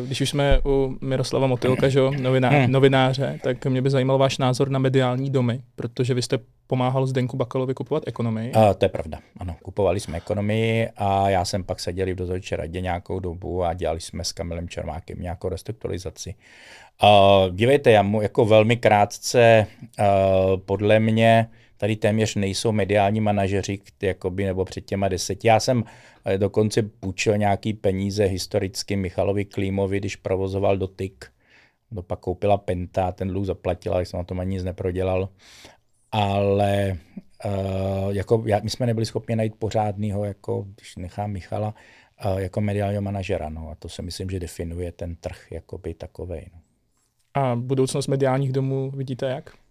Když 0.06 0.20
už 0.20 0.30
jsme 0.30 0.60
u 0.64 0.96
Miroslava 1.00 1.46
Motylka, 1.46 1.88
že, 1.88 2.00
noviná, 2.00 2.50
mhm. 2.50 2.72
novináře, 2.72 3.38
tak 3.42 3.66
mě 3.66 3.82
by 3.82 3.90
zajímal 3.90 4.18
váš 4.18 4.38
názor 4.38 4.68
na 4.70 4.78
mediální 4.78 5.30
domy, 5.30 5.60
protože 5.76 6.14
vy 6.14 6.22
jste 6.22 6.38
pomáhal 6.66 7.06
Zdenku 7.06 7.36
Bakalovi 7.36 7.74
kupovat 7.74 8.02
ekonomii. 8.06 8.52
A, 8.52 8.74
to 8.74 8.84
je 8.84 8.88
pravda, 8.88 9.18
ano. 9.38 9.56
Kupovali 9.62 10.00
jsme 10.00 10.16
ekonomii 10.16 10.88
a 10.96 11.30
já 11.30 11.44
jsem 11.44 11.64
pak 11.64 11.80
seděl 11.80 12.06
v 12.06 12.14
dozorčí 12.14 12.56
radě 12.56 12.80
nějakou 12.80 13.20
dobu 13.20 13.64
a 13.64 13.74
dělali 13.74 14.00
jsme 14.00 14.24
s 14.24 14.32
Kamilem 14.32 14.68
Čermákem 14.68 15.20
nějakou 15.20 15.48
restrukturalizaci. 15.48 16.34
Uh, 17.02 17.56
dívejte, 17.56 17.90
já 17.90 18.02
mu 18.02 18.22
jako 18.22 18.44
velmi 18.44 18.76
krátce, 18.76 19.66
uh, 19.98 20.04
podle 20.60 21.00
mě 21.00 21.48
tady 21.76 21.96
téměř 21.96 22.34
nejsou 22.34 22.72
mediální 22.72 23.20
manažeři, 23.20 23.80
jakoby, 24.02 24.44
nebo 24.44 24.64
před 24.64 24.84
těma 24.84 25.08
deseti. 25.08 25.48
Já 25.48 25.60
jsem 25.60 25.84
eh, 26.24 26.38
dokonce 26.38 26.82
půjčil 26.82 27.38
nějaký 27.38 27.72
peníze 27.72 28.24
historicky 28.24 28.96
Michalovi 28.96 29.44
Klímovi, 29.44 29.98
když 29.98 30.16
provozoval 30.16 30.76
dotyk. 30.76 31.30
To 31.94 32.02
pak 32.02 32.20
koupila 32.20 32.58
Penta, 32.58 33.12
ten 33.12 33.28
dluh 33.28 33.46
zaplatila, 33.46 33.96
tak 33.96 34.06
jsem 34.06 34.18
na 34.18 34.24
tom 34.24 34.40
ani 34.40 34.50
nic 34.50 34.64
neprodělal. 34.64 35.28
Ale 36.12 36.98
uh, 37.44 38.10
jako, 38.10 38.42
já, 38.46 38.60
my 38.62 38.70
jsme 38.70 38.86
nebyli 38.86 39.06
schopni 39.06 39.36
najít 39.36 39.54
pořádného, 39.54 40.24
jako, 40.24 40.66
když 40.76 40.96
nechám 40.96 41.30
Michala, 41.30 41.74
uh, 42.24 42.38
jako 42.38 42.60
mediálního 42.60 43.02
manažera. 43.02 43.48
No, 43.48 43.70
a 43.70 43.74
to 43.74 43.88
si 43.88 44.02
myslím, 44.02 44.30
že 44.30 44.40
definuje 44.40 44.92
ten 44.92 45.16
trh 45.16 45.52
jakoby 45.52 45.94
takovej. 45.94 46.46
No. 46.54 46.60
A 47.34 47.56
budoucnost 47.56 48.06
mediálních 48.06 48.52
domů 48.52 48.90
vidíte 48.90 49.26
jak? 49.26 49.63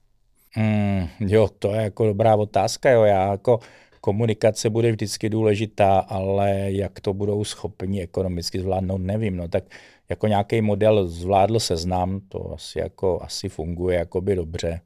Mm, 0.58 1.08
jo, 1.20 1.50
to 1.60 1.74
je 1.74 1.82
jako 1.82 2.06
dobrá 2.06 2.36
otázka. 2.36 2.92
Jo. 2.92 3.04
Já 3.04 3.32
jako 3.32 3.60
komunikace 4.02 4.70
bude 4.70 4.92
vždycky 4.92 5.30
důležitá, 5.30 6.00
ale 6.00 6.72
jak 6.72 7.00
to 7.00 7.13
budou 7.13 7.44
schopni 7.44 8.02
ekonomicky 8.02 8.60
zvládnout, 8.60 8.98
nevím. 8.98 9.38
No, 9.38 9.48
tak 9.48 9.63
jako 10.10 10.28
nějaký 10.28 10.62
model 10.62 11.08
zvládl 11.08 11.60
seznam, 11.60 12.20
to 12.28 12.54
asi 12.54 12.80
jako 12.80 13.21
asi 13.21 13.50
funguje 13.50 13.98
jakoby 13.98 14.36
dobře. 14.36 14.82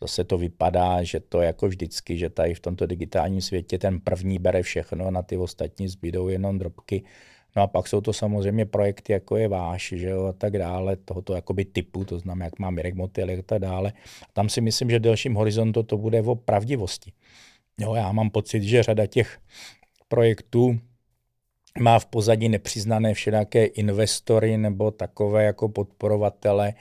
Zase 0.00 0.24
to 0.24 0.38
vypadá, 0.38 1.02
že 1.02 1.20
to 1.20 1.40
jako 1.40 1.68
vždycky, 1.68 2.18
že 2.18 2.30
tady 2.30 2.54
v 2.54 2.60
tomto 2.60 2.86
digitálním 2.86 3.40
světě 3.40 3.78
ten 3.78 4.00
první 4.00 4.38
bere 4.38 4.62
všechno, 4.62 5.10
na 5.10 5.22
ty 5.22 5.36
ostatní 5.36 5.88
zbydou 5.88 6.28
jenom 6.28 6.58
drobky. 6.58 7.04
No 7.58 7.64
a 7.64 7.66
pak 7.66 7.88
jsou 7.88 8.00
to 8.00 8.12
samozřejmě 8.12 8.66
projekty, 8.66 9.12
jako 9.12 9.36
je 9.36 9.48
váš, 9.48 9.94
že 9.96 10.08
jo, 10.08 10.24
a 10.26 10.32
tak 10.32 10.58
dále, 10.58 10.96
tohoto 10.96 11.34
jakoby 11.34 11.64
typu, 11.64 12.04
to 12.04 12.18
znamená, 12.18 12.44
jak 12.44 12.58
má 12.58 12.70
Mirek 12.70 12.94
Motyl 12.94 13.30
a 13.30 13.42
tak 13.42 13.58
dále. 13.58 13.92
Tam 14.32 14.48
si 14.48 14.60
myslím, 14.60 14.90
že 14.90 14.98
v 14.98 15.02
delším 15.02 15.34
horizontu 15.34 15.82
to 15.82 15.98
bude 15.98 16.22
o 16.22 16.34
pravdivosti. 16.34 17.12
Jo, 17.80 17.94
já 17.94 18.12
mám 18.12 18.30
pocit, 18.30 18.62
že 18.62 18.82
řada 18.82 19.06
těch 19.06 19.38
projektů 20.08 20.78
má 21.80 21.98
v 21.98 22.06
pozadí 22.06 22.48
nepřiznané 22.48 23.14
všelijaké 23.14 23.64
investory 23.64 24.56
nebo 24.56 24.90
takové 24.90 25.44
jako 25.44 25.68
podporovatele, 25.68 26.74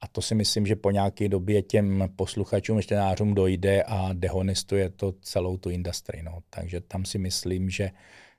a 0.00 0.08
to 0.08 0.22
si 0.22 0.34
myslím, 0.34 0.66
že 0.66 0.76
po 0.76 0.90
nějaké 0.90 1.28
době 1.28 1.62
těm 1.62 2.08
posluchačům, 2.16 2.82
čtenářům 2.82 3.34
dojde 3.34 3.82
a 3.82 4.12
dehonestuje 4.12 4.88
to 4.88 5.14
celou 5.20 5.56
tu 5.56 5.70
industrii. 5.70 6.22
No. 6.22 6.38
Takže 6.50 6.80
tam 6.80 7.04
si 7.04 7.18
myslím, 7.18 7.70
že 7.70 7.90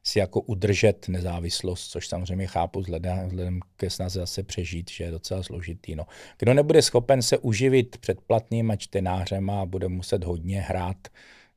si 0.03 0.19
jako 0.19 0.41
udržet 0.41 1.07
nezávislost, 1.07 1.87
což 1.87 2.07
samozřejmě 2.07 2.47
chápu 2.47 2.79
vzhledem, 2.79 3.27
vzhledem 3.27 3.59
ke 3.77 3.89
snaze 3.89 4.19
zase 4.19 4.43
přežít, 4.43 4.91
že 4.91 5.03
je 5.03 5.11
docela 5.11 5.43
složitý. 5.43 5.95
No. 5.95 6.05
Kdo 6.37 6.53
nebude 6.53 6.81
schopen 6.81 7.21
se 7.21 7.37
uživit 7.37 7.97
předplatným 7.97 8.71
a 8.71 8.75
čtenářem 8.75 9.49
a 9.49 9.65
bude 9.65 9.87
muset 9.87 10.23
hodně 10.23 10.61
hrát 10.61 11.07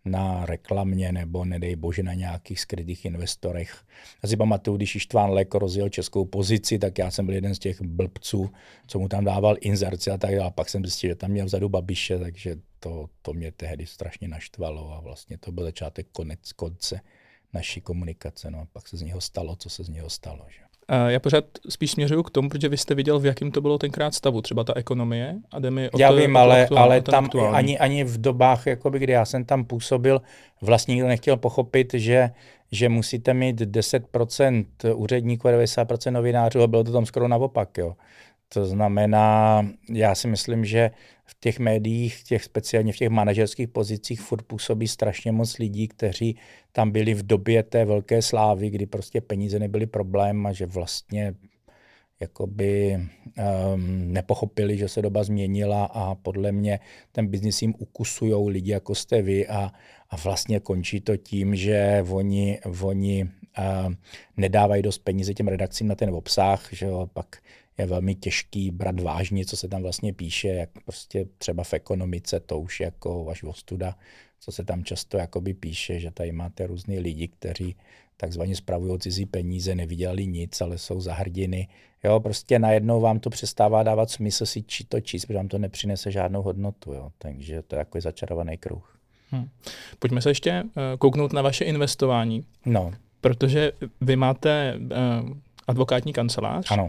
na 0.05 0.47
reklamě 0.47 1.13
nebo 1.13 1.45
nedej 1.45 1.77
bože 1.77 2.03
na 2.03 2.15
nějakých 2.15 2.61
skrytých 2.61 3.05
investorech. 3.05 3.85
Já 4.23 4.29
si 4.29 4.37
pamatuju, 4.37 4.77
když 4.77 4.95
Ištván 4.97 5.31
Lek 5.31 5.55
rozjel 5.55 5.89
českou 5.89 6.25
pozici, 6.25 6.79
tak 6.79 6.99
já 6.99 7.11
jsem 7.11 7.27
byl 7.27 7.35
jeden 7.35 7.55
z 7.55 7.59
těch 7.59 7.83
blbců, 7.83 8.51
co 8.87 8.99
mu 8.99 9.09
tam 9.09 9.25
dával 9.25 9.57
inzerci 9.61 10.11
a 10.11 10.19
tak 10.19 10.35
dále. 10.35 10.51
Pak 10.51 10.69
jsem 10.69 10.83
zjistil, 10.85 11.11
že 11.11 11.15
tam 11.15 11.31
měl 11.31 11.47
vzadu 11.47 11.69
Babiše, 11.69 12.19
takže 12.19 12.57
to, 12.81 13.09
to 13.23 13.33
mě 13.33 13.53
tehdy 13.53 13.87
strašně 13.87 14.29
naštvalo 14.29 14.93
a 14.93 15.01
vlastně 15.01 15.39
to 15.39 15.53
byl 15.53 15.65
začátek 15.65 16.07
konec 16.13 16.53
konce 16.53 17.01
naší 17.53 17.81
komunikace. 17.81 18.51
No 18.51 18.59
a 18.59 18.67
pak 18.73 18.89
se 18.89 18.97
z 18.97 19.03
něho 19.03 19.21
stalo, 19.21 19.57
co 19.57 19.71
se 19.71 19.85
z 19.85 19.89
něho 19.89 20.11
stalo. 20.11 20.47
Že? 20.49 20.63
Já 21.09 21.21
pořád 21.21 21.45
spíš 21.69 21.91
směřuju 21.91 22.23
k 22.23 22.31
tomu, 22.31 22.49
protože 22.49 22.69
vy 22.69 22.77
jste 22.77 22.95
viděl, 22.95 23.19
v 23.19 23.27
jakém 23.27 23.51
to 23.51 23.61
bylo 23.61 23.79
tenkrát 23.79 24.15
stavu, 24.15 24.43
třeba 24.43 24.65
ta 24.65 24.73
ekonomie 24.77 25.37
a 25.51 25.59
jde 25.59 25.71
mi 25.71 25.91
o 25.91 25.99
Já 25.99 26.09
to, 26.09 26.17
vím, 26.17 26.37
ale, 26.37 26.63
aktuál, 26.63 26.85
ale 26.85 27.01
tam 27.01 27.31
ani, 27.53 27.79
ani 27.79 28.05
v 28.05 28.21
dobách, 28.21 28.67
jakoby, 28.67 28.99
kdy 28.99 29.13
já 29.13 29.25
jsem 29.25 29.45
tam 29.45 29.65
působil, 29.65 30.23
vlastně 30.61 30.95
nikdo 30.95 31.09
nechtěl 31.09 31.37
pochopit, 31.37 31.95
že, 31.95 32.31
že 32.73 32.89
musíte 32.89 33.35
mít 33.35 33.61
10% 33.61 34.65
úředníků 34.95 35.49
a 35.49 35.51
90% 35.51 36.11
novinářů 36.11 36.63
a 36.63 36.67
bylo 36.67 36.85
to 36.85 36.93
tam 36.93 37.07
skoro 37.07 37.29
naopak. 37.29 37.79
Jo. 37.79 37.97
To 38.55 38.67
znamená, 38.67 39.67
já 39.91 40.15
si 40.15 40.29
myslím, 40.29 40.65
že 40.65 40.91
v 41.25 41.37
těch 41.41 41.59
médiích, 41.59 42.23
těch 42.23 42.45
speciálně 42.45 42.93
v 42.93 42.97
těch 42.97 43.09
manažerských 43.09 43.69
pozicích 43.69 44.21
furt 44.21 44.43
působí 44.43 44.89
strašně 44.89 45.33
moc 45.33 45.59
lidí, 45.59 45.89
kteří 45.89 46.37
tam 46.73 46.91
byli 46.91 47.15
v 47.15 47.27
době 47.27 47.63
té 47.63 47.85
velké 47.85 48.23
slávy, 48.23 48.71
kdy 48.71 48.87
prostě 48.87 49.21
peníze 49.21 49.59
nebyly 49.59 49.87
problém 49.87 50.47
a 50.47 50.53
že 50.53 50.67
vlastně 50.67 51.35
jakoby 52.21 52.97
um, 52.97 54.13
nepochopili, 54.13 54.79
že 54.79 54.89
se 54.89 55.03
doba 55.03 55.25
změnila 55.25 55.85
a 55.85 56.15
podle 56.15 56.53
mě 56.53 56.81
ten 57.13 57.27
biznis 57.27 57.63
jim 57.63 57.75
ukusují 57.79 58.51
lidi, 58.51 58.71
jako 58.71 58.95
jste 58.95 59.23
vy 59.23 59.49
a, 59.49 59.73
a 60.11 60.17
vlastně 60.17 60.61
končí 60.61 61.01
to 61.01 61.17
tím, 61.17 61.57
že 61.57 62.05
oni, 62.11 62.61
oni 62.83 63.25
uh, 63.59 63.93
nedávají 64.37 64.83
dost 64.83 64.99
peníze 64.99 65.35
těm 65.35 65.49
redakcím 65.49 65.89
na 65.89 65.95
ten 65.95 66.11
obsah, 66.11 66.69
že 66.73 66.87
jo, 66.87 67.09
pak 67.13 67.37
je 67.79 67.87
velmi 67.87 68.15
těžký 68.15 68.71
brát 68.71 69.01
vážně, 69.01 69.45
co 69.45 69.57
se 69.57 69.69
tam 69.69 69.83
vlastně 69.83 70.13
píše, 70.13 70.49
jak 70.49 70.71
prostě 70.85 71.27
třeba 71.39 71.65
v 71.65 71.75
ekonomice, 71.75 72.41
to 72.41 72.61
už 72.61 72.81
jako 72.81 73.29
až 73.31 73.43
ostuda, 73.43 73.97
co 74.41 74.53
se 74.53 74.65
tam 74.65 74.85
často 74.85 75.17
jakoby 75.17 75.55
píše, 75.55 76.01
že 76.01 76.11
tady 76.11 76.33
máte 76.33 76.67
různý 76.67 76.99
lidi, 76.99 77.29
kteří 77.29 77.77
takzvaně 78.17 78.57
spravují 78.57 79.01
cizí 79.01 79.27
peníze, 79.27 79.75
neviděli 79.75 80.27
nic, 80.27 80.61
ale 80.61 80.79
jsou 80.79 81.01
za 81.01 81.15
hrdiny. 81.15 81.69
Jo, 82.05 82.21
prostě 82.21 82.59
najednou 82.59 83.01
vám 83.01 83.21
to 83.21 83.31
přestává 83.31 83.83
dávat 83.83 84.11
smysl 84.11 84.47
si 84.47 84.63
či 84.63 84.85
to 84.85 85.01
číst, 85.01 85.25
protože 85.25 85.37
vám 85.37 85.49
to 85.49 85.59
nepřinese 85.59 86.11
žádnou 86.11 86.43
hodnotu. 86.43 86.93
Jo. 86.93 87.13
Takže 87.19 87.63
to 87.63 87.77
je 87.77 87.79
jako 87.79 88.01
začarovaný 88.01 88.57
kruh. 88.57 88.99
Hmm. 89.31 89.49
Pojďme 89.99 90.21
se 90.23 90.31
ještě 90.31 90.63
uh, 90.63 90.71
kouknout 90.99 91.33
na 91.33 91.43
vaše 91.43 91.65
investování. 91.65 92.45
No. 92.67 92.93
Protože 93.21 93.73
vy 94.01 94.17
máte 94.17 94.75
uh, 94.79 95.37
advokátní 95.69 96.13
kancelář. 96.13 96.71
Ano. 96.71 96.87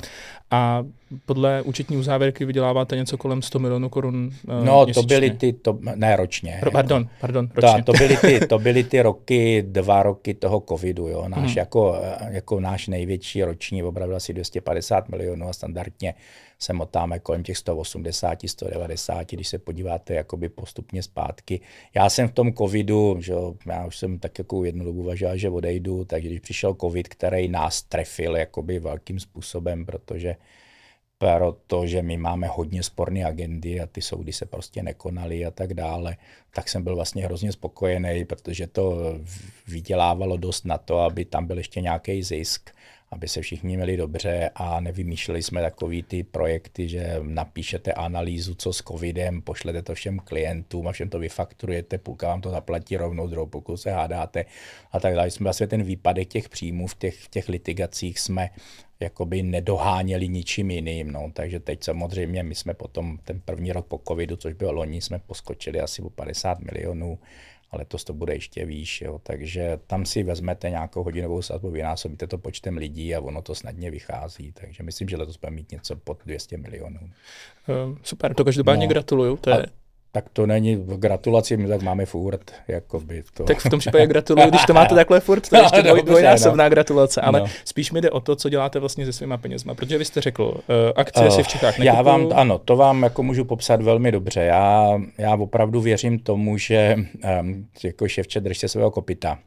A 0.51 0.83
podle 1.25 1.61
účetní 1.61 1.97
uzávěrky 1.97 2.45
vyděláváte 2.45 2.95
něco 2.95 3.17
kolem 3.17 3.41
100 3.41 3.59
milionů 3.59 3.89
korun 3.89 4.31
uh, 4.47 4.65
No, 4.65 4.83
měsíčně. 4.83 5.01
to 5.01 5.07
byly 5.07 5.31
ty, 5.31 5.53
to, 5.53 5.79
ne 5.95 6.15
ročně. 6.15 6.57
Pro, 6.59 6.71
pardon, 6.71 7.09
pardon, 7.21 7.49
ročně. 7.55 7.83
To, 7.83 7.91
to, 7.91 7.97
byly 7.97 8.17
ty, 8.17 8.47
to 8.47 8.59
byly 8.59 8.83
ty 8.83 9.01
roky, 9.01 9.63
dva 9.67 10.03
roky 10.03 10.33
toho 10.33 10.63
covidu, 10.69 11.07
jo. 11.07 11.25
Náš, 11.27 11.49
hmm. 11.49 11.57
jako, 11.57 12.01
jako 12.29 12.59
náš 12.59 12.87
největší 12.87 13.43
roční 13.43 13.83
opravdu 13.83 14.15
asi 14.15 14.33
250 14.33 15.09
milionů 15.09 15.49
a 15.49 15.53
standardně 15.53 16.13
se 16.63 16.73
motáme 16.73 17.19
kolem 17.19 17.43
těch 17.43 17.57
180, 17.57 18.39
190, 18.45 19.31
když 19.31 19.47
se 19.47 19.57
podíváte 19.57 20.13
jakoby 20.13 20.49
postupně 20.49 21.03
zpátky. 21.03 21.61
Já 21.95 22.09
jsem 22.09 22.27
v 22.27 22.31
tom 22.33 22.53
covidu, 22.53 23.17
že 23.19 23.33
já 23.65 23.85
už 23.85 23.97
jsem 23.97 24.19
tak 24.19 24.37
jako 24.37 24.65
jednu 24.65 24.85
dobu 24.85 24.99
uvažoval, 24.99 25.37
že 25.37 25.49
odejdu, 25.49 26.05
takže 26.05 26.29
když 26.29 26.39
přišel 26.39 26.75
covid, 26.81 27.07
který 27.07 27.47
nás 27.47 27.81
trefil 27.81 28.35
jakoby 28.35 28.79
velkým 28.79 29.19
způsobem, 29.19 29.85
protože 29.85 30.35
protože 31.23 32.01
my 32.01 32.17
máme 32.17 32.47
hodně 32.47 32.83
sporné 32.83 33.25
agendy 33.25 33.79
a 33.79 33.87
ty 33.87 34.01
soudy 34.01 34.33
se 34.33 34.45
prostě 34.45 34.83
nekonaly 34.83 35.45
a 35.45 35.51
tak 35.51 35.73
dále, 35.73 36.17
tak 36.53 36.69
jsem 36.69 36.83
byl 36.83 36.95
vlastně 36.95 37.25
hrozně 37.25 37.51
spokojený, 37.51 38.25
protože 38.25 38.67
to 38.67 39.15
vydělávalo 39.67 40.37
dost 40.37 40.65
na 40.65 40.77
to, 40.77 40.99
aby 40.99 41.25
tam 41.25 41.47
byl 41.47 41.57
ještě 41.57 41.81
nějaký 41.81 42.23
zisk 42.23 42.69
aby 43.13 43.27
se 43.27 43.41
všichni 43.41 43.75
měli 43.75 43.97
dobře 43.97 44.49
a 44.55 44.79
nevymýšleli 44.79 45.43
jsme 45.43 45.61
takový 45.61 46.03
ty 46.03 46.23
projekty, 46.23 46.89
že 46.89 47.19
napíšete 47.21 47.93
analýzu, 47.93 48.55
co 48.55 48.73
s 48.73 48.77
covidem, 48.77 49.41
pošlete 49.41 49.81
to 49.81 49.95
všem 49.95 50.19
klientům 50.19 50.87
a 50.87 50.91
všem 50.91 51.09
to 51.09 51.19
vyfakturujete, 51.19 51.97
půlka 51.97 52.27
vám 52.27 52.41
to 52.41 52.49
zaplatí 52.49 52.97
rovnou, 52.97 53.27
druhou 53.27 53.47
pokud 53.47 53.77
se 53.77 53.91
hádáte 53.91 54.45
a 54.91 54.99
tak 54.99 55.15
dále. 55.15 55.31
Jsme 55.31 55.43
vlastně 55.43 55.67
ten 55.67 55.83
výpadek 55.83 56.27
těch 56.27 56.49
příjmů 56.49 56.87
v 56.87 56.95
těch, 56.95 57.19
v 57.19 57.29
těch 57.29 57.49
litigacích 57.49 58.19
jsme 58.19 58.49
jakoby 58.99 59.43
nedoháněli 59.43 60.27
ničím 60.27 60.71
jiným. 60.71 61.11
No. 61.11 61.31
Takže 61.33 61.59
teď 61.59 61.83
samozřejmě 61.83 62.43
my 62.43 62.55
jsme 62.55 62.73
potom 62.73 63.17
ten 63.23 63.41
první 63.45 63.71
rok 63.71 63.85
po 63.85 64.01
covidu, 64.07 64.35
což 64.35 64.53
bylo 64.53 64.71
loni, 64.71 65.01
jsme 65.01 65.19
poskočili 65.19 65.79
asi 65.79 66.01
o 66.01 66.09
50 66.09 66.59
milionů 66.59 67.19
ale 67.73 67.81
letos 67.81 68.03
to 68.03 68.13
bude 68.13 68.33
ještě 68.33 68.65
výš. 68.65 69.01
Jo. 69.01 69.19
Takže 69.23 69.79
tam 69.87 70.05
si 70.05 70.23
vezmete 70.23 70.69
nějakou 70.69 71.03
hodinovou 71.03 71.41
sazbu, 71.41 71.71
vynásobíte 71.71 72.27
to 72.27 72.37
počtem 72.37 72.77
lidí 72.77 73.15
a 73.15 73.21
ono 73.21 73.41
to 73.41 73.55
snadně 73.55 73.91
vychází. 73.91 74.51
Takže 74.51 74.83
myslím, 74.83 75.09
že 75.09 75.17
letos 75.17 75.37
budeme 75.37 75.55
mít 75.55 75.71
něco 75.71 75.95
pod 75.95 76.21
200 76.25 76.57
milionů. 76.57 76.99
Uh, 76.99 77.97
super, 78.03 78.33
to 78.33 78.45
každopádně 78.45 78.85
no, 78.85 78.89
gratuluju. 78.89 79.37
To 79.37 79.49
je... 79.49 79.65
Tak 80.15 80.29
to 80.33 80.45
není 80.45 80.75
v 80.75 80.97
gratulaci, 80.97 81.57
my 81.57 81.67
tak 81.67 81.81
máme 81.81 82.05
furt. 82.05 82.51
Jakoby 82.67 83.23
to. 83.33 83.43
Tak 83.43 83.59
v 83.59 83.69
tom 83.69 83.79
případě 83.79 84.07
gratuluju, 84.07 84.49
když 84.49 84.65
to 84.65 84.73
máte 84.73 84.95
takhle 84.95 85.19
furt, 85.19 85.49
to 85.49 85.55
je 85.55 85.61
ještě 85.61 85.81
dvoj, 85.81 86.01
dvojnásobná 86.01 86.63
no. 86.63 86.69
gratulace, 86.69 87.21
ale 87.21 87.39
no. 87.39 87.45
spíš 87.65 87.91
mi 87.91 88.01
jde 88.01 88.11
o 88.11 88.19
to, 88.19 88.35
co 88.35 88.49
děláte 88.49 88.79
vlastně 88.79 89.05
se 89.05 89.13
svýma 89.13 89.37
penězma, 89.37 89.75
protože 89.75 89.97
vy 89.97 90.05
jste 90.05 90.21
řekl, 90.21 90.43
uh, 90.43 90.59
akcie 90.95 91.27
uh, 91.27 91.35
si 91.35 91.43
v 91.43 91.47
Čechách 91.47 91.79
nekupuju. 91.79 91.85
Já 91.85 92.01
vám, 92.01 92.29
ano, 92.33 92.59
to 92.59 92.75
vám 92.75 93.03
jako 93.03 93.23
můžu 93.23 93.45
popsat 93.45 93.81
velmi 93.81 94.11
dobře. 94.11 94.41
Já, 94.41 95.01
já 95.17 95.35
opravdu 95.35 95.81
věřím 95.81 96.19
tomu, 96.19 96.57
že 96.57 96.95
um, 97.41 97.67
jako 97.83 98.07
ševče 98.07 98.41
držte 98.41 98.67
svého 98.67 98.91
kopita. 98.91 99.39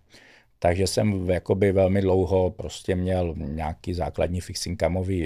Takže 0.59 0.87
jsem 0.87 1.31
jakoby 1.31 1.73
velmi 1.73 2.01
dlouho 2.01 2.51
prostě 2.51 2.97
měl 2.97 3.35
nějaký 3.37 3.95
základní 3.95 4.41
fixing 4.41 4.83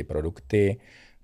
produkty, 0.08 0.76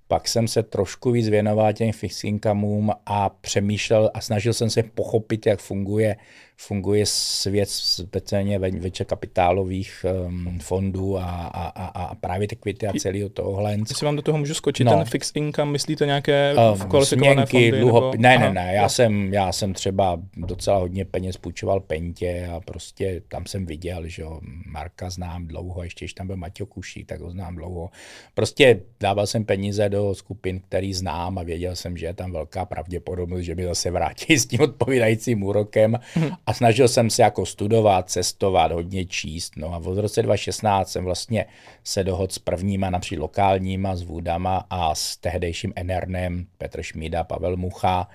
pak 0.09 0.29
jsem 0.29 0.49
se 0.49 0.63
trošku 0.63 1.11
víc 1.11 1.29
věnoval 1.29 1.73
těm 1.73 1.93
fixed 1.93 2.25
incomeům 2.25 2.93
a 3.07 3.29
přemýšlel 3.29 4.11
a 4.15 4.21
snažil 4.21 4.53
jsem 4.53 4.71
se 4.71 4.83
pochopit, 4.83 5.47
jak 5.47 5.61
funguje 5.61 6.17
funguje 6.59 7.07
svět 7.07 7.69
speciálně 7.69 8.59
větše 8.59 9.05
kapitálových 9.05 10.07
um, 10.27 10.59
fondů 10.59 11.19
a, 11.19 11.23
a, 11.25 11.69
a, 11.69 12.05
a 12.05 12.15
právě 12.15 12.49
equity 12.53 12.87
a 12.87 12.93
celého 12.99 13.29
tohohle. 13.29 13.73
Jestli 13.73 14.05
vám 14.05 14.17
do 14.17 14.23
toho 14.23 14.39
můžu 14.39 14.55
skočit, 14.55 14.87
no. 14.87 14.93
ten 14.93 15.05
fixed 15.05 15.37
income, 15.37 15.73
myslíte 15.73 16.07
nějaké 16.07 16.55
kvalifikované 16.89 17.47
směnky, 17.47 17.71
fondy? 17.71 17.81
Dluhop... 17.81 18.15
Nebo... 18.15 18.23
Ne, 18.23 18.39
ne, 18.39 18.53
ne, 18.53 18.75
já 18.75 18.89
jsem, 18.89 19.33
já 19.33 19.53
jsem 19.53 19.75
třeba 19.75 20.21
docela 20.37 20.79
hodně 20.79 21.05
peněz 21.05 21.37
půjčoval 21.37 21.81
Pentě 21.81 22.49
a 22.57 22.61
prostě 22.61 23.23
tam 23.29 23.47
jsem 23.47 23.67
viděl, 23.67 24.09
že 24.09 24.23
jo, 24.23 24.41
Marka 24.67 25.11
znám 25.11 25.47
dlouho, 25.47 25.83
ještě 25.83 26.05
když 26.05 26.15
tam 26.15 26.27
byl 26.27 26.37
Maťo 26.37 26.67
Kušík, 26.67 27.07
tak 27.07 27.21
ho 27.21 27.31
znám 27.31 27.57
dlouho. 27.57 27.91
Prostě 28.35 28.81
dával 29.01 29.27
jsem 29.27 29.45
peníze 29.45 29.89
do 29.89 29.96
skupin, 30.15 30.61
který 30.61 30.95
znám 30.95 31.39
a 31.39 31.43
věděl 31.43 31.77
jsem, 31.77 31.97
že 31.97 32.07
je 32.07 32.15
tam 32.15 32.33
velká 32.33 32.65
pravděpodobnost, 32.65 33.43
že 33.43 33.55
mi 33.55 33.65
zase 33.65 33.91
vrátí 33.91 34.39
s 34.39 34.47
tím 34.47 34.61
odpovídajícím 34.61 35.43
úrokem 35.43 35.99
a 36.47 36.55
snažil 36.55 36.89
jsem 36.89 37.11
se 37.11 37.23
jako 37.23 37.47
studovat, 37.47 38.11
cestovat, 38.11 38.73
hodně 38.73 39.05
číst. 39.05 39.53
No 39.57 39.75
a 39.75 39.79
v 39.79 39.99
roce 39.99 40.23
2016 40.23 40.91
jsem 40.91 41.05
vlastně 41.05 41.47
se 41.85 42.05
dohodl 42.05 42.33
s 42.33 42.39
prvníma 42.39 42.91
například 42.91 43.23
lokálníma, 43.23 43.97
s 43.97 44.03
Vůdama 44.03 44.67
a 44.71 44.95
s 44.95 45.17
tehdejším 45.17 45.73
Enernem 45.77 46.47
Petr 46.59 46.83
Šmída, 46.83 47.25
Pavel 47.25 47.57
Mucha, 47.57 48.09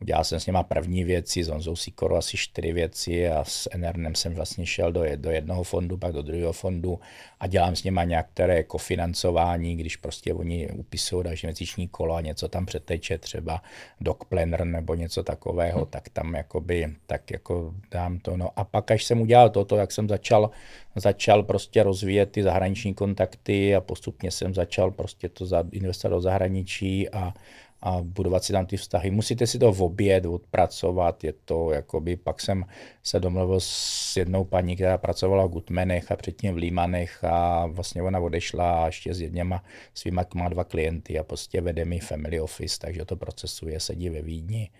Udělal 0.00 0.24
jsem 0.24 0.40
s 0.40 0.46
něma 0.46 0.62
první 0.62 1.04
věci, 1.04 1.44
s 1.44 1.48
Honzou 1.48 1.76
Sikoro 1.76 2.16
asi 2.16 2.36
čtyři 2.36 2.72
věci 2.72 3.28
a 3.28 3.44
s 3.44 3.68
Enernem 3.72 4.14
jsem 4.14 4.34
vlastně 4.34 4.66
šel 4.66 4.92
do, 4.92 5.02
do 5.16 5.30
jednoho 5.30 5.62
fondu, 5.62 5.96
pak 5.96 6.12
do 6.12 6.22
druhého 6.22 6.52
fondu 6.52 7.00
a 7.40 7.46
dělám 7.46 7.76
s 7.76 7.84
něma 7.84 8.04
některé 8.04 8.62
kofinancování, 8.62 9.76
když 9.76 9.96
prostě 9.96 10.34
oni 10.34 10.68
upisují 10.70 11.24
další 11.24 11.46
měsíční 11.46 11.88
kolo 11.88 12.14
a 12.14 12.20
něco 12.20 12.48
tam 12.48 12.66
přeteče, 12.66 13.18
třeba 13.18 13.62
dog 14.00 14.24
planner 14.24 14.64
nebo 14.64 14.94
něco 14.94 15.22
takového, 15.22 15.78
hmm. 15.78 15.90
tak 15.90 16.08
tam 16.08 16.34
jakoby, 16.34 16.94
tak 17.06 17.30
jako 17.30 17.74
dám 17.90 18.18
to. 18.18 18.36
No 18.36 18.50
a 18.56 18.64
pak, 18.64 18.90
až 18.90 19.04
jsem 19.04 19.20
udělal 19.20 19.50
toto, 19.50 19.76
jak 19.76 19.92
jsem 19.92 20.08
začal, 20.08 20.50
začal 20.96 21.42
prostě 21.42 21.82
rozvíjet 21.82 22.30
ty 22.30 22.42
zahraniční 22.42 22.94
kontakty 22.94 23.74
a 23.74 23.80
postupně 23.80 24.30
jsem 24.30 24.54
začal 24.54 24.90
prostě 24.90 25.28
to 25.28 25.44
investovat 25.72 26.14
do 26.14 26.20
zahraničí 26.20 27.10
a 27.10 27.34
a 27.80 28.02
budovat 28.02 28.44
si 28.44 28.52
tam 28.52 28.66
ty 28.66 28.76
vztahy. 28.76 29.10
Musíte 29.10 29.46
si 29.46 29.58
to 29.58 29.72
v 29.72 29.82
oběd 29.82 30.26
odpracovat, 30.26 31.24
je 31.24 31.32
to 31.44 31.72
jakoby, 31.72 32.16
pak 32.16 32.40
jsem 32.40 32.64
se 33.02 33.20
domluvil 33.20 33.60
s 33.60 34.16
jednou 34.16 34.44
paní, 34.44 34.76
která 34.76 34.98
pracovala 34.98 35.46
v 35.46 35.50
Gutmenech 35.50 36.12
a 36.12 36.16
předtím 36.16 36.54
v 36.54 36.56
Límanech 36.56 37.24
a 37.24 37.66
vlastně 37.66 38.02
ona 38.02 38.20
odešla 38.20 38.82
a 38.82 38.86
ještě 38.86 39.14
s 39.14 39.20
jedněma 39.20 39.64
svýma 39.94 40.24
má 40.34 40.48
dva 40.48 40.64
klienty 40.64 41.18
a 41.18 41.22
prostě 41.24 41.60
vede 41.60 41.84
mi 41.84 41.98
family 41.98 42.40
office, 42.40 42.78
takže 42.80 43.04
to 43.04 43.16
procesuje, 43.16 43.80
sedí 43.80 44.08
ve 44.08 44.22
Vídni 44.22 44.70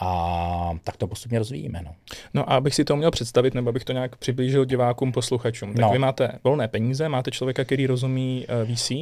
a 0.00 0.70
tak 0.84 0.96
to 0.96 1.06
postupně 1.06 1.38
rozvíjíme. 1.38 1.80
No. 1.84 1.94
no 2.34 2.52
a 2.52 2.56
abych 2.56 2.74
si 2.74 2.84
to 2.84 2.96
měl 2.96 3.10
představit, 3.10 3.54
nebo 3.54 3.68
abych 3.68 3.84
to 3.84 3.92
nějak 3.92 4.16
přiblížil 4.16 4.64
divákům, 4.64 5.12
posluchačům, 5.12 5.74
tak 5.74 5.82
no. 5.82 5.90
vy 5.90 5.98
máte 5.98 6.38
volné 6.44 6.68
peníze, 6.68 7.08
máte 7.08 7.30
člověka, 7.30 7.64
který 7.64 7.86
rozumí 7.86 8.46
uh, 8.48 8.70
eh, 8.70 8.74
VC 8.74 8.92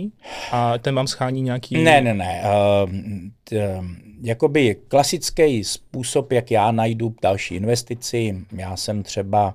a 0.52 0.78
ten 0.78 0.94
vám 0.94 1.06
schání 1.06 1.42
nějaký... 1.42 1.84
Ne, 1.84 2.00
ne, 2.00 2.14
ne. 2.14 2.42
Uh, 2.84 2.90
t, 3.44 3.80
jakoby 4.22 4.76
klasický 4.88 5.64
způsob, 5.64 6.32
jak 6.32 6.50
já 6.50 6.72
najdu 6.72 7.14
další 7.22 7.54
investici, 7.54 8.36
já 8.56 8.76
jsem 8.76 9.02
třeba 9.02 9.54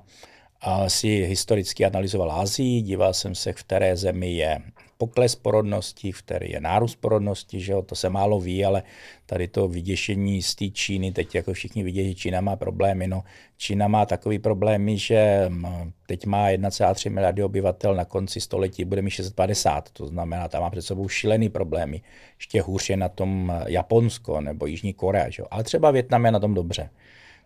uh, 0.68 0.88
si 0.88 1.08
historicky 1.08 1.86
analyzoval 1.86 2.32
Azii, 2.32 2.82
díval 2.82 3.14
jsem 3.14 3.36
se, 3.36 3.54
v 3.54 3.56
které 3.56 3.98
zemi 3.98 4.34
je 4.34 4.62
pokles 4.98 5.36
porodnosti, 5.36 6.12
v 6.12 6.22
které 6.22 6.48
je 6.48 6.60
nárůst 6.60 6.96
porodnosti, 6.96 7.60
že 7.60 7.72
jo, 7.72 7.82
to 7.82 7.96
se 7.96 8.10
málo 8.10 8.40
ví, 8.40 8.66
ale 8.66 8.84
tady 9.26 9.48
to 9.48 9.68
vyděšení 9.68 10.42
z 10.42 10.56
té 10.56 10.70
Číny, 10.70 11.12
teď 11.12 11.36
jako 11.36 11.54
všichni 11.54 11.84
vidí, 11.84 12.08
že 12.08 12.16
Čína 12.16 12.42
má 12.42 12.56
problémy, 12.56 13.08
no 13.08 13.24
Čína 13.58 13.88
má 13.88 14.06
takový 14.06 14.40
problémy, 14.40 14.98
že 14.98 15.50
teď 16.08 16.26
má 16.26 16.50
1,3 16.50 17.12
miliardy 17.12 17.44
obyvatel, 17.44 17.96
na 17.96 18.06
konci 18.06 18.42
století 18.42 18.86
bude 18.86 19.02
mít 19.02 19.12
650, 19.12 19.90
to 19.90 20.08
znamená, 20.08 20.48
tam 20.48 20.62
má 20.62 20.70
před 20.70 20.82
sebou 20.82 21.08
šílený 21.08 21.50
problémy. 21.50 22.02
Ještě 22.38 22.62
hůř 22.62 22.90
je 22.90 22.98
na 22.98 23.10
tom 23.10 23.54
Japonsko 23.68 24.42
nebo 24.42 24.66
Jižní 24.66 24.94
Korea, 24.94 25.30
že 25.30 25.42
jo? 25.42 25.48
ale 25.52 25.64
třeba 25.64 25.92
Větnam 25.92 26.26
je 26.26 26.32
na 26.32 26.40
tom 26.40 26.54
dobře. 26.54 26.90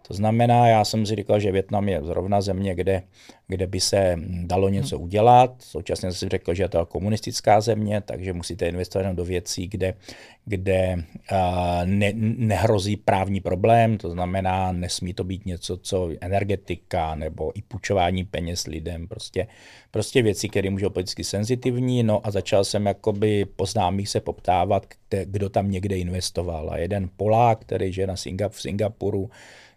To 0.07 0.13
znamená, 0.13 0.67
já 0.67 0.85
jsem 0.85 1.05
si 1.05 1.15
říkal, 1.15 1.39
že 1.39 1.51
Větnam 1.51 1.89
je 1.89 2.01
zrovna 2.03 2.41
země, 2.41 2.75
kde, 2.75 3.03
kde 3.47 3.67
by 3.67 3.79
se 3.79 4.17
dalo 4.43 4.69
něco 4.69 4.95
hmm. 4.95 5.03
udělat. 5.05 5.55
Současně 5.59 6.11
jsem 6.11 6.17
si 6.17 6.29
řekl, 6.29 6.53
že 6.53 6.63
je 6.63 6.69
to 6.69 6.85
komunistická 6.85 7.61
země, 7.61 8.01
takže 8.01 8.33
musíte 8.33 8.67
investovat 8.67 9.13
do 9.13 9.25
věcí, 9.25 9.67
kde, 9.67 9.93
kde 10.45 11.03
uh, 11.31 11.37
ne, 11.85 12.11
nehrozí 12.37 12.97
právní 12.97 13.41
problém, 13.41 13.97
to 13.97 14.09
znamená, 14.09 14.71
nesmí 14.71 15.13
to 15.13 15.23
být 15.23 15.45
něco, 15.45 15.77
co 15.77 16.09
energetika 16.21 17.15
nebo 17.15 17.57
i 17.57 17.61
půjčování 17.61 18.23
peněz 18.23 18.67
lidem, 18.67 19.07
prostě, 19.07 19.47
prostě 19.91 20.21
věci, 20.21 20.49
které 20.49 20.69
můžou 20.69 20.89
být 20.89 20.93
politicky 20.93 21.23
senzitivní. 21.23 22.03
No 22.03 22.27
a 22.27 22.31
začal 22.31 22.63
jsem 22.63 22.85
jakoby 22.85 23.45
po 23.45 23.65
známých 23.65 24.09
se 24.09 24.19
poptávat, 24.19 24.85
kde, 25.09 25.25
kdo 25.25 25.49
tam 25.49 25.71
někde 25.71 25.97
investoval. 25.97 26.69
A 26.69 26.77
jeden 26.77 27.09
Polák, 27.17 27.59
který 27.61 27.93
žije 27.93 28.07
na 28.07 28.15
Singap- 28.15 28.49
v 28.49 28.61
Singapuru, 28.61 29.29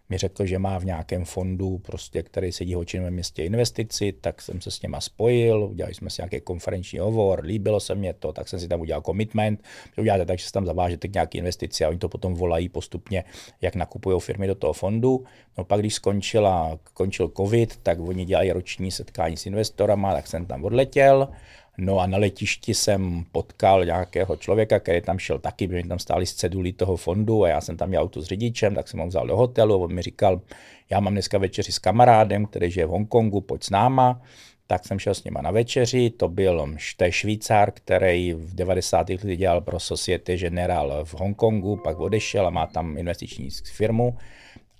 mi 0.09 0.17
řekl, 0.17 0.45
že 0.45 0.59
má 0.59 0.79
v 0.79 0.85
nějakém 0.85 1.25
fondu, 1.25 1.77
prostě, 1.77 2.23
který 2.23 2.51
sedí 2.51 2.75
v 2.75 2.85
ve 2.93 3.11
městě 3.11 3.43
investici, 3.43 4.13
tak 4.21 4.41
jsem 4.41 4.61
se 4.61 4.71
s 4.71 4.81
něma 4.81 5.01
spojil, 5.01 5.63
udělali 5.63 5.93
jsme 5.93 6.09
si 6.09 6.21
nějaký 6.21 6.41
konferenční 6.41 6.99
hovor, 6.99 7.43
líbilo 7.43 7.79
se 7.79 7.95
mě 7.95 8.13
to, 8.13 8.33
tak 8.33 8.47
jsem 8.47 8.59
si 8.59 8.67
tam 8.67 8.81
udělal 8.81 9.01
commitment, 9.01 9.63
že 9.95 10.01
uděláte 10.01 10.25
tak, 10.25 10.39
že 10.39 10.45
se 10.45 10.51
tam 10.51 10.65
zavážete 10.65 11.07
k 11.07 11.13
nějaké 11.13 11.37
investici 11.37 11.85
a 11.85 11.89
oni 11.89 11.97
to 11.97 12.09
potom 12.09 12.33
volají 12.33 12.69
postupně, 12.69 13.23
jak 13.61 13.75
nakupují 13.75 14.19
firmy 14.19 14.47
do 14.47 14.55
toho 14.55 14.73
fondu. 14.73 15.23
No 15.57 15.63
pak, 15.63 15.79
když 15.79 15.93
skončila, 15.93 16.79
končil 16.93 17.31
covid, 17.37 17.77
tak 17.83 17.99
oni 17.99 18.25
dělají 18.25 18.51
roční 18.51 18.91
setkání 18.91 19.37
s 19.37 19.45
investorama, 19.45 20.13
tak 20.13 20.27
jsem 20.27 20.45
tam 20.45 20.63
odletěl 20.63 21.27
No 21.77 21.99
a 21.99 22.07
na 22.07 22.17
letišti 22.17 22.73
jsem 22.73 23.25
potkal 23.31 23.85
nějakého 23.85 24.35
člověka, 24.35 24.79
který 24.79 25.01
tam 25.01 25.19
šel 25.19 25.39
taky, 25.39 25.67
protože 25.67 25.87
tam 25.87 25.99
stáli 25.99 26.25
z 26.25 26.33
cedulí 26.33 26.73
toho 26.73 26.97
fondu 26.97 27.43
a 27.43 27.49
já 27.49 27.61
jsem 27.61 27.77
tam 27.77 27.89
měl 27.89 28.01
auto 28.01 28.21
s 28.21 28.25
řidičem, 28.25 28.75
tak 28.75 28.87
jsem 28.87 28.99
ho 28.99 29.07
vzal 29.07 29.27
do 29.27 29.37
hotelu. 29.37 29.83
On 29.83 29.93
mi 29.93 30.01
říkal, 30.01 30.41
já 30.89 30.99
mám 30.99 31.13
dneska 31.13 31.37
večeři 31.37 31.71
s 31.71 31.79
kamarádem, 31.79 32.45
který 32.45 32.71
žije 32.71 32.85
v 32.85 32.89
Hongkongu, 32.89 33.41
pojď 33.41 33.63
s 33.63 33.69
náma. 33.69 34.21
Tak 34.67 34.85
jsem 34.85 34.99
šel 34.99 35.13
s 35.13 35.23
nima 35.23 35.41
na 35.41 35.51
večeři, 35.51 36.09
to 36.09 36.29
byl 36.29 36.75
je 37.01 37.11
Švýcar, 37.11 37.71
který 37.71 38.33
v 38.33 38.55
90. 38.55 39.09
letech 39.09 39.37
dělal 39.37 39.61
pro 39.61 39.79
Societe 39.79 40.37
General 40.37 41.05
v 41.05 41.13
Hongkongu, 41.13 41.75
pak 41.83 41.99
odešel 41.99 42.47
a 42.47 42.49
má 42.49 42.67
tam 42.67 42.97
investiční 42.97 43.49
firmu. 43.73 44.17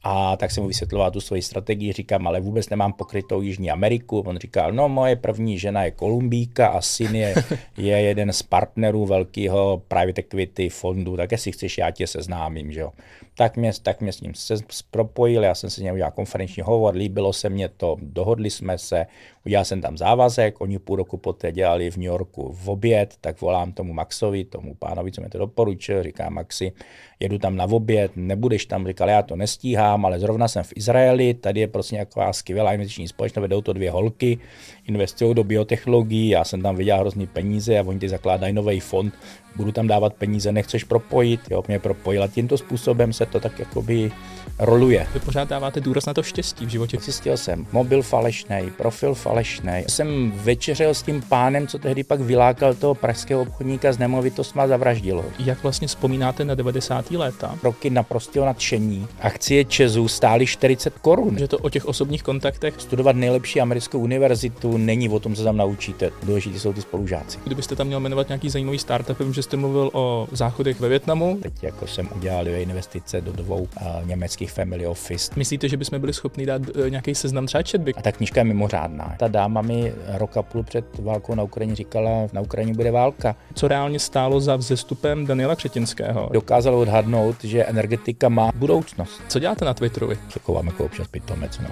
A 0.07 0.37
tak 0.37 0.51
jsem 0.51 0.63
mu 0.63 0.67
vysvětloval 0.67 1.11
tu 1.11 1.21
svoji 1.21 1.41
strategii, 1.41 1.93
říkám, 1.93 2.27
ale 2.27 2.39
vůbec 2.39 2.69
nemám 2.69 2.93
pokrytou 2.93 3.41
Jižní 3.41 3.71
Ameriku. 3.71 4.19
On 4.19 4.37
říkal, 4.37 4.71
no 4.71 4.89
moje 4.89 5.15
první 5.15 5.59
žena 5.59 5.83
je 5.83 5.91
Kolumbíka 5.91 6.67
a 6.67 6.81
syn 6.81 7.15
je, 7.15 7.35
je 7.77 8.01
jeden 8.01 8.33
z 8.33 8.43
partnerů 8.43 9.05
velkého 9.05 9.81
private 9.87 10.21
equity 10.21 10.69
fondu, 10.69 11.17
tak 11.17 11.31
jestli 11.31 11.51
chceš, 11.51 11.77
já 11.77 11.91
tě 11.91 12.07
seznámím, 12.07 12.71
že 12.71 12.79
jo. 12.79 12.91
Tak 13.37 13.57
mě, 13.57 13.71
tak 13.81 14.01
mě 14.01 14.13
s 14.13 14.21
ním 14.21 14.33
se 14.35 14.55
propojil, 14.91 15.43
já 15.43 15.55
jsem 15.55 15.69
se 15.69 15.75
s 15.75 15.83
ním 15.83 15.93
udělal 15.93 16.11
konferenční 16.11 16.63
hovor, 16.63 16.95
líbilo 16.95 17.33
se 17.33 17.49
mě 17.49 17.69
to, 17.69 17.97
dohodli 18.01 18.49
jsme 18.49 18.77
se, 18.77 19.05
udělal 19.45 19.65
jsem 19.65 19.81
tam 19.81 19.97
závazek, 19.97 20.61
oni 20.61 20.79
půl 20.79 20.95
roku 20.95 21.17
poté 21.17 21.51
dělali 21.51 21.91
v 21.91 21.97
New 21.97 22.05
Yorku 22.05 22.51
v 22.53 22.69
oběd, 22.69 23.15
tak 23.21 23.41
volám 23.41 23.73
tomu 23.73 23.93
Maxovi, 23.93 24.45
tomu 24.45 24.75
pánovi, 24.75 25.11
co 25.11 25.21
mi 25.21 25.29
to 25.29 25.37
doporučil, 25.37 26.03
říká 26.03 26.29
Maxi, 26.29 26.71
jedu 27.19 27.37
tam 27.37 27.55
na 27.55 27.65
oběd, 27.65 28.11
nebudeš 28.15 28.65
tam, 28.65 28.87
říkal, 28.87 29.09
já 29.09 29.21
to 29.21 29.35
nestíhám, 29.35 30.05
ale 30.05 30.19
zrovna 30.19 30.47
jsem 30.47 30.63
v 30.63 30.73
Izraeli, 30.75 31.33
tady 31.33 31.59
je 31.59 31.67
prostě 31.67 31.95
nějaká 31.95 32.33
skvělá 32.33 32.73
investiční 32.73 33.07
společnost, 33.07 33.41
vedou 33.41 33.61
to 33.61 33.73
dvě 33.73 33.91
holky, 33.91 34.39
investují 34.87 35.35
do 35.35 35.43
biotechnologií, 35.43 36.29
já 36.29 36.43
jsem 36.43 36.61
tam 36.61 36.75
viděl 36.75 36.97
hrozný 36.97 37.27
peníze 37.27 37.79
a 37.79 37.83
oni 37.83 37.99
ty 37.99 38.09
zakládají 38.09 38.53
nový 38.53 38.79
fond, 38.79 39.13
budu 39.55 39.71
tam 39.71 39.87
dávat 39.87 40.13
peníze, 40.13 40.51
nechceš 40.51 40.83
propojit, 40.83 41.41
jo, 41.51 41.63
mě 41.67 41.79
propojil 41.79 42.23
a 42.23 42.27
tímto 42.27 42.57
způsobem 42.57 43.13
se 43.13 43.25
to 43.25 43.39
tak 43.39 43.59
jakoby 43.59 44.11
roluje. 44.59 45.07
Vy 45.13 45.19
pořád 45.19 45.49
dáváte 45.49 45.81
důraz 45.81 46.05
na 46.05 46.13
to 46.13 46.23
štěstí 46.23 46.65
v 46.65 46.69
životě. 46.69 46.97
Zjistil 47.01 47.37
jsem, 47.37 47.65
mobil 47.71 48.01
falešný, 48.01 48.71
profil 48.77 49.13
falešný. 49.13 49.83
Jsem 49.87 50.31
večeřel 50.35 50.93
s 50.93 51.01
tím 51.01 51.21
pánem, 51.21 51.67
co 51.67 51.79
tehdy 51.79 52.03
pak 52.03 52.21
vylákal 52.21 52.73
toho 52.73 52.95
pražského 52.95 53.41
obchodníka 53.41 53.93
z 53.93 53.97
nemovitostma 53.97 54.63
a 54.63 54.67
zavraždil 54.67 55.17
ho. 55.17 55.25
Jak 55.39 55.63
vlastně 55.63 55.87
vzpomínáte 55.87 56.45
na 56.45 56.55
90. 56.55 57.11
léta? 57.11 57.55
Roky 57.63 57.89
naprostého 57.89 58.45
nadšení. 58.45 59.07
Akcie 59.21 59.65
Česu 59.65 60.07
stály 60.07 60.45
40 60.45 60.99
korun. 60.99 61.37
Že 61.37 61.47
to 61.47 61.57
o 61.57 61.69
těch 61.69 61.85
osobních 61.85 62.23
kontaktech? 62.23 62.73
Studovat 62.77 63.15
nejlepší 63.15 63.61
americkou 63.61 63.99
univerzitu 63.99 64.77
není 64.77 65.09
o 65.09 65.19
tom, 65.19 65.35
co 65.35 65.43
tam 65.43 65.57
naučíte. 65.57 66.11
Důležitý 66.23 66.59
jsou 66.59 66.73
ty 66.73 66.81
spolužáci. 66.81 67.39
Kdybyste 67.43 67.75
tam 67.75 67.87
měl 67.87 67.99
jmenovat 67.99 68.29
nějaký 68.29 68.49
zajímavý 68.49 68.79
startup, 68.79 69.19
vím, 69.19 69.33
že 69.33 69.43
jste 69.43 69.57
mluvil 69.57 69.89
o 69.93 70.27
záchodech 70.31 70.79
ve 70.79 70.89
Větnamu. 70.89 71.39
Teď 71.41 71.53
jako 71.63 71.87
jsem 71.87 72.09
udělal 72.15 72.47
investice 72.47 73.21
do 73.21 73.31
dvou 73.31 73.61
uh, 73.61 74.07
německých 74.07 74.34
family 74.47 74.87
office. 74.87 75.31
Myslíte, 75.35 75.69
že 75.69 75.77
bychom 75.77 75.99
byli 75.99 76.13
schopni 76.13 76.45
dát 76.45 76.61
uh, 76.69 76.89
nějaký 76.89 77.15
seznam 77.15 77.45
třeba 77.45 77.63
četby? 77.63 77.93
A 77.93 78.01
ta 78.01 78.11
knižka 78.11 78.39
je 78.39 78.43
mimořádná. 78.43 79.15
Ta 79.19 79.27
dáma 79.27 79.61
mi 79.61 79.93
rok 80.07 80.37
a 80.37 80.41
půl 80.41 80.63
před 80.63 80.85
válkou 80.99 81.35
na 81.35 81.43
Ukrajině 81.43 81.75
říkala, 81.75 82.09
na 82.33 82.41
Ukrajině 82.41 82.73
bude 82.73 82.91
válka. 82.91 83.35
Co 83.53 83.67
reálně 83.67 83.99
stálo 83.99 84.39
za 84.39 84.55
vzestupem 84.55 85.25
Daniela 85.25 85.55
Křetinského? 85.55 86.29
Dokázal 86.33 86.75
odhadnout, 86.75 87.43
že 87.43 87.63
energetika 87.63 88.29
má 88.29 88.51
budoucnost. 88.55 89.21
Co 89.27 89.39
děláte 89.39 89.65
na 89.65 89.73
Twitteru 89.73 90.07
vy? 90.07 90.17
Se 90.29 90.39
chovám 90.39 90.67
jako 90.67 90.85
občas 90.85 91.07
pitomec, 91.07 91.59
no. 91.59 91.69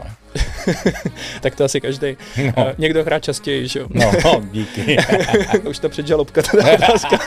tak 1.42 1.56
to 1.56 1.64
asi 1.64 1.82
každý. 1.82 2.18
No. 2.58 2.66
Uh, 2.66 2.72
někdo 2.78 3.04
hrá 3.04 3.20
častěji, 3.20 3.68
že 3.68 3.80
jo? 3.80 3.88
no, 3.90 4.12
díky. 4.52 4.98
Už 5.70 5.80
ta 5.80 5.90
předžalobka, 5.90 6.42
ta 6.42 6.74
otázka. 6.74 7.18